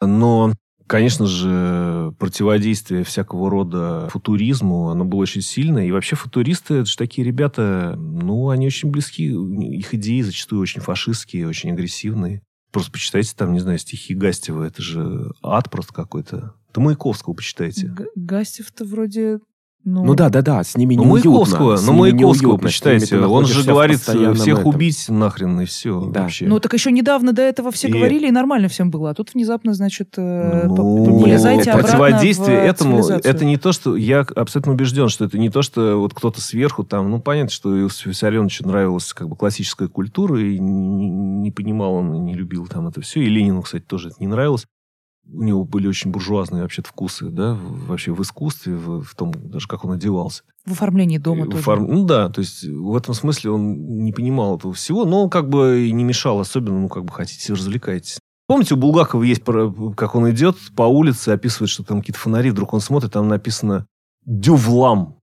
Но, 0.01 0.53
конечно 0.87 1.27
же, 1.27 2.13
противодействие 2.19 3.05
всякого 3.05 3.51
рода 3.51 4.09
футуризму, 4.11 4.91
оно 4.91 5.05
было 5.05 5.21
очень 5.21 5.43
сильное. 5.43 5.87
И 5.87 5.91
вообще 5.93 6.17
футуристы, 6.17 6.75
это 6.75 6.87
же 6.91 6.97
такие 6.97 7.27
ребята, 7.27 7.95
ну, 7.97 8.51
они 8.51 8.67
очень 8.67 8.91
близки. 8.91 9.25
Их 9.27 9.95
идеи 9.95 10.21
зачастую 10.21 10.61
очень 10.63 10.81
фашистские, 10.81 11.49
очень 11.49 11.73
агрессивные. 11.73 12.43
Просто 12.73 12.93
почитайте 12.93 13.33
там, 13.37 13.53
не 13.53 13.61
знаю, 13.61 13.79
стихи 13.79 14.15
Гастева. 14.15 14.63
Это 14.65 14.83
же 14.83 15.33
ад 15.43 15.71
просто 15.71 15.95
какой-то. 15.95 16.55
Да 16.75 16.81
Маяковского 16.83 17.33
почитайте. 17.33 17.87
Г- 17.87 18.07
Гастев-то 18.15 18.85
вроде 18.85 19.39
ну, 19.87 20.05
ну 20.05 20.15
да, 20.17 20.31
да, 20.31 20.43
да, 20.43 20.65
с 20.65 20.77
ними 20.77 20.97
ну, 20.97 21.05
неуютно. 21.05 21.31
Маяковского, 21.31 21.81
ну, 21.81 21.93
Маяковского, 21.93 22.57
почитайте. 22.57 23.21
Он 23.21 23.47
же 23.47 23.63
говорит, 23.63 24.01
всех 24.01 24.67
убить 24.67 25.09
нахрен, 25.09 25.61
и 25.61 25.65
все. 25.65 26.01
Да. 26.07 26.23
Вообще. 26.23 26.47
Ну, 26.47 26.59
так 26.59 26.75
еще 26.75 26.91
недавно 26.91 27.33
до 27.33 27.43
этого 27.43 27.71
все 27.71 27.87
и... 27.87 27.93
говорили, 27.93 28.27
и 28.27 28.33
нормально 28.33 28.67
всем 28.67 28.91
было. 28.91 29.11
А 29.11 29.15
тут 29.15 29.35
внезапно, 29.35 29.75
значит, 29.75 30.15
э, 30.17 30.67
ну, 30.67 31.21
полезайте 31.23 31.71
Противодействие 31.71 32.59
этому, 32.59 32.99
это 33.07 33.45
не 33.45 33.59
то, 33.59 33.71
что... 33.71 33.95
Я 33.95 34.27
абсолютно 34.35 34.73
убежден, 34.73 35.09
что 35.09 35.25
это 35.25 35.39
не 35.39 35.51
то, 35.51 35.63
что 35.63 36.01
вот 36.01 36.15
кто-то 36.15 36.41
сверху 36.41 36.83
там... 36.83 37.09
Ну, 37.09 37.21
понятно, 37.21 37.53
что 37.53 37.81
Иосифу 37.81 38.09
Виссарионовичу 38.09 38.67
нравилась 38.67 39.13
как 39.13 39.29
бы 39.29 39.37
классическая 39.37 39.87
культура, 39.87 40.43
и 40.43 40.59
не, 40.59 41.09
не 41.09 41.53
понимал 41.53 41.95
он, 41.95 42.25
не 42.25 42.35
любил 42.35 42.67
там 42.67 42.89
это 42.89 43.03
все. 43.03 43.21
И 43.21 43.29
Ленину, 43.29 43.63
кстати, 43.63 43.85
тоже 43.85 44.09
это 44.09 44.17
не 44.19 44.27
нравилось 44.27 44.67
у 45.29 45.43
него 45.43 45.65
были 45.65 45.89
очень 45.89 46.11
буржуазные 46.11 46.63
вообще 46.63 46.83
вкусы, 46.83 47.29
да, 47.31 47.55
вообще 47.55 48.13
в 48.13 48.23
искусстве, 48.23 48.75
в, 48.75 49.03
в 49.03 49.15
том, 49.15 49.33
даже 49.33 49.67
как 49.67 49.85
он 49.85 49.93
одевался. 49.93 50.43
В 50.65 50.73
оформлении 50.73 51.19
дома 51.19 51.45
тоже. 51.47 51.59
Оформ... 51.59 51.87
Ну 51.87 52.05
да, 52.05 52.29
то 52.29 52.41
есть 52.41 52.65
в 52.65 52.95
этом 52.97 53.15
смысле 53.15 53.51
он 53.51 54.05
не 54.05 54.13
понимал 54.13 54.57
этого 54.57 54.73
всего, 54.75 55.05
но 55.05 55.25
он 55.25 55.31
как 55.31 55.49
бы 55.49 55.87
и 55.87 55.93
не 55.93 56.05
мешал 56.05 56.41
особенно, 56.41 56.81
ну 56.81 56.89
как 56.89 57.05
бы 57.05 57.13
хотите, 57.13 57.53
развлекайтесь. 57.53 58.19
Помните, 58.47 58.75
у 58.75 58.77
Булгакова 58.77 59.25
есть, 59.25 59.43
как 59.97 60.15
он 60.15 60.31
идет 60.31 60.57
по 60.77 60.85
улице, 60.85 61.31
описывает, 61.31 61.71
что 61.71 61.83
там 61.83 62.01
какие-то 62.01 62.21
фонари, 62.21 62.51
вдруг 62.51 62.73
он 62.75 62.81
смотрит, 62.81 63.13
там 63.13 63.27
написано 63.27 63.87
«Дювлам». 64.25 65.17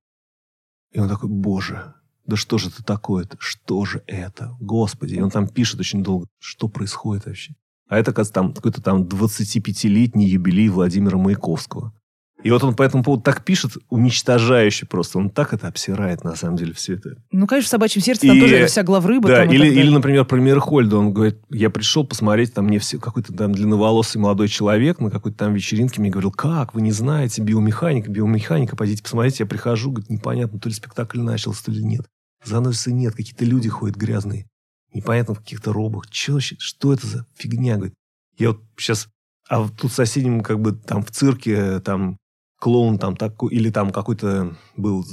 И 0.92 1.00
он 1.00 1.08
такой, 1.08 1.30
боже, 1.30 1.94
да 2.26 2.36
что 2.36 2.58
же 2.58 2.70
это 2.70 2.84
такое-то? 2.84 3.38
Что 3.40 3.86
же 3.86 4.04
это? 4.08 4.56
Господи. 4.60 5.16
И 5.16 5.22
он 5.22 5.30
там 5.30 5.48
пишет 5.48 5.80
очень 5.80 6.04
долго, 6.04 6.28
что 6.40 6.68
происходит 6.68 7.26
вообще. 7.26 7.56
А 7.94 8.00
это, 8.00 8.12
кажется, 8.12 8.34
там 8.34 8.54
какой-то 8.56 8.82
там 8.82 9.04
25-летний 9.04 10.28
юбилей 10.28 10.68
Владимира 10.70 11.20
Маяковского. 11.20 11.94
И 12.42 12.50
вот 12.50 12.64
он 12.64 12.76
по 12.76 12.82
этому 12.82 13.04
поводу 13.04 13.22
так 13.22 13.46
пишет, 13.46 13.74
уничтожающе 13.92 14.88
просто. 14.88 15.20
Он 15.20 15.30
так 15.30 15.54
это 15.54 15.68
обсирает, 15.68 16.24
на 16.24 16.36
самом 16.36 16.56
деле, 16.56 16.74
все 16.74 16.96
это. 16.96 17.18
Ну, 17.32 17.46
конечно, 17.46 17.68
в 17.68 17.70
«Собачьем 17.70 18.02
сердце» 18.02 18.26
там 18.26 18.36
и, 18.36 18.40
тоже 18.42 18.66
вся 18.66 18.82
главрыба. 18.82 19.30
Да, 19.30 19.46
или, 19.46 19.68
или, 19.68 19.90
например, 19.92 20.26
про 20.26 20.38
Мирхольда. 20.38 20.98
Он 20.98 21.14
говорит, 21.14 21.38
я 21.52 21.70
пришел 21.70 22.04
посмотреть, 22.04 22.56
там 22.56 22.66
мне 22.66 22.80
все, 22.80 22.98
какой-то 22.98 23.32
там 23.32 23.52
длинноволосый 23.52 24.20
молодой 24.20 24.48
человек 24.48 25.00
на 25.00 25.12
какой-то 25.12 25.38
там 25.38 25.54
вечеринке 25.54 26.02
мне 26.02 26.10
говорил, 26.10 26.32
как, 26.32 26.74
вы 26.74 26.82
не 26.82 26.92
знаете, 26.92 27.44
биомеханика, 27.44 28.10
биомеханика, 28.10 28.76
пойдите 28.76 29.04
посмотрите. 29.04 29.44
Я 29.44 29.46
прихожу, 29.46 29.92
говорит, 29.92 30.10
непонятно, 30.10 30.58
то 30.58 30.68
ли 30.68 30.74
спектакль 30.74 31.20
начался, 31.22 31.64
то 31.66 31.72
ли 31.72 31.84
нет. 31.84 32.08
Занавесы 32.44 32.92
нет, 32.92 33.14
какие-то 33.14 33.46
люди 33.46 33.70
ходят 33.70 33.98
грязные 33.98 34.48
непонятно 34.94 35.34
в 35.34 35.40
каких-то 35.40 35.74
робах. 35.74 36.10
Че, 36.10 36.40
что 36.40 36.94
это 36.94 37.08
за 37.08 37.26
фигня? 37.36 37.76
Говорит, 37.76 37.96
я 38.38 38.52
вот 38.52 38.62
сейчас... 38.78 39.08
А 39.50 39.62
вот 39.62 39.76
тут 39.76 39.92
в 39.92 39.96
соседнем, 39.96 40.42
как 40.42 40.60
бы, 40.60 40.72
там 40.72 41.04
в 41.04 41.12
цирке, 41.12 41.80
там 41.82 42.18
клоун 42.64 42.98
там 42.98 43.18
такой, 43.18 43.54
или 43.54 43.70
там 43.70 43.92
какой-то 43.92 44.56
был 44.78 45.04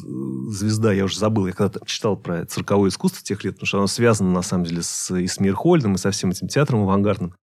звезда, 0.52 0.92
я 0.92 1.04
уже 1.04 1.18
забыл, 1.18 1.48
я 1.48 1.52
когда-то 1.52 1.84
читал 1.84 2.16
про 2.16 2.46
цирковое 2.46 2.90
искусство 2.90 3.24
тех 3.24 3.42
лет, 3.42 3.54
потому 3.54 3.66
что 3.66 3.78
оно 3.78 3.86
связано, 3.88 4.30
на 4.30 4.42
самом 4.42 4.66
деле, 4.66 4.82
с, 4.82 5.12
и 5.16 5.26
с 5.26 5.40
Мирхольдом, 5.40 5.96
и 5.96 5.98
со 5.98 6.12
всем 6.12 6.30
этим 6.30 6.46
театром 6.46 6.82
авангардным. 6.82 7.34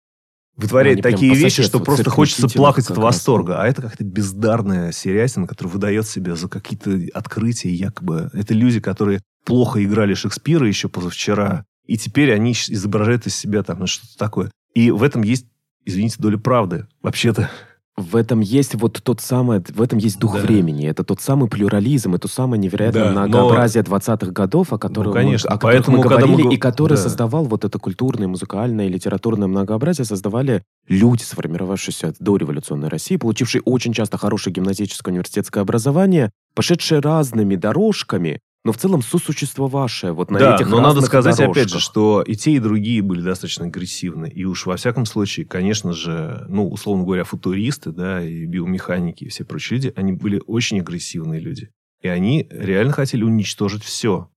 Вытворяет 0.56 1.00
ну, 1.00 1.04
такие 1.04 1.36
вещи, 1.36 1.62
что 1.62 1.82
просто 1.82 2.10
хочется 2.10 2.48
плакать 2.48 2.90
от 2.90 2.98
восторга. 2.98 3.56
Раз. 3.56 3.64
А 3.64 3.68
это 3.68 3.82
как-то 3.82 4.06
бездарная 4.06 4.94
сериатина, 4.94 5.46
которая 5.46 5.74
выдает 5.74 6.08
себя 6.08 6.36
за 6.36 6.48
какие-то 6.48 6.98
открытия, 7.14 7.70
якобы. 7.70 8.30
Это 8.34 8.54
люди, 8.54 8.80
которые 8.80 9.22
плохо 9.44 9.84
играли 9.84 10.14
Шекспира 10.14 10.66
еще 10.66 10.88
позавчера, 10.88 11.66
и 11.88 11.98
теперь 11.98 12.34
они 12.34 12.52
изображают 12.52 13.26
из 13.26 13.36
себя 13.36 13.64
там 13.64 13.80
ну, 13.80 13.88
что-то 13.88 14.18
такое. 14.18 14.52
И 14.74 14.92
в 14.92 15.02
этом 15.02 15.24
есть, 15.24 15.48
извините, 15.86 16.18
доля 16.20 16.38
правды. 16.38 16.86
Вообще-то. 17.02 17.50
В 17.96 18.16
этом 18.16 18.42
есть 18.42 18.76
вот 18.76 19.02
тот 19.02 19.22
самый, 19.22 19.64
в 19.68 19.82
этом 19.82 19.98
есть 19.98 20.20
дух 20.20 20.36
да. 20.36 20.42
времени. 20.42 20.88
Это 20.88 21.04
тот 21.04 21.20
самый 21.20 21.50
плюрализм, 21.50 22.14
это 22.14 22.28
самое 22.28 22.62
невероятное 22.62 23.06
да, 23.06 23.12
многообразие 23.12 23.84
но... 23.88 23.98
20-х 23.98 24.32
годов, 24.34 24.72
о 24.72 24.78
котором, 24.78 25.08
ну, 25.08 25.14
конечно, 25.14 25.50
мы, 25.50 25.56
о 25.56 25.58
поэтому, 25.58 25.98
мы 25.98 26.04
говорили, 26.04 26.44
мы... 26.44 26.54
и 26.54 26.58
который 26.58 26.96
да. 26.96 27.02
создавал 27.02 27.46
вот 27.46 27.66
это 27.66 27.80
культурное, 27.80 28.28
музыкальное, 28.28 28.88
литературное 28.88 29.48
многообразие, 29.48 30.06
создавали 30.06 30.62
люди, 30.88 31.24
сформировавшиеся 31.24 32.14
до 32.20 32.38
революционной 32.38 32.90
России, 32.90 33.18
получившие 33.18 33.64
очень 33.64 33.94
часто 33.94 34.20
хорошее 34.20 34.54
гимназическое 34.54 35.12
университетское 35.12 35.64
образование, 35.64 36.30
пошедшие 36.54 37.00
разными 37.00 37.56
дорожками, 37.56 38.42
но 38.68 38.74
в 38.74 38.78
целом 38.78 39.02
сосуществовавшее 39.02 40.12
вот 40.12 40.30
на 40.30 40.40
да, 40.40 40.56
этих 40.56 40.68
но 40.68 40.82
надо 40.82 41.00
сказать 41.00 41.38
дорожках. 41.38 41.64
опять 41.64 41.74
же, 41.74 41.80
что 41.80 42.22
и 42.22 42.36
те, 42.36 42.52
и 42.52 42.60
другие 42.60 43.02
были 43.02 43.22
достаточно 43.22 43.66
агрессивны. 43.66 44.30
И 44.30 44.44
уж 44.44 44.66
во 44.66 44.76
всяком 44.76 45.06
случае, 45.06 45.46
конечно 45.46 45.94
же, 45.94 46.46
ну, 46.50 46.68
условно 46.70 47.06
говоря, 47.06 47.24
футуристы, 47.24 47.94
да, 47.94 48.22
и 48.22 48.46
биомеханики, 48.46 49.24
и 49.24 49.30
все 49.30 49.46
прочие 49.46 49.78
люди, 49.78 49.94
они 49.96 50.12
были 50.12 50.42
очень 50.48 50.82
агрессивные 50.82 51.40
люди. 51.40 51.70
И 52.02 52.10
они 52.10 52.46
реально 52.52 52.92
хотели 52.92 53.24
уничтожить 53.24 53.86
все, 53.86 54.30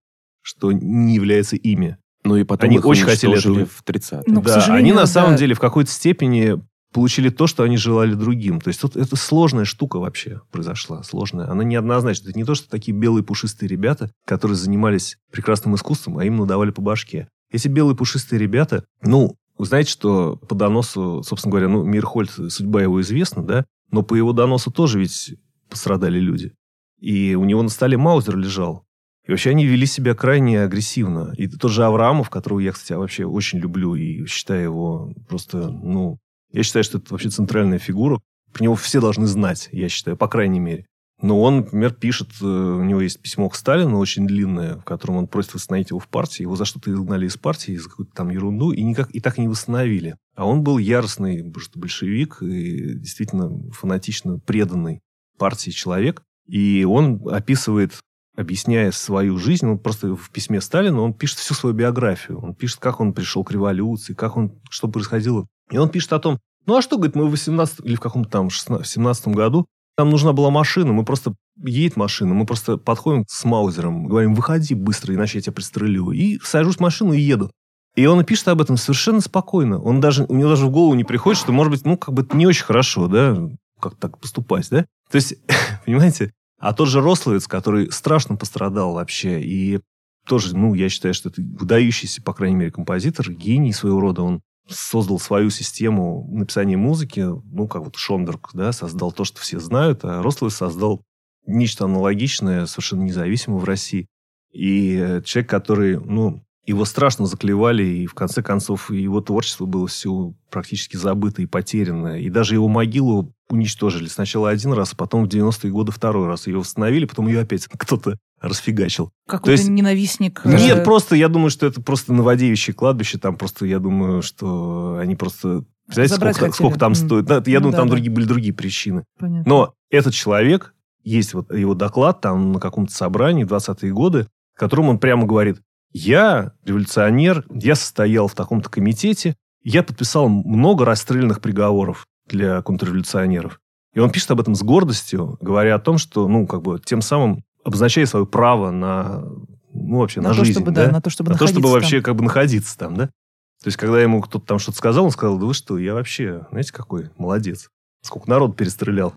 что 0.43 0.71
не 0.71 1.17
является 1.17 1.57
ими. 1.57 1.97
Ну 2.23 2.37
и 2.37 2.45
потом 2.45 2.71
они 2.71 2.79
очень 2.79 3.07
хотели 3.07 3.37
этого. 3.37 3.67
в 3.67 3.83
30-е. 3.85 4.23
Ну, 4.29 4.43
да, 4.43 4.65
они 4.69 4.93
на 4.93 4.99
да. 4.99 5.07
самом 5.07 5.35
деле 5.35 5.55
в 5.57 5.59
какой-то 5.59 5.91
степени 5.91 6.63
получили 6.93 7.29
то, 7.29 7.47
что 7.47 7.63
они 7.63 7.77
желали 7.77 8.15
другим. 8.15 8.61
То 8.61 8.69
есть 8.69 8.81
тут 8.81 8.97
это 8.97 9.17
сложная 9.17 9.65
штука 9.65 9.99
вообще 9.99 10.41
произошла, 10.51 11.03
сложная. 11.03 11.49
Она 11.49 11.65
неоднозначная. 11.65 12.31
Это 12.31 12.39
не 12.39 12.45
то, 12.45 12.55
что 12.55 12.69
такие 12.69 12.97
белые 12.97 13.25
пушистые 13.25 13.69
ребята, 13.69 14.11
которые 14.27 14.57
занимались 14.57 15.17
прекрасным 15.31 15.75
искусством, 15.75 16.19
а 16.19 16.25
им 16.25 16.37
надавали 16.37 16.71
по 16.71 16.83
башке. 16.83 17.29
Эти 17.51 17.69
белые 17.69 17.97
пушистые 17.97 18.39
ребята, 18.39 18.85
ну, 19.03 19.37
вы 19.59 19.67
знаете, 19.67 19.91
что 19.91 20.37
по 20.37 20.55
доносу, 20.55 21.23
собственно 21.23 21.51
говоря, 21.51 21.69
ну, 21.69 21.85
Мирхольд, 21.85 22.31
судьба 22.31 22.83
его 22.83 23.01
известна, 23.03 23.45
да, 23.45 23.67
но 23.91 24.03
по 24.03 24.15
его 24.15 24.33
доносу 24.33 24.71
тоже 24.71 24.99
ведь 24.99 25.35
пострадали 25.69 26.19
люди. 26.19 26.53
И 27.01 27.35
у 27.35 27.45
него 27.45 27.63
на 27.63 27.69
столе 27.69 27.97
Маузер 27.97 28.37
лежал. 28.37 28.85
И 29.27 29.31
вообще 29.31 29.51
они 29.51 29.67
вели 29.67 29.87
себя 29.87 30.15
крайне 30.15 30.63
агрессивно. 30.63 31.33
И 31.37 31.47
тот 31.47 31.71
же 31.71 31.85
Авраамов, 31.85 32.31
которого 32.31 32.61
я, 32.61 32.73
кстати, 32.73 32.95
вообще 32.95 33.25
очень 33.27 33.59
люблю 33.59 33.95
и 33.95 34.27
считаю 34.27 34.63
его 34.63 35.13
просто, 35.29 35.69
ну, 35.69 36.19
я 36.53 36.63
считаю, 36.63 36.85
что 36.85 36.99
это 36.99 37.13
вообще 37.13 37.31
центральная 37.31 37.79
фигура. 37.79 38.21
Про 38.53 38.65
него 38.65 38.75
все 38.75 39.01
должны 39.01 39.27
знать, 39.27 39.69
я 39.73 39.89
считаю, 39.89 40.17
по 40.17 40.29
крайней 40.29 40.61
мере. 40.61 40.87
Но 41.23 41.41
он, 41.43 41.57
например, 41.57 41.93
пишет, 41.93 42.29
э, 42.41 42.45
у 42.45 42.83
него 42.83 43.03
есть 43.03 43.21
письмо 43.21 43.49
к 43.51 43.55
Сталину 43.55 43.99
очень 43.99 44.27
длинное, 44.27 44.77
в 44.77 44.85
котором 44.85 45.17
он 45.17 45.27
просит 45.29 45.53
восстановить 45.53 45.91
его 45.91 45.99
в 45.99 46.09
партии. 46.09 46.43
Его 46.43 46.57
за 46.57 46.65
что-то 46.65 46.91
изгнали 46.91 47.27
из 47.27 47.37
партии, 47.37 47.77
за 47.77 47.91
какую-то 47.91 48.15
там 48.15 48.31
ерунду, 48.31 48.73
и, 48.73 48.83
никак, 48.83 49.15
и 49.15 49.21
так 49.21 49.37
не 49.37 49.47
восстановили. 49.47 50.17
А 50.35 50.47
он 50.47 50.63
был 50.63 50.79
яростный 50.79 51.43
большевик 51.43 52.43
и 52.43 52.95
действительно 52.95 53.71
фанатично 53.73 54.39
преданный 54.39 55.01
партии 55.37 55.71
человек. 55.71 56.23
И 56.47 56.85
он 56.85 57.21
описывает, 57.29 57.93
объясняя 58.41 58.91
свою 58.91 59.39
жизнь, 59.39 59.67
он 59.67 59.79
просто 59.79 60.17
в 60.17 60.31
письме 60.31 60.61
Сталину, 60.61 61.03
он 61.03 61.15
пишет 61.15 61.39
всю 61.39 61.55
свою 61.55 61.75
биографию. 61.75 62.41
Он 62.41 62.55
пишет, 62.55 62.79
как 62.81 63.01
он 63.01 63.13
пришел 63.13 63.45
к 63.45 63.53
революции, 63.53 64.15
как 64.15 64.37
он, 64.37 64.61
что 64.71 64.89
происходило. 64.89 65.47
И 65.71 65.79
он 65.79 65.89
пишет 65.89 66.13
о 66.13 66.19
том, 66.19 66.39
ну 66.67 66.77
а 66.77 66.83
что, 66.83 66.97
говорит, 66.97 67.15
мы 67.15 67.27
в 67.27 67.31
18 67.31 67.81
или 67.85 67.95
в 67.95 68.01
каком-то 68.01 68.31
там 68.31 68.51
16, 68.51 68.87
17 68.87 69.29
году 69.29 69.67
нам 69.99 70.11
нужна 70.11 70.33
была 70.33 70.51
машина, 70.51 70.93
мы 70.93 71.05
просто... 71.05 71.35
Едет 71.63 71.97
машина, 71.97 72.33
мы 72.33 72.47
просто 72.47 72.79
подходим 72.79 73.27
с 73.29 73.45
Маузером, 73.45 74.07
говорим, 74.07 74.35
выходи 74.35 74.75
быстро, 74.75 75.15
иначе 75.15 75.37
я 75.37 75.43
тебя 75.43 75.53
пристрелю. 75.53 76.11
И 76.11 76.39
сажусь 76.43 76.77
в 76.77 76.81
машину 76.81 77.13
и 77.13 77.21
еду. 77.21 77.51
И 77.97 78.07
он 78.07 78.25
пишет 78.25 78.49
об 78.49 78.63
этом 78.63 78.79
совершенно 78.79 79.21
спокойно. 79.21 79.79
Он 79.79 80.01
даже, 80.01 80.25
у 80.25 80.37
него 80.37 80.49
даже 80.49 80.65
в 80.65 80.71
голову 80.71 80.95
не 80.95 81.05
приходит, 81.05 81.39
что, 81.39 81.53
может 81.53 81.71
быть, 81.71 81.85
ну, 81.85 81.99
как 81.99 82.15
бы 82.15 82.23
это 82.23 82.35
не 82.35 82.47
очень 82.47 82.65
хорошо, 82.65 83.09
да, 83.09 83.37
как 83.79 83.97
так 83.97 84.17
поступать, 84.19 84.69
да? 84.71 84.87
То 85.11 85.17
есть, 85.17 85.35
понимаете, 85.85 86.33
а 86.61 86.75
тот 86.75 86.89
же 86.89 87.01
Рословец, 87.01 87.47
который 87.47 87.91
страшно 87.91 88.37
пострадал 88.37 88.93
вообще, 88.93 89.41
и 89.41 89.81
тоже, 90.27 90.57
ну, 90.57 90.75
я 90.75 90.89
считаю, 90.91 91.15
что 91.15 91.31
это 91.31 91.41
выдающийся, 91.41 92.23
по 92.23 92.35
крайней 92.35 92.57
мере, 92.57 92.71
композитор, 92.71 93.33
гений 93.33 93.73
своего 93.73 94.01
рода, 94.01 94.23
он 94.23 94.43
создал 94.69 95.19
свою 95.19 95.51
систему 95.51 96.29
написания 96.31 96.77
музыки, 96.77 97.21
ну, 97.21 97.67
как 97.67 97.85
вот 97.85 97.97
Шонберг, 97.97 98.51
да, 98.53 98.73
создал 98.73 99.11
то, 99.11 99.25
что 99.25 99.41
все 99.41 99.59
знают, 99.59 100.05
а 100.05 100.23
Рословец 100.23 100.57
создал 100.57 101.03
нечто 101.47 101.87
аналогичное, 101.87 102.67
совершенно 102.67 103.03
независимое 103.03 103.59
в 103.59 103.65
России. 103.65 104.07
И 104.53 104.97
э, 104.97 105.23
человек, 105.23 105.51
который, 105.51 105.99
ну, 105.99 106.45
его 106.71 106.85
страшно 106.85 107.27
заклевали, 107.27 107.83
и 107.83 108.07
в 108.07 108.15
конце 108.15 108.43
концов 108.43 108.91
его 108.91 109.21
творчество 109.21 109.67
было 109.67 109.87
все 109.87 110.33
практически 110.51 110.97
забыто 110.97 111.43
и 111.43 111.47
потеряно. 111.47 112.19
И 112.19 112.31
даже 112.31 112.55
его 112.55 112.69
могилу 112.69 113.33
уничтожили. 113.49 114.07
Сначала 114.07 114.51
один 114.51 114.73
раз, 114.73 114.93
а 114.93 114.97
потом 114.97 115.25
в 115.25 115.29
90-е 115.29 115.71
годы 115.71 115.93
второй 115.93 116.29
раз. 116.29 116.47
Ее 116.47 116.59
восстановили, 116.59 117.05
потом 117.05 117.29
ее 117.29 117.41
опять 117.41 117.67
кто-то 117.71 118.17
расфигачил. 118.41 119.11
Какой-то 119.29 119.53
есть, 119.53 119.69
ненавистник. 119.69 120.43
Нет, 120.45 120.79
э... 120.79 120.85
просто 120.85 121.17
я 121.17 121.29
думаю, 121.29 121.51
что 121.51 121.67
это 121.67 121.81
просто 121.83 122.13
новодевичье 122.13 122.73
кладбище. 122.73 123.19
Там 123.19 123.37
просто, 123.37 123.67
я 123.67 123.79
думаю, 123.79 124.23
что 124.23 124.99
они 125.01 125.17
просто... 125.17 125.65
Знаете, 125.89 126.15
сколько, 126.15 126.53
сколько 126.53 126.79
там 126.79 126.93
mm. 126.93 126.95
стоит? 126.95 127.25
Да, 127.25 127.43
я 127.47 127.59
ну, 127.59 127.65
думаю, 127.65 127.73
да, 127.73 127.79
там 127.79 127.89
да. 127.89 127.95
другие, 127.95 128.13
были 128.13 128.25
другие 128.25 128.55
причины. 128.55 129.05
Понятно. 129.19 129.49
Но 129.49 129.75
этот 129.91 130.15
человек, 130.15 130.73
есть 131.03 131.35
вот 131.35 131.53
его 131.53 131.75
доклад 131.75 132.21
там 132.21 132.53
на 132.53 132.61
каком-то 132.61 132.95
собрании 132.95 133.45
в 133.45 133.53
20-е 133.53 133.93
годы, 133.93 134.29
в 134.55 134.59
котором 134.59 134.89
он 134.89 134.99
прямо 134.99 135.27
говорит, 135.27 135.61
я 135.93 136.53
революционер, 136.65 137.45
я 137.51 137.75
состоял 137.75 138.29
в 138.29 138.35
таком-то 138.35 138.69
комитете, 138.69 139.37
я 139.63 139.83
подписал 139.83 140.29
много 140.29 140.85
расстрельных 140.85 141.41
приговоров 141.41 142.07
для 142.27 142.63
контрреволюционеров. 142.63 143.61
И 143.93 143.99
он 143.99 144.11
пишет 144.11 144.31
об 144.31 144.41
этом 144.41 144.55
с 144.55 144.63
гордостью, 144.63 145.37
говоря 145.41 145.75
о 145.75 145.81
том, 145.81 145.99
что, 145.99 146.29
ну, 146.29 146.47
как 146.47 146.63
бы, 146.63 146.81
тем 146.85 147.03
самым 147.03 147.43
обозначая 147.65 148.07
свое 148.07 148.25
право 148.25 148.71
на, 148.71 149.25
ну, 149.73 149.99
вообще, 149.99 150.21
на, 150.21 150.31
на 150.31 150.35
то, 150.35 150.45
жизнь. 150.45 150.59
Чтобы, 150.59 150.71
да? 150.71 150.87
да, 150.87 150.93
на 150.93 151.01
то, 151.03 151.11
чтобы 151.11 151.33
на 151.33 151.39
то, 151.39 151.47
чтобы 151.47 151.63
там. 151.63 151.73
вообще, 151.73 152.01
как 152.01 152.15
бы, 152.15 152.23
находиться 152.23 152.79
там, 152.79 152.95
да? 152.95 153.07
То 153.07 153.67
есть, 153.67 153.77
когда 153.77 154.01
ему 154.01 154.23
кто-то 154.23 154.47
там 154.47 154.59
что-то 154.59 154.79
сказал, 154.79 155.05
он 155.05 155.11
сказал, 155.11 155.39
да 155.39 155.47
вы 155.47 155.55
что, 155.55 155.77
я 155.77 155.95
вообще, 155.95 156.47
знаете, 156.51 156.73
какой 156.73 157.11
молодец. 157.19 157.69
Сколько 158.03 158.31
народ 158.31 158.57
перестрелял. 158.57 159.15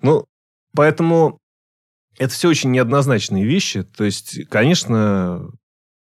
Ну, 0.00 0.24
поэтому 0.74 1.38
это 2.18 2.32
все 2.32 2.48
очень 2.48 2.70
неоднозначные 2.70 3.44
вещи. 3.44 3.82
То 3.82 4.04
есть, 4.04 4.46
конечно, 4.48 5.50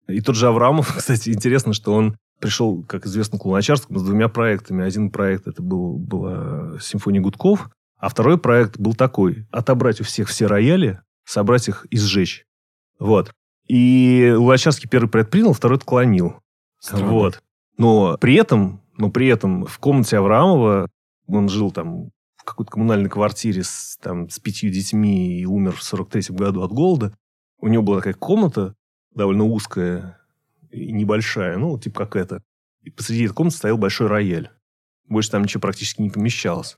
и 0.08 0.20
тот 0.20 0.34
же 0.36 0.48
Аврамов, 0.48 0.94
кстати, 0.96 1.30
интересно, 1.30 1.72
что 1.72 1.94
он 1.94 2.16
пришел, 2.40 2.82
как 2.84 3.06
известно, 3.06 3.38
к 3.38 3.44
Луначарскому 3.44 3.98
с 3.98 4.02
двумя 4.02 4.28
проектами. 4.28 4.84
Один 4.84 5.10
проект 5.10 5.46
это 5.46 5.62
был, 5.62 5.98
была 5.98 6.78
симфония 6.80 7.20
Гудков, 7.20 7.70
а 7.98 8.08
второй 8.08 8.38
проект 8.38 8.78
был 8.78 8.94
такой. 8.94 9.46
Отобрать 9.50 10.00
у 10.00 10.04
всех 10.04 10.28
все 10.28 10.46
рояли, 10.46 11.00
собрать 11.24 11.68
их 11.68 11.86
и 11.90 11.98
сжечь. 11.98 12.46
Вот. 12.98 13.32
И 13.66 14.32
Луначарский 14.36 14.88
первый 14.88 15.08
проект 15.10 15.30
принял, 15.30 15.52
второй 15.52 15.78
отклонил. 15.78 16.40
Странно. 16.80 17.06
Вот. 17.08 17.42
Но 17.76 18.16
при 18.18 18.34
этом, 18.34 18.82
но 18.96 19.10
при 19.10 19.28
этом 19.28 19.66
в 19.66 19.78
комнате 19.78 20.16
Аврамова 20.16 20.88
он 21.26 21.48
жил 21.48 21.70
там 21.70 22.10
в 22.36 22.44
какой-то 22.44 22.70
коммунальной 22.70 23.10
квартире 23.10 23.62
с, 23.62 23.98
там, 24.00 24.30
с 24.30 24.38
пятью 24.38 24.70
детьми 24.70 25.38
и 25.38 25.44
умер 25.44 25.72
в 25.72 25.82
43-м 25.82 26.36
году 26.36 26.62
от 26.62 26.72
голода. 26.72 27.12
У 27.60 27.68
него 27.68 27.82
была 27.82 27.98
такая 27.98 28.14
комната, 28.14 28.74
довольно 29.14 29.44
узкая 29.44 30.18
и 30.70 30.92
небольшая, 30.92 31.56
ну, 31.56 31.78
типа 31.78 32.06
как 32.06 32.16
это. 32.16 32.42
И 32.82 32.90
посреди 32.90 33.24
этой 33.24 33.34
комнаты 33.34 33.56
стоял 33.56 33.78
большой 33.78 34.06
рояль. 34.06 34.50
Больше 35.06 35.30
там 35.30 35.42
ничего 35.42 35.60
практически 35.60 36.02
не 36.02 36.10
помещалось. 36.10 36.76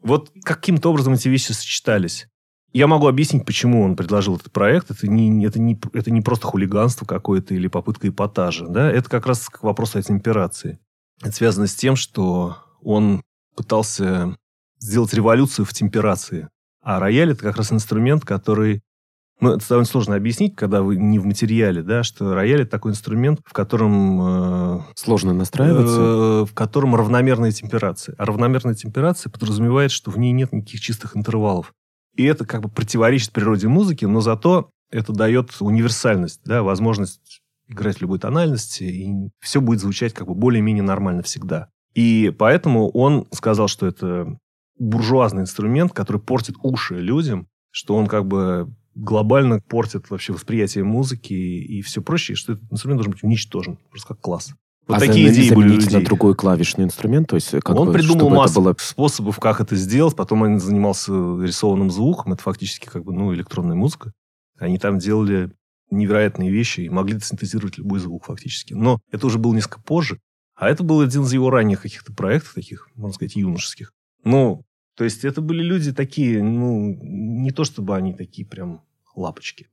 Вот 0.00 0.32
каким-то 0.44 0.90
образом 0.90 1.14
эти 1.14 1.28
вещи 1.28 1.52
сочетались. 1.52 2.28
Я 2.72 2.86
могу 2.86 3.08
объяснить, 3.08 3.46
почему 3.46 3.82
он 3.82 3.96
предложил 3.96 4.36
этот 4.36 4.52
проект. 4.52 4.90
Это 4.90 5.08
не, 5.08 5.44
это 5.44 5.58
не, 5.58 5.78
это 5.92 6.10
не 6.10 6.20
просто 6.20 6.46
хулиганство 6.46 7.06
какое-то 7.06 7.54
или 7.54 7.66
попытка 7.68 8.08
эпатажа. 8.08 8.66
Да? 8.68 8.90
Это 8.90 9.08
как 9.08 9.26
раз 9.26 9.48
к 9.48 9.62
вопросу 9.62 9.98
о 9.98 10.02
темперации. 10.02 10.78
Это 11.22 11.32
связано 11.32 11.66
с 11.66 11.74
тем, 11.74 11.96
что 11.96 12.58
он 12.82 13.22
пытался 13.56 14.36
сделать 14.78 15.14
революцию 15.14 15.64
в 15.64 15.72
темперации. 15.72 16.48
А 16.82 17.00
рояль– 17.00 17.30
это 17.32 17.42
как 17.42 17.56
раз 17.56 17.72
инструмент, 17.72 18.24
который 18.24 18.82
ну, 19.40 19.52
это 19.52 19.68
довольно 19.68 19.86
сложно 19.86 20.16
объяснить, 20.16 20.56
когда 20.56 20.82
вы 20.82 20.96
не 20.96 21.18
в 21.18 21.26
материале, 21.26 21.82
да, 21.82 22.02
что 22.02 22.34
рояль 22.34 22.62
это 22.62 22.70
такой 22.70 22.92
инструмент, 22.92 23.40
в 23.44 23.52
котором... 23.52 24.80
Э, 24.80 24.80
Сложно 24.96 25.32
настраиваться? 25.32 26.00
Э, 26.00 26.44
в 26.44 26.52
котором 26.54 26.96
равномерная 26.96 27.52
темперация. 27.52 28.14
А 28.18 28.24
равномерная 28.24 28.74
темперация 28.74 29.30
подразумевает, 29.30 29.92
что 29.92 30.10
в 30.10 30.18
ней 30.18 30.32
нет 30.32 30.52
никаких 30.52 30.80
чистых 30.80 31.16
интервалов. 31.16 31.72
И 32.16 32.24
это 32.24 32.44
как 32.44 32.62
бы 32.62 32.68
противоречит 32.68 33.32
природе 33.32 33.68
музыки, 33.68 34.04
но 34.04 34.20
зато 34.20 34.70
это 34.90 35.12
дает 35.12 35.54
универсальность, 35.60 36.40
да, 36.44 36.64
возможность 36.64 37.42
играть 37.68 37.98
в 37.98 38.02
любой 38.02 38.18
тональности, 38.18 38.84
и 38.84 39.12
все 39.40 39.60
будет 39.60 39.80
звучать 39.80 40.14
как 40.14 40.26
бы 40.26 40.34
более-менее 40.34 40.82
нормально 40.82 41.22
всегда. 41.22 41.68
И 41.94 42.34
поэтому 42.36 42.90
он 42.90 43.26
сказал, 43.32 43.68
что 43.68 43.86
это 43.86 44.36
буржуазный 44.78 45.42
инструмент, 45.42 45.92
который 45.92 46.20
портит 46.20 46.56
уши 46.62 46.98
людям, 46.98 47.46
что 47.70 47.94
он 47.94 48.06
как 48.06 48.26
бы 48.26 48.72
глобально 48.98 49.60
портит 49.60 50.10
вообще 50.10 50.32
восприятие 50.32 50.84
музыки 50.84 51.32
и 51.32 51.80
все 51.82 52.02
прочее, 52.02 52.36
что 52.36 52.54
этот 52.54 52.70
инструмент 52.72 52.98
должен 52.98 53.12
быть 53.12 53.22
уничтожен, 53.22 53.78
просто 53.90 54.08
как 54.08 54.20
класс. 54.20 54.52
Вот 54.86 54.96
а 54.96 55.00
такие 55.00 55.30
идеи 55.30 55.54
были 55.54 55.74
людей. 55.74 55.98
на 55.98 56.04
другой 56.04 56.34
клавишный 56.34 56.84
инструмент? 56.84 57.28
То 57.28 57.36
есть, 57.36 57.50
как 57.50 57.70
он 57.76 57.88
бы, 57.88 57.92
придумал 57.92 58.30
массу 58.30 58.62
было... 58.62 58.74
способов, 58.78 59.38
как 59.38 59.60
это 59.60 59.76
сделать. 59.76 60.16
Потом 60.16 60.42
он 60.42 60.58
занимался 60.60 61.12
рисованным 61.12 61.90
звуком. 61.90 62.32
Это 62.32 62.42
фактически 62.42 62.86
как 62.86 63.04
бы, 63.04 63.12
ну, 63.12 63.34
электронная 63.34 63.76
музыка. 63.76 64.12
Они 64.58 64.78
там 64.78 64.98
делали 64.98 65.52
невероятные 65.90 66.50
вещи 66.50 66.80
и 66.80 66.88
могли 66.88 67.20
синтезировать 67.20 67.76
любой 67.76 68.00
звук 68.00 68.24
фактически. 68.24 68.72
Но 68.72 68.98
это 69.12 69.26
уже 69.26 69.38
было 69.38 69.54
несколько 69.54 69.82
позже. 69.82 70.20
А 70.56 70.70
это 70.70 70.82
был 70.82 71.02
один 71.02 71.22
из 71.22 71.32
его 71.34 71.50
ранних 71.50 71.82
каких-то 71.82 72.14
проектов, 72.14 72.54
таких, 72.54 72.88
можно 72.94 73.14
сказать, 73.14 73.36
юношеских. 73.36 73.92
Ну, 74.24 74.64
то 74.96 75.04
есть 75.04 75.22
это 75.24 75.42
были 75.42 75.62
люди 75.62 75.92
такие, 75.92 76.42
ну, 76.42 76.98
не 77.02 77.50
то 77.50 77.64
чтобы 77.64 77.94
они 77.94 78.14
такие 78.14 78.46
прям 78.48 78.82
лапочки. 79.18 79.68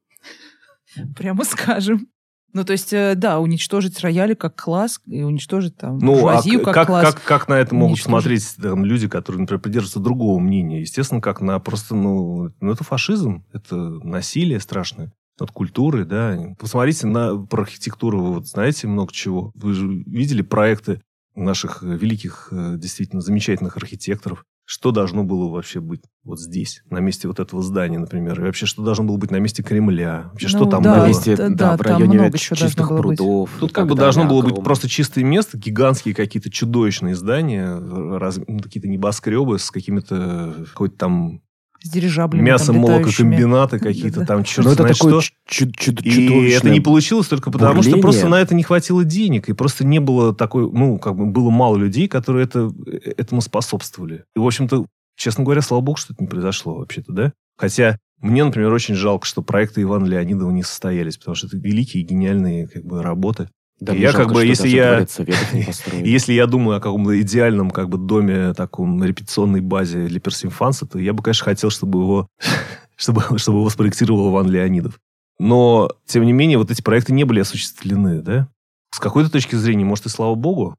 Прямо 1.15 1.43
скажем. 1.43 2.07
Ну, 2.55 2.63
то 2.63 2.71
есть, 2.71 2.93
э, 2.93 3.15
да, 3.15 3.39
уничтожить 3.39 3.99
рояли 3.99 4.33
как 4.33 4.55
класс 4.55 5.01
и 5.05 5.23
уничтожить 5.23 5.75
там 5.75 5.97
ну, 5.97 6.25
а 6.29 6.41
как, 6.41 6.73
как 6.73 6.87
класс. 6.87 7.13
Как, 7.13 7.23
как 7.23 7.47
на 7.49 7.55
это 7.55 7.75
могут 7.75 7.99
смотреть 7.99 8.55
там, 8.61 8.85
люди, 8.85 9.09
которые, 9.09 9.41
например, 9.41 9.61
придерживаются 9.61 9.99
другого 9.99 10.39
мнения? 10.39 10.79
Естественно, 10.79 11.19
как 11.19 11.41
на 11.41 11.59
просто, 11.59 11.95
ну, 11.95 12.53
ну 12.61 12.71
это 12.71 12.85
фашизм, 12.85 13.43
это 13.51 13.75
насилие 13.75 14.61
страшное 14.61 15.11
над 15.37 15.51
культурой, 15.51 16.05
да. 16.05 16.55
Посмотрите 16.57 17.07
на 17.07 17.35
про 17.35 17.63
архитектуру, 17.63 18.21
вы 18.21 18.33
вот 18.35 18.47
знаете 18.47 18.87
много 18.87 19.11
чего. 19.11 19.51
Вы 19.55 19.73
же 19.73 19.87
видели 20.05 20.41
проекты 20.41 21.01
наших 21.35 21.83
великих, 21.83 22.47
э, 22.51 22.77
действительно 22.77 23.21
замечательных 23.21 23.75
архитекторов 23.75 24.45
что 24.65 24.91
должно 24.91 25.23
было 25.23 25.49
вообще 25.49 25.79
быть 25.79 26.01
вот 26.23 26.39
здесь, 26.39 26.81
на 26.89 26.99
месте 26.99 27.27
вот 27.27 27.39
этого 27.39 27.61
здания, 27.61 27.99
например, 27.99 28.41
и 28.41 28.45
вообще 28.45 28.65
что 28.65 28.83
должно 28.83 29.05
было 29.05 29.17
быть 29.17 29.29
на 29.29 29.37
месте 29.37 29.61
Кремля, 29.61 30.29
вообще 30.31 30.47
ну, 30.47 30.57
что 30.57 30.65
там 30.65 30.81
да, 30.81 30.93
было. 30.93 31.01
На 31.03 31.07
месте, 31.07 31.35
да, 31.37 31.49
да, 31.49 31.77
в 31.77 31.81
районе 31.81 32.31
чистых 32.31 32.87
прудов. 32.87 33.49
Тут 33.59 33.71
как 33.71 33.87
бы 33.87 33.95
должно 33.95 34.25
было 34.25 34.41
быть 34.41 34.55
просто 34.55 34.89
чистое 34.89 35.23
место, 35.23 35.57
гигантские 35.57 36.15
какие-то 36.15 36.49
чудовищные 36.49 37.15
здания, 37.15 37.77
раз, 38.17 38.39
ну, 38.47 38.59
какие-то 38.59 38.87
небоскребы 38.87 39.59
с 39.59 39.69
какими-то 39.69 40.65
какой-то 40.67 40.97
там 40.97 41.41
с 41.85 41.89
дирижаблями. 41.89 42.43
Мясо, 42.43 42.73
молококомбинаты 42.73 43.79
какие-то 43.79 44.25
там, 44.25 44.43
черт 44.45 44.65
Но 44.65 44.71
ну, 44.71 44.73
это 44.73 44.93
такое 44.93 45.21
что. 45.21 45.65
И 46.03 46.49
это 46.49 46.69
не 46.69 46.81
получилось 46.81 47.27
только 47.27 47.51
потому, 47.51 47.83
что 47.83 47.97
просто 47.97 48.27
на 48.27 48.41
это 48.41 48.55
не 48.55 48.63
хватило 48.63 49.03
денег. 49.03 49.49
И 49.49 49.53
просто 49.53 49.85
не 49.85 49.99
было 49.99 50.33
такой, 50.33 50.69
ну, 50.71 50.97
как 50.97 51.15
бы 51.15 51.25
было 51.25 51.49
мало 51.49 51.77
людей, 51.77 52.07
которые 52.07 52.45
это, 52.45 52.71
этому 53.17 53.41
способствовали. 53.41 54.23
И, 54.35 54.39
в 54.39 54.45
общем-то, 54.45 54.85
честно 55.15 55.43
говоря, 55.43 55.61
слава 55.61 55.81
богу, 55.81 55.97
что 55.97 56.13
это 56.13 56.23
не 56.23 56.27
произошло 56.27 56.75
вообще-то, 56.75 57.11
да? 57.11 57.33
Хотя 57.57 57.97
Мне, 58.19 58.43
например, 58.43 58.71
очень 58.71 58.95
жалко, 58.95 59.27
что 59.27 59.41
проекты 59.41 59.81
Ивана 59.81 60.05
Леонидова 60.05 60.49
не 60.49 60.63
состоялись, 60.63 61.17
потому 61.17 61.35
что 61.35 61.47
это 61.47 61.57
великие, 61.57 62.03
гениальные 62.03 62.67
как 62.67 62.83
бы, 62.83 63.03
работы. 63.03 63.49
Да, 63.79 63.93
И 63.93 63.99
я 63.99 64.11
жалко, 64.11 64.27
как 64.27 64.33
бы, 64.35 64.45
если 64.45 64.69
я-. 64.69 65.05
Если 65.93 66.33
я 66.33 66.47
думаю 66.47 66.77
о 66.77 66.81
каком-то 66.81 67.19
идеальном 67.21 67.71
как 67.71 67.89
бы 67.89 67.97
доме, 67.97 68.53
таком 68.53 69.03
репетиционной 69.03 69.59
базе 69.59 70.07
для 70.07 70.19
персимфанса, 70.19 70.85
то 70.85 70.97
я 70.97 71.13
бы, 71.13 71.21
конечно, 71.21 71.43
хотел, 71.43 71.69
чтобы 71.69 71.99
его, 71.99 72.27
чтобы, 72.95 73.37
чтобы 73.37 73.59
его 73.59 73.69
спроектировал 73.69 74.31
Иван 74.31 74.49
Леонидов. 74.49 74.99
Но, 75.39 75.91
тем 76.05 76.25
не 76.25 76.31
менее, 76.31 76.57
вот 76.57 76.71
эти 76.71 76.81
проекты 76.81 77.11
не 77.11 77.25
были 77.25 77.41
осуществлены, 77.41 78.21
да? 78.21 78.47
С 78.93 78.99
какой-то 78.99 79.29
точки 79.29 79.55
зрения, 79.55 79.83
может, 79.83 80.05
и 80.05 80.09
слава 80.09 80.35
богу, 80.35 80.77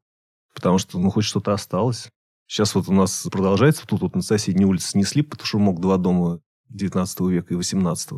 потому 0.54 0.78
что, 0.78 0.98
ну, 0.98 1.10
хоть 1.10 1.24
что-то 1.24 1.52
осталось. 1.52 2.08
Сейчас 2.46 2.74
вот 2.74 2.88
у 2.88 2.92
нас 2.92 3.26
продолжается, 3.30 3.86
тут 3.86 4.00
вот 4.00 4.14
на 4.14 4.22
соседней 4.22 4.64
улице 4.64 4.88
снесли, 4.88 5.20
потому 5.20 5.46
что 5.46 5.58
мог 5.58 5.80
два 5.80 5.98
дома 5.98 6.40
19 6.70 7.20
века 7.20 7.52
и 7.52 7.56
18 7.56 8.12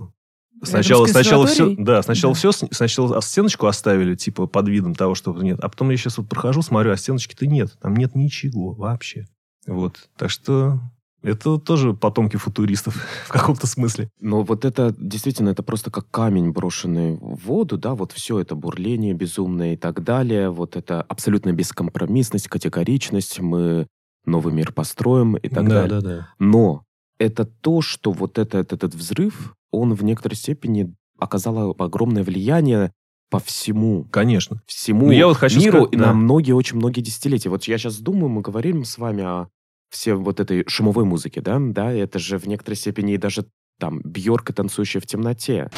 Сначала, 0.62 1.06
сначала 1.06 1.46
все, 1.46 1.74
да, 1.76 2.02
сначала 2.02 2.34
Да. 2.34 2.38
все, 2.38 2.52
сначала 2.52 3.20
стеночку 3.20 3.66
оставили, 3.66 4.14
типа, 4.14 4.46
под 4.46 4.68
видом 4.68 4.94
того, 4.94 5.14
что 5.14 5.32
нет. 5.42 5.60
А 5.60 5.68
потом 5.68 5.90
я 5.90 5.96
сейчас 5.96 6.18
вот 6.18 6.28
прохожу, 6.28 6.62
смотрю, 6.62 6.92
а 6.92 6.96
стеночки-то 6.96 7.46
нет. 7.46 7.76
Там 7.80 7.94
нет 7.96 8.14
ничего 8.14 8.72
вообще. 8.72 9.26
Вот. 9.66 10.08
Так 10.16 10.30
что 10.30 10.80
это 11.22 11.58
тоже 11.58 11.94
потомки 11.94 12.36
футуристов 12.36 12.94
в 13.26 13.28
каком-то 13.28 13.66
смысле. 13.66 14.08
Но 14.20 14.42
вот 14.42 14.64
это 14.64 14.94
действительно, 14.98 15.50
это 15.50 15.62
просто 15.62 15.90
как 15.90 16.10
камень, 16.10 16.50
брошенный 16.50 17.16
в 17.16 17.46
воду, 17.46 17.76
да, 17.76 17.94
вот 17.94 18.12
все 18.12 18.38
это 18.38 18.54
бурление 18.54 19.14
безумное 19.14 19.74
и 19.74 19.76
так 19.76 20.02
далее, 20.02 20.50
вот 20.50 20.76
это 20.76 21.02
абсолютная 21.02 21.52
бескомпромиссность, 21.52 22.48
категоричность, 22.48 23.40
мы 23.40 23.86
новый 24.24 24.52
мир 24.52 24.72
построим 24.72 25.36
и 25.36 25.48
так 25.48 25.68
далее. 25.68 26.00
да. 26.00 26.28
Но 26.38 26.84
это 27.18 27.44
то, 27.44 27.80
что 27.82 28.12
вот 28.12 28.38
этот, 28.38 28.72
этот 28.72 28.94
взрыв, 28.94 29.54
он 29.70 29.94
в 29.94 30.02
некоторой 30.04 30.36
степени 30.36 30.94
оказал 31.18 31.74
огромное 31.78 32.22
влияние 32.22 32.92
по 33.30 33.38
всему, 33.40 34.04
Конечно. 34.10 34.62
всему 34.66 35.06
Ну, 35.06 35.12
я 35.12 35.26
вот 35.26 35.36
хочу 35.36 35.60
миру 35.60 35.78
сказать, 35.78 35.94
и 35.94 35.96
да. 35.96 36.06
на 36.06 36.12
многие, 36.14 36.52
очень 36.52 36.76
многие 36.76 37.02
десятилетия. 37.02 37.50
Вот 37.50 37.64
я 37.64 37.76
сейчас 37.76 37.98
думаю, 37.98 38.30
мы 38.30 38.40
говорим 38.40 38.84
с 38.84 38.96
вами 38.96 39.22
о 39.22 39.48
все 39.90 40.14
вот 40.14 40.40
этой 40.40 40.64
шумовой 40.66 41.04
музыке, 41.04 41.40
да, 41.40 41.58
да, 41.60 41.92
это 41.92 42.18
же 42.18 42.38
в 42.38 42.46
некоторой 42.46 42.76
степени 42.76 43.16
даже 43.16 43.46
там 43.78 44.00
Бьорк 44.02 44.50
и 44.50 44.52
танцующая 44.52 45.00
в 45.00 45.06
темноте. 45.06 45.70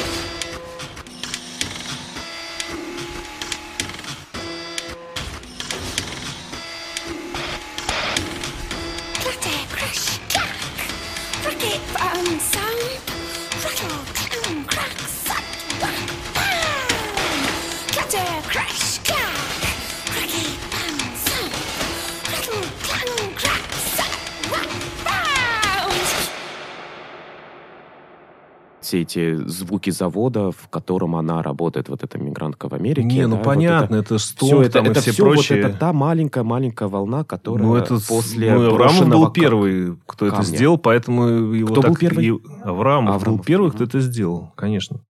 Все 28.91 29.03
эти 29.03 29.37
звуки 29.47 29.91
завода, 29.91 30.51
в 30.51 30.67
котором 30.69 31.15
она 31.15 31.45
работает, 31.45 31.89
вот 31.89 32.03
эта 32.03 32.19
мигрантка 32.19 32.69
в 32.69 32.73
Америке. 32.73 33.07
Не, 33.07 33.23
ну 33.29 33.31
да, 33.31 33.37
вот 33.37 33.45
понятно, 33.45 33.95
это- 33.95 34.15
это, 34.17 34.19
Все 34.19 34.33
Стонг 34.47 34.63
это, 34.63 34.73
там 34.73 34.87
и 34.87 34.89
это 34.89 35.01
все 35.01 35.13
все 35.13 35.23
прочие. 35.23 35.63
вот 35.63 35.69
это 35.71 35.79
та 35.79 35.93
маленькая-маленькая 35.93 36.89
волна, 36.89 37.23
которая 37.23 37.65
ну, 37.69 37.77
это 37.77 38.01
после 38.09 38.53
ну, 38.53 38.75
брошенного 38.75 39.27
был 39.27 39.31
первый, 39.33 39.97
кто 40.07 40.27
это 40.27 40.37
камня. 40.39 40.49
сделал, 40.49 40.77
поэтому 40.77 41.29
его 41.29 41.69
Кто 41.73 41.83
был 41.83 41.91
так- 41.91 42.01
первый? 42.01 42.27
и- 42.27 42.41
Авраамов, 42.65 43.23
был 43.25 43.39
первый, 43.39 43.71
кто 43.71 43.85
это 43.85 44.01
сделал, 44.01 44.53
конечно. 44.57 45.05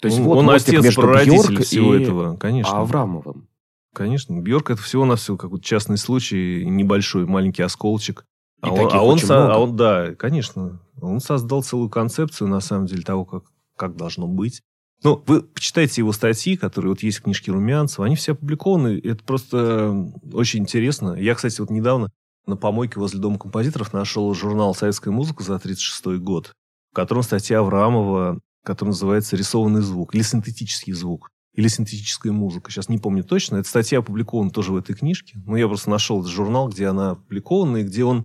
То 0.00 0.08
есть 0.08 0.18
он 0.18 0.24
вот 0.24 0.38
он 0.38 0.48
отец, 0.48 0.82
между 0.82 1.02
прародитель 1.02 1.48
Бьорк 1.56 1.62
всего 1.66 1.94
и 1.94 2.02
этого, 2.02 2.36
конечно. 2.38 2.78
Аврамовым. 2.78 3.48
Конечно. 3.94 4.40
Бьорк 4.40 4.70
это 4.70 4.80
всего-навсего 4.80 5.36
какой-то 5.36 5.62
частный 5.62 5.98
случай, 5.98 6.64
небольшой, 6.64 7.26
маленький 7.26 7.62
осколочек. 7.62 8.24
И 8.62 8.66
А 8.66 8.70
он, 8.70 8.76
таких 8.76 8.94
а 8.94 9.02
он 9.02 9.14
очень 9.14 9.26
со- 9.26 9.34
много. 9.34 9.54
а 9.54 9.58
он, 9.58 9.76
да, 9.76 10.14
конечно. 10.14 10.80
Он 11.00 11.20
создал 11.20 11.62
целую 11.62 11.90
концепцию, 11.90 12.48
на 12.48 12.60
самом 12.60 12.86
деле, 12.86 13.02
того, 13.02 13.24
как, 13.24 13.44
как 13.76 13.96
должно 13.96 14.26
быть. 14.26 14.62
Ну, 15.04 15.22
вы 15.26 15.42
почитайте 15.42 16.00
его 16.00 16.12
статьи, 16.12 16.56
которые 16.56 16.90
вот 16.90 17.02
есть 17.02 17.18
в 17.18 17.22
книжке 17.22 17.52
Румянцева, 17.52 18.06
они 18.06 18.16
все 18.16 18.32
опубликованы. 18.32 18.98
Это 19.04 19.22
просто 19.24 20.10
очень 20.32 20.60
интересно. 20.60 21.12
Я, 21.12 21.34
кстати, 21.34 21.60
вот 21.60 21.68
недавно 21.70 22.08
на 22.46 22.56
помойке 22.56 22.98
возле 22.98 23.20
Дома 23.20 23.38
композиторов 23.38 23.92
нашел 23.92 24.32
журнал 24.32 24.74
«Советская 24.74 25.12
музыка» 25.12 25.42
за 25.42 25.56
1936 25.56 26.22
год, 26.22 26.52
в 26.92 26.94
котором 26.94 27.22
статья 27.22 27.58
Аврамова, 27.58 28.40
которая 28.64 28.92
называется 28.92 29.36
«Рисованный 29.36 29.82
звук» 29.82 30.14
или 30.14 30.22
«Синтетический 30.22 30.94
звук» 30.94 31.28
или 31.54 31.68
«Синтетическая 31.68 32.32
музыка». 32.32 32.70
Сейчас 32.70 32.88
не 32.88 32.98
помню 32.98 33.22
точно. 33.22 33.56
Эта 33.56 33.68
статья 33.68 33.98
опубликована 33.98 34.50
тоже 34.50 34.72
в 34.72 34.76
этой 34.76 34.94
книжке. 34.94 35.38
Но 35.44 35.56
я 35.58 35.68
просто 35.68 35.90
нашел 35.90 36.20
этот 36.20 36.30
журнал, 36.32 36.68
где 36.68 36.86
она 36.86 37.10
опубликована, 37.12 37.78
и 37.78 37.82
где 37.84 38.04
он 38.04 38.24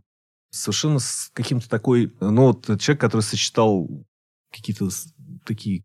совершенно 0.51 0.99
с 0.99 1.31
каким-то 1.33 1.69
такой... 1.69 2.13
Ну, 2.19 2.47
вот 2.47 2.65
человек, 2.79 3.01
который 3.01 3.21
сочетал 3.21 3.87
какие-то 4.51 4.89
такие 5.45 5.83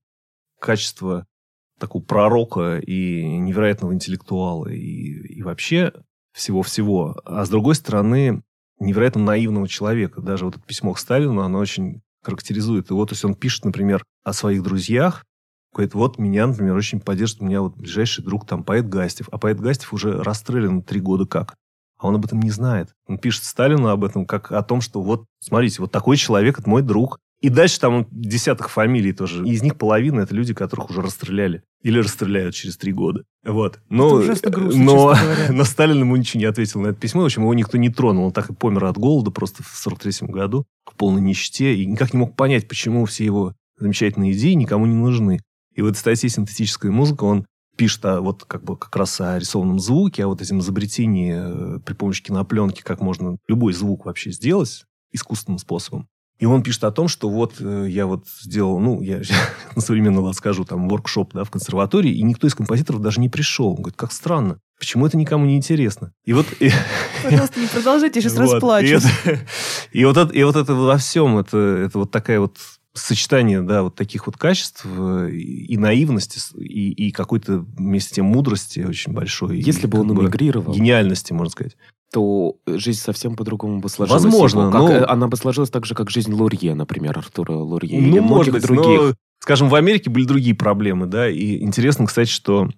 качества 0.61 1.27
такого 1.79 2.03
пророка 2.03 2.79
и 2.79 3.25
невероятного 3.39 3.93
интеллектуала 3.93 4.69
и, 4.69 5.37
и 5.37 5.43
вообще 5.43 5.93
всего-всего. 6.33 7.21
А 7.25 7.45
с 7.45 7.49
другой 7.49 7.75
стороны, 7.75 8.43
невероятно 8.79 9.23
наивного 9.23 9.69
человека. 9.69 10.21
Даже 10.21 10.45
вот 10.45 10.57
это 10.57 10.67
письмо 10.67 10.93
к 10.93 10.99
Сталину, 10.99 11.41
оно 11.41 11.59
очень 11.59 12.03
характеризует 12.23 12.91
его. 12.91 13.07
То 13.07 13.12
есть 13.12 13.25
он 13.25 13.35
пишет, 13.35 13.64
например, 13.64 14.05
о 14.25 14.33
своих 14.33 14.62
друзьях, 14.62 15.25
говорит, 15.73 15.95
вот 15.95 16.19
меня, 16.19 16.47
например, 16.47 16.75
очень 16.75 17.01
поддержит, 17.01 17.41
меня 17.41 17.61
вот 17.61 17.77
ближайший 17.77 18.25
друг 18.25 18.47
там 18.47 18.64
поэт 18.64 18.89
Гастев. 18.89 19.29
А 19.31 19.39
поэт 19.39 19.61
Гастев 19.61 19.93
уже 19.93 20.23
расстрелян 20.23 20.83
три 20.83 21.01
года 21.01 21.27
как. 21.27 21.55
А 21.99 22.09
он 22.09 22.16
об 22.16 22.24
этом 22.24 22.40
не 22.40 22.51
знает. 22.51 22.94
Он 23.07 23.18
пишет 23.18 23.44
Сталину 23.44 23.88
об 23.88 24.05
этом 24.05 24.26
как 24.26 24.53
о 24.53 24.62
том, 24.62 24.80
что 24.80 25.01
вот, 25.03 25.24
смотрите, 25.40 25.80
вот 25.80 25.92
такой 25.92 26.16
человек, 26.16 26.59
это 26.59 26.68
мой 26.68 26.82
друг. 26.82 27.18
И 27.40 27.49
дальше 27.51 27.78
там 27.80 28.07
десяток 28.11 28.68
фамилий 28.68 29.12
тоже. 29.12 29.44
И 29.47 29.53
из 29.53 29.62
них 29.62 29.76
половина 29.76 30.20
это 30.20 30.34
люди, 30.34 30.55
которых 30.55 30.90
уже 30.90 31.03
расстреляли. 31.03 31.62
Или 31.82 31.99
расстреляют 31.99 32.55
через 32.55 32.76
три 32.76 32.92
года. 32.92 33.24
Вот. 33.44 33.78
Но, 33.90 34.09
ужасно 34.09 34.51
грустно, 34.51 34.82
но, 34.82 35.16
но 35.51 35.64
Сталин 35.64 36.01
ему 36.01 36.16
ничего 36.16 36.40
не 36.40 36.47
ответил 36.47 36.80
на 36.80 36.88
это 36.88 36.99
письмо. 36.99 37.22
В 37.22 37.26
общем, 37.26 37.42
его 37.42 37.55
никто 37.55 37.76
не 37.76 37.90
тронул. 37.90 38.26
Он 38.26 38.32
так 38.32 38.51
и 38.51 38.55
помер 38.55 38.86
от 38.86 38.97
голода 38.97 39.30
просто 39.30 39.62
в 39.62 39.68
43 39.68 40.28
году. 40.28 40.64
В 40.90 40.97
полной 40.97 41.20
нищете. 41.20 41.74
И 41.74 41.84
никак 41.86 42.14
не 42.14 42.20
мог 42.20 42.36
понять, 42.36 42.68
почему 42.68 43.05
все 43.05 43.24
его 43.24 43.55
замечательные 43.78 44.32
идеи 44.32 44.53
никому 44.53 44.86
не 44.86 44.94
нужны. 44.94 45.40
И 45.74 45.82
в 45.82 45.86
этой 45.86 45.99
статье 45.99 46.30
«Синтетическая 46.30 46.90
музыка» 46.90 47.24
он 47.24 47.47
пишет 47.77 48.05
о, 48.05 48.20
вот 48.20 48.45
как 48.45 48.64
бы 48.64 48.77
как 48.77 48.95
раз 48.97 49.20
о 49.20 49.39
рисованном 49.39 49.79
звуке, 49.79 50.24
о 50.24 50.29
вот 50.29 50.41
этим 50.43 50.61
изобретении 50.61 51.35
э, 51.77 51.79
при 51.81 51.95
помощи 51.95 52.22
кинопленки, 52.22 52.83
как 52.83 53.01
можно 53.01 53.37
любой 53.49 53.72
звук 53.72 54.07
вообще 54.07 54.31
сделать 54.33 54.85
искусственным 55.12 55.59
способом. 55.59 56.09
И 56.39 56.45
он 56.45 56.62
пишет 56.62 56.85
о 56.85 56.91
том, 56.91 57.09
что 57.09 57.31
вот 57.31 57.55
э, 57.61 57.87
я 57.89 58.07
вот 58.07 58.27
сделал, 58.43 58.79
ну, 58.79 59.01
я 59.01 59.22
на 59.74 59.81
современный 59.81 60.20
лад 60.20 60.35
скажу, 60.37 60.64
там, 60.64 60.89
воркшоп, 60.89 61.33
да, 61.33 61.45
в 61.45 61.51
консерватории, 61.51 62.12
и 62.12 62.22
никто 62.22 62.47
из 62.47 62.55
композиторов 62.55 63.01
даже 63.01 63.20
не 63.20 63.29
пришел. 63.31 63.68
Он 63.70 63.77
говорит, 63.77 63.97
как 63.97 64.12
странно, 64.12 64.59
почему 64.79 65.07
это 65.07 65.16
никому 65.16 65.47
не 65.47 65.57
интересно? 65.57 66.12
И 66.24 66.33
вот... 66.35 66.47
и- 66.61 66.70
Пожалуйста, 67.22 67.59
не 67.61 67.66
продолжайте, 67.68 68.20
я 68.20 68.22
сейчас 68.29 68.35
вот. 68.39 68.53
расплачусь. 68.53 69.05
И, 69.05 69.29
это- 69.31 69.41
и 69.93 70.05
вот 70.05 70.16
это, 70.18 70.33
и 70.35 70.43
вот 70.45 70.57
это 70.57 70.74
во 70.74 70.99
всем, 70.99 71.39
это, 71.39 71.57
это 71.57 71.99
вот 72.01 72.11
такая 72.11 72.39
вот 72.41 72.59
сочетание, 72.99 73.62
да, 73.62 73.82
вот 73.82 73.94
таких 73.94 74.26
вот 74.26 74.36
качеств 74.36 74.84
э, 74.86 75.30
и, 75.32 75.66
и 75.74 75.76
наивности, 75.76 76.40
и, 76.59 76.90
и 77.09 77.11
какой-то 77.12 77.59
вместе 77.76 78.11
с 78.11 78.12
тем 78.14 78.26
мудрости 78.26 78.80
очень 78.80 79.12
большой. 79.12 79.59
и 79.59 79.62
Если 79.62 79.86
бы 79.86 80.01
он 80.01 80.12
эмигрировал, 80.12 80.74
Гениальности, 80.74 81.32
можно 81.32 81.51
сказать. 81.51 81.76
то 82.12 82.57
жизнь 82.66 83.01
совсем 83.01 83.36
по-другому 83.36 83.80
бы 83.80 83.88
сложилась. 83.88 84.22
Возможно, 84.24 84.61
его. 84.62 84.70
Как, 84.70 84.80
но- 84.80 84.90
э, 84.92 85.05
Она 85.05 85.28
бы 85.28 85.36
сложилась 85.36 85.70
так 85.70 85.84
же, 85.86 85.94
как 85.94 86.11
жизнь 86.11 86.32
Лурье, 86.32 86.74
например, 86.74 87.18
Артура 87.18 87.53
Лурье. 87.53 87.99
или 87.99 88.09
Ну, 88.18 88.22
может 88.22 88.53
многих 88.53 88.53
быть, 88.53 88.62
других. 88.62 89.01
но, 89.01 89.14
скажем, 89.40 89.68
в 89.68 89.74
Америке 89.74 90.11
были 90.11 90.24
другие 90.24 90.55
проблемы, 90.55 91.07
да, 91.07 91.28
и 91.28 91.62
интересно, 91.62 92.07
кстати, 92.07 92.30
что 92.30 92.70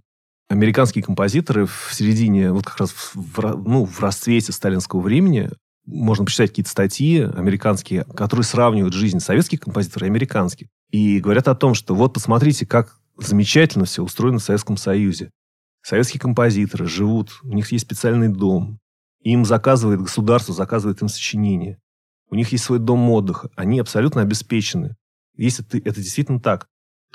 американские 0.51 1.05
композиторы 1.05 1.67
в 1.67 1.91
середине, 1.93 2.53
вот 2.53 2.65
как 2.65 2.79
раз 2.81 2.91
в, 3.15 3.63
ну, 3.67 3.85
в 3.85 4.01
расцвете 4.01 4.51
сталинского 4.53 5.01
времени, 5.01 5.51
можно 5.89 6.27
почитать 6.27 6.51
какие-то 6.51 6.71
статьи 6.71 7.23
американские, 7.23 8.05
которые 8.05 8.45
сравнивают 8.45 8.95
жизнь 8.95 9.21
советских 9.21 9.61
композиторов 9.61 10.03
и 10.03 10.11
американских. 10.11 10.69
И 10.91 11.19
говорят 11.19 11.49
о 11.49 11.55
том, 11.55 11.75
что 11.75 11.95
вот 11.95 12.13
посмотрите, 12.13 12.67
как 12.67 12.99
замечательно 13.17 13.87
все 13.87 14.03
устроено 14.03 14.39
в 14.39 14.43
Советском 14.43 14.77
Союзе. 14.77 15.31
Советские 15.83 16.21
композиторы 16.21 16.87
живут, 16.87 17.41
у 17.43 17.55
них 17.55 17.73
есть 17.73 17.87
специальный 17.87 18.29
дом, 18.29 18.79
им 19.23 19.45
заказывает 19.45 20.01
государство, 20.01 20.55
заказывает 20.55 21.01
им 21.01 21.09
сочинения. 21.09 21.79
У 22.31 22.35
них 22.35 22.53
есть 22.53 22.65
свой 22.65 22.79
дом 22.79 23.09
отдыха, 23.11 23.51
они 23.57 23.81
абсолютно 23.81 24.21
обеспечены. 24.21 24.97
Если 25.37 25.63
ты, 25.63 25.79
это 25.79 26.01
действительно 26.03 26.41
так, 26.41 26.67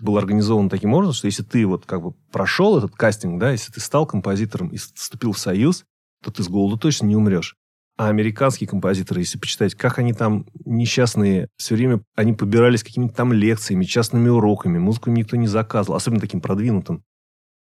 был 0.01 0.17
организован 0.17 0.69
таким 0.69 0.93
образом, 0.93 1.13
что 1.13 1.27
если 1.27 1.43
ты 1.43 1.67
вот 1.67 1.85
как 1.85 2.01
бы 2.01 2.13
прошел 2.31 2.77
этот 2.77 2.95
кастинг, 2.95 3.39
да, 3.39 3.51
если 3.51 3.71
ты 3.71 3.79
стал 3.79 4.07
композитором 4.07 4.69
и 4.69 4.77
вступил 4.77 5.33
в 5.33 5.39
союз, 5.39 5.85
то 6.23 6.31
ты 6.31 6.41
с 6.41 6.47
голоду 6.47 6.79
точно 6.79 7.05
не 7.05 7.15
умрешь. 7.15 7.55
А 7.95 8.07
американские 8.07 8.67
композиторы, 8.67 9.21
если 9.21 9.37
почитать, 9.37 9.75
как 9.75 9.99
они 9.99 10.13
там 10.13 10.47
несчастные, 10.65 11.47
все 11.57 11.75
время 11.75 12.01
они 12.15 12.33
побирались 12.33 12.83
какими-то 12.83 13.13
там 13.13 13.31
лекциями, 13.33 13.83
частными 13.85 14.29
уроками, 14.29 14.79
музыку 14.79 15.11
никто 15.11 15.35
не 15.35 15.47
заказывал, 15.47 15.97
особенно 15.97 16.19
таким 16.19 16.41
продвинутым. 16.41 17.03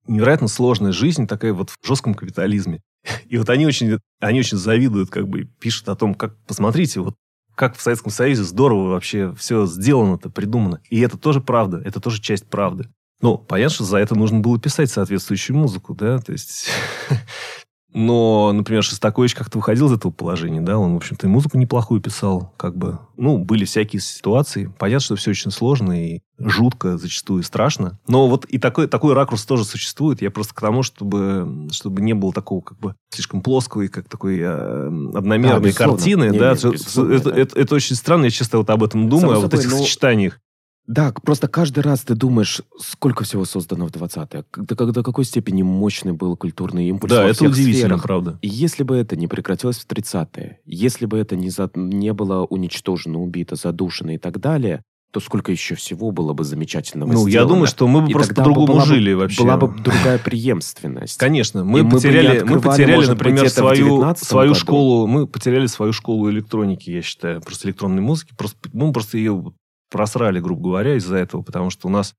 Невероятно 0.07 0.47
сложная 0.47 0.91
жизнь 0.91 1.27
такая 1.27 1.53
вот 1.53 1.69
в 1.69 1.77
жестком 1.85 2.15
капитализме. 2.15 2.81
И 3.27 3.37
вот 3.37 3.49
они 3.49 3.67
очень, 3.67 3.99
они 4.19 4.39
очень 4.39 4.57
завидуют, 4.57 5.11
как 5.11 5.27
бы 5.27 5.43
пишут 5.43 5.89
о 5.89 5.95
том, 5.95 6.15
как, 6.15 6.35
посмотрите, 6.45 6.99
вот 6.99 7.15
как 7.55 7.77
в 7.77 7.81
Советском 7.81 8.11
Союзе 8.11 8.43
здорово 8.43 8.89
вообще 8.89 9.33
все 9.35 9.67
сделано-то, 9.67 10.29
придумано. 10.29 10.81
И 10.89 10.99
это 10.99 11.17
тоже 11.17 11.41
правда, 11.41 11.81
это 11.85 11.99
тоже 11.99 12.19
часть 12.21 12.47
правды. 12.49 12.89
Ну, 13.21 13.37
понятно, 13.37 13.75
что 13.75 13.83
за 13.85 13.97
это 13.97 14.15
нужно 14.15 14.39
было 14.39 14.59
писать 14.59 14.91
соответствующую 14.91 15.55
музыку, 15.55 15.93
да, 15.93 16.19
то 16.19 16.31
есть 16.31 16.67
Но, 17.93 18.51
например, 18.53 18.83
Шостакович 18.83 19.35
как-то 19.35 19.59
выходил 19.59 19.87
из 19.87 19.93
этого 19.93 20.11
положения, 20.11 20.61
да, 20.61 20.77
он, 20.77 20.93
в 20.93 20.97
общем-то, 20.97 21.27
и 21.27 21.29
музыку 21.29 21.57
неплохую 21.57 22.01
писал, 22.01 22.51
как 22.57 22.75
бы. 22.75 22.99
Ну, 23.17 23.37
были 23.37 23.65
всякие 23.65 24.01
ситуации. 24.01 24.71
Понятно, 24.79 25.05
что 25.05 25.15
все 25.15 25.31
очень 25.31 25.51
сложно 25.51 25.93
и 25.93 26.21
жутко, 26.39 26.97
зачастую 26.97 27.41
и 27.41 27.43
страшно. 27.45 27.99
Но 28.07 28.27
вот 28.27 28.45
и 28.45 28.57
такой, 28.57 28.87
такой 28.87 29.13
ракурс 29.13 29.45
тоже 29.45 29.63
существует. 29.63 30.21
Я 30.21 30.31
просто 30.31 30.55
к 30.55 30.61
тому, 30.61 30.81
чтобы, 30.81 31.67
чтобы 31.71 32.01
не 32.01 32.13
было 32.13 32.33
такого 32.33 32.61
как 32.61 32.79
бы 32.79 32.95
слишком 33.11 33.41
плоского 33.41 33.83
и 33.83 33.87
как 33.87 34.09
такой 34.09 34.39
э, 34.39 34.87
одномерной 35.13 35.71
да, 35.71 35.77
картины. 35.77 36.31
Не, 36.31 36.39
да, 36.39 36.53
не, 36.53 36.75
это, 36.75 37.23
да. 37.25 37.39
Это, 37.39 37.59
это 37.59 37.75
очень 37.75 37.95
странно. 37.95 38.25
Я 38.25 38.31
часто 38.31 38.57
вот 38.57 38.69
об 38.69 38.83
этом 38.83 39.07
думаю, 39.09 39.35
Само 39.35 39.39
о 39.39 39.43
вот 39.43 39.53
этих. 39.53 39.69
Ну, 39.69 39.77
сочетаниях. 39.77 40.39
Да, 40.85 41.13
просто 41.23 41.47
каждый 41.47 41.79
раз 41.79 42.01
ты 42.01 42.13
думаешь, 42.13 42.61
сколько 42.77 43.23
всего 43.23 43.45
создано 43.45 43.87
в 43.87 43.91
20-е, 43.91 44.43
до, 44.57 44.91
до 44.91 45.03
какой 45.03 45.23
степени 45.23 45.63
мощный 45.63 46.11
был 46.11 46.35
культурный 46.35 46.89
импульс 46.89 47.11
Да, 47.13 47.23
это 47.27 47.45
удивительно, 47.45 47.77
сферах. 47.77 48.03
правда. 48.03 48.37
И 48.41 48.49
если 48.49 48.83
бы 48.83 48.97
это 48.97 49.15
не 49.15 49.27
прекратилось 49.27 49.77
в 49.77 49.87
30-е, 49.87 50.59
если 50.65 51.05
бы 51.05 51.17
это 51.17 51.37
не, 51.37 51.49
за, 51.49 51.69
не 51.75 52.11
было 52.11 52.43
уничтожено, 52.43 53.19
убито, 53.21 53.55
задушено 53.55 54.11
и 54.11 54.17
так 54.17 54.39
далее, 54.41 54.83
то 55.13 55.19
сколько 55.19 55.51
еще 55.51 55.75
всего 55.75 56.11
было 56.11 56.33
бы 56.33 56.43
замечательного 56.43 57.13
Ну, 57.13 57.29
сделано. 57.29 57.31
я 57.31 57.45
думаю, 57.45 57.67
что 57.67 57.87
мы 57.87 58.01
бы 58.01 58.09
и 58.09 58.13
просто 58.13 58.33
по-другому 58.33 58.81
жили 58.81 59.13
бы, 59.13 59.19
вообще. 59.21 59.43
Была 59.43 59.57
бы 59.57 59.67
другая 59.81 60.17
преемственность. 60.17 61.17
Конечно. 61.19 61.63
Мы 61.63 61.81
и 61.81 61.83
потеряли, 61.89 62.41
мы, 62.41 62.55
мы 62.55 62.61
потеряли 62.61 63.05
например, 63.05 63.47
свою, 63.49 64.15
свою 64.17 64.49
году. 64.49 64.59
школу, 64.59 65.07
мы 65.07 65.27
потеряли 65.27 65.67
свою 65.67 65.93
школу 65.93 66.29
электроники, 66.31 66.89
я 66.89 67.01
считаю, 67.03 67.41
просто 67.41 67.67
электронной 67.67 68.01
музыки. 68.01 68.33
Просто, 68.35 68.57
мы 68.73 68.91
просто 68.91 69.17
ее 69.19 69.53
просрали, 69.93 70.39
грубо 70.39 70.63
говоря, 70.63 70.95
из-за 70.95 71.17
этого, 71.17 71.43
потому 71.43 71.69
что 71.69 71.87
у 71.87 71.91
нас 71.91 72.15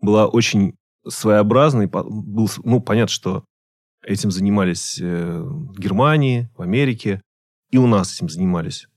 была 0.00 0.26
очень 0.26 0.74
своеобразный, 1.06 1.86
был, 1.86 2.50
ну, 2.64 2.80
понятно, 2.80 3.12
что 3.12 3.44
этим 4.02 4.30
занимались 4.30 4.98
э, 5.00 5.40
в 5.40 5.78
Германии, 5.78 6.48
в 6.56 6.62
Америке, 6.62 7.20
и 7.70 7.76
у 7.76 7.86
нас 7.86 8.16
этим 8.16 8.30
занимались. 8.30 8.88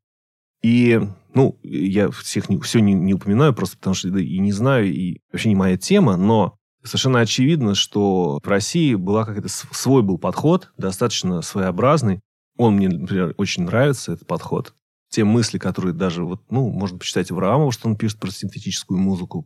И, 0.64 1.02
ну, 1.34 1.60
я 1.64 2.10
всех 2.10 2.48
не, 2.50 2.58
все 2.62 2.80
не, 2.80 2.94
не 2.94 3.14
упоминаю, 3.14 3.54
просто 3.54 3.78
потому 3.78 3.96
что 3.96 4.08
и 4.08 4.40
не 4.40 4.54
знаю, 4.54 4.94
и 4.94 5.20
вообще 5.32 5.50
не 5.50 5.56
моя 5.56 5.78
тема, 5.78 6.16
но 6.16 6.56
совершенно 6.84 7.20
очевидно, 7.20 7.76
что 7.76 8.40
в 8.42 8.48
России 8.48 8.96
была 8.96 9.26
какая-то 9.26 9.50
свой 9.50 10.04
был 10.04 10.18
подход, 10.18 10.72
достаточно 10.78 11.42
своеобразный. 11.42 12.22
Он 12.58 12.76
мне, 12.76 12.88
например, 12.88 13.34
очень 13.38 13.64
нравится, 13.64 14.14
этот 14.14 14.28
подход 14.28 14.74
те 15.12 15.26
мысли, 15.26 15.60
которые 15.60 15.94
даже, 15.94 16.24
вот, 16.24 16.42
ну, 16.50 16.70
можно 16.70 16.98
почитать 16.98 17.30
Авраамова, 17.32 17.72
что 17.72 17.88
он 17.88 17.98
пишет 17.98 18.20
про 18.20 18.32
синтетическую 18.32 19.00
музыку. 19.00 19.46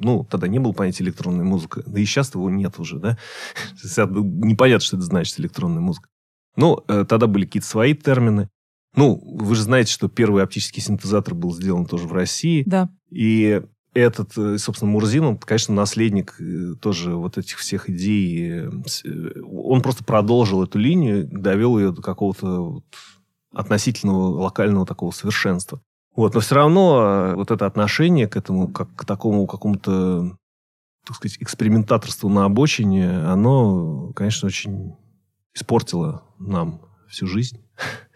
Ну, 0.00 0.26
тогда 0.28 0.48
не 0.48 0.58
было 0.58 0.72
понятия 0.72 1.04
электронная 1.04 1.44
музыка. 1.44 1.84
Да 1.86 2.00
и 2.00 2.04
сейчас 2.04 2.34
его 2.34 2.50
нет 2.50 2.80
уже, 2.80 2.98
да? 2.98 3.16
Непонятно, 3.96 4.84
что 4.84 4.96
это 4.96 5.06
значит, 5.06 5.38
электронная 5.38 5.80
музыка. 5.80 6.08
Ну, 6.56 6.82
э, 6.88 7.04
тогда 7.08 7.28
были 7.28 7.46
какие-то 7.46 7.68
свои 7.68 7.94
термины. 7.94 8.48
Ну, 8.96 9.20
вы 9.24 9.54
же 9.54 9.62
знаете, 9.62 9.92
что 9.92 10.08
первый 10.08 10.42
оптический 10.42 10.82
синтезатор 10.82 11.34
был 11.34 11.54
сделан 11.54 11.86
тоже 11.86 12.08
в 12.08 12.12
России. 12.12 12.64
Да. 12.66 12.90
И 13.10 13.62
этот, 13.92 14.36
э, 14.36 14.58
собственно, 14.58 14.90
Мурзин, 14.90 15.24
он, 15.24 15.38
конечно, 15.38 15.74
наследник 15.74 16.34
э, 16.40 16.74
тоже 16.80 17.14
вот 17.14 17.38
этих 17.38 17.58
всех 17.58 17.88
идей. 17.88 18.68
Он 19.44 19.80
просто 19.80 20.02
продолжил 20.02 20.64
эту 20.64 20.80
линию, 20.80 21.28
довел 21.30 21.78
ее 21.78 21.92
до 21.92 22.02
какого-то 22.02 22.82
относительного 23.54 24.40
локального 24.42 24.86
такого 24.86 25.10
совершенства. 25.10 25.80
Вот, 26.14 26.34
но 26.34 26.40
все 26.40 26.54
равно 26.54 27.00
э, 27.02 27.34
вот 27.34 27.50
это 27.50 27.66
отношение 27.66 28.28
к 28.28 28.36
этому, 28.36 28.68
как 28.68 28.94
к 28.94 29.04
такому 29.04 29.46
какому-то, 29.46 30.36
так 31.06 31.16
сказать, 31.16 31.38
экспериментаторству 31.40 32.28
на 32.28 32.44
обочине, 32.44 33.10
оно, 33.10 34.12
конечно, 34.14 34.46
очень 34.46 34.94
испортило 35.54 36.22
нам 36.38 36.80
всю 37.08 37.26
жизнь. 37.26 37.60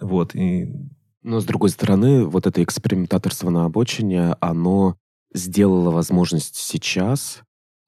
Вот, 0.00 0.34
и... 0.34 0.74
Но, 1.22 1.38
с 1.38 1.44
другой 1.44 1.70
стороны, 1.70 2.24
вот 2.24 2.48
это 2.48 2.64
экспериментаторство 2.64 3.48
на 3.48 3.64
обочине, 3.64 4.34
оно 4.40 4.96
сделало 5.32 5.92
возможность 5.92 6.56
сейчас 6.56 7.44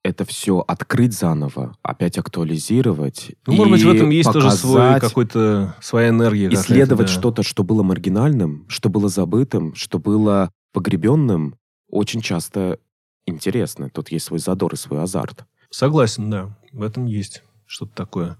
это 0.06 0.24
все 0.24 0.64
открыть 0.66 1.12
заново, 1.12 1.76
опять 1.82 2.16
актуализировать. 2.16 3.32
Ну, 3.46 3.54
может 3.54 3.72
быть, 3.72 3.82
в 3.82 3.88
этом 3.88 4.10
есть 4.10 4.32
тоже 4.32 4.52
свой 4.52 5.00
какой-то 5.00 5.74
своя 5.80 6.10
энергия. 6.10 6.48
Исследовать 6.52 7.08
да. 7.08 7.12
что-то, 7.12 7.42
что 7.42 7.64
было 7.64 7.82
маргинальным, 7.82 8.64
что 8.68 8.88
было 8.88 9.08
забытым, 9.08 9.74
что 9.74 9.98
было 9.98 10.50
погребенным, 10.72 11.56
очень 11.90 12.20
часто 12.20 12.78
интересно. 13.26 13.90
Тут 13.90 14.10
есть 14.10 14.26
свой 14.26 14.38
задор 14.38 14.74
и 14.74 14.76
свой 14.76 15.02
азарт. 15.02 15.44
Согласен, 15.70 16.30
да. 16.30 16.56
В 16.72 16.82
этом 16.82 17.06
есть 17.06 17.42
что-то 17.66 17.92
такое. 17.94 18.36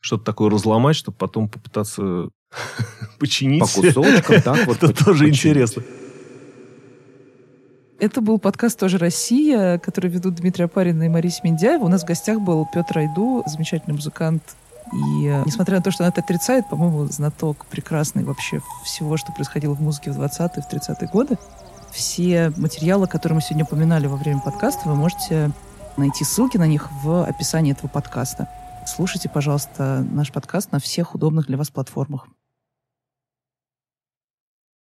Что-то 0.00 0.24
такое 0.24 0.50
разломать, 0.50 0.96
чтобы 0.96 1.16
потом 1.18 1.48
попытаться 1.48 2.30
починить. 3.18 3.60
По 3.60 3.66
кусочкам, 3.68 4.42
так 4.44 4.66
вот. 4.66 4.82
Это 4.82 5.04
тоже 5.04 5.28
интересно. 5.28 5.82
Это 8.02 8.20
был 8.20 8.40
подкаст 8.40 8.80
«Тоже 8.80 8.98
Россия», 8.98 9.78
который 9.78 10.10
ведут 10.10 10.34
Дмитрий 10.34 10.64
Апарин 10.64 11.00
и 11.04 11.08
Мария 11.08 11.32
Миндяева. 11.44 11.84
У 11.84 11.88
нас 11.88 12.02
в 12.02 12.04
гостях 12.04 12.40
был 12.40 12.66
Петр 12.66 12.98
Айду, 12.98 13.44
замечательный 13.46 13.92
музыкант. 13.92 14.42
И 14.92 15.26
э, 15.28 15.44
несмотря 15.46 15.76
на 15.76 15.84
то, 15.84 15.92
что 15.92 16.02
она 16.02 16.10
это 16.10 16.20
отрицает, 16.20 16.68
по-моему, 16.68 17.04
знаток 17.04 17.64
прекрасный 17.66 18.24
вообще 18.24 18.60
всего, 18.82 19.16
что 19.16 19.30
происходило 19.30 19.74
в 19.74 19.80
музыке 19.80 20.10
в 20.10 20.20
20-е, 20.20 20.62
в 20.62 20.68
30-е 20.68 21.08
годы. 21.12 21.38
Все 21.92 22.52
материалы, 22.56 23.06
которые 23.06 23.36
мы 23.36 23.40
сегодня 23.40 23.64
упоминали 23.64 24.08
во 24.08 24.16
время 24.16 24.40
подкаста, 24.40 24.88
вы 24.88 24.96
можете 24.96 25.52
найти 25.96 26.24
ссылки 26.24 26.56
на 26.56 26.66
них 26.66 26.88
в 27.04 27.24
описании 27.24 27.70
этого 27.70 27.86
подкаста. 27.86 28.48
Слушайте, 28.84 29.28
пожалуйста, 29.28 30.04
наш 30.10 30.32
подкаст 30.32 30.72
на 30.72 30.80
всех 30.80 31.14
удобных 31.14 31.46
для 31.46 31.56
вас 31.56 31.70
платформах. 31.70 32.26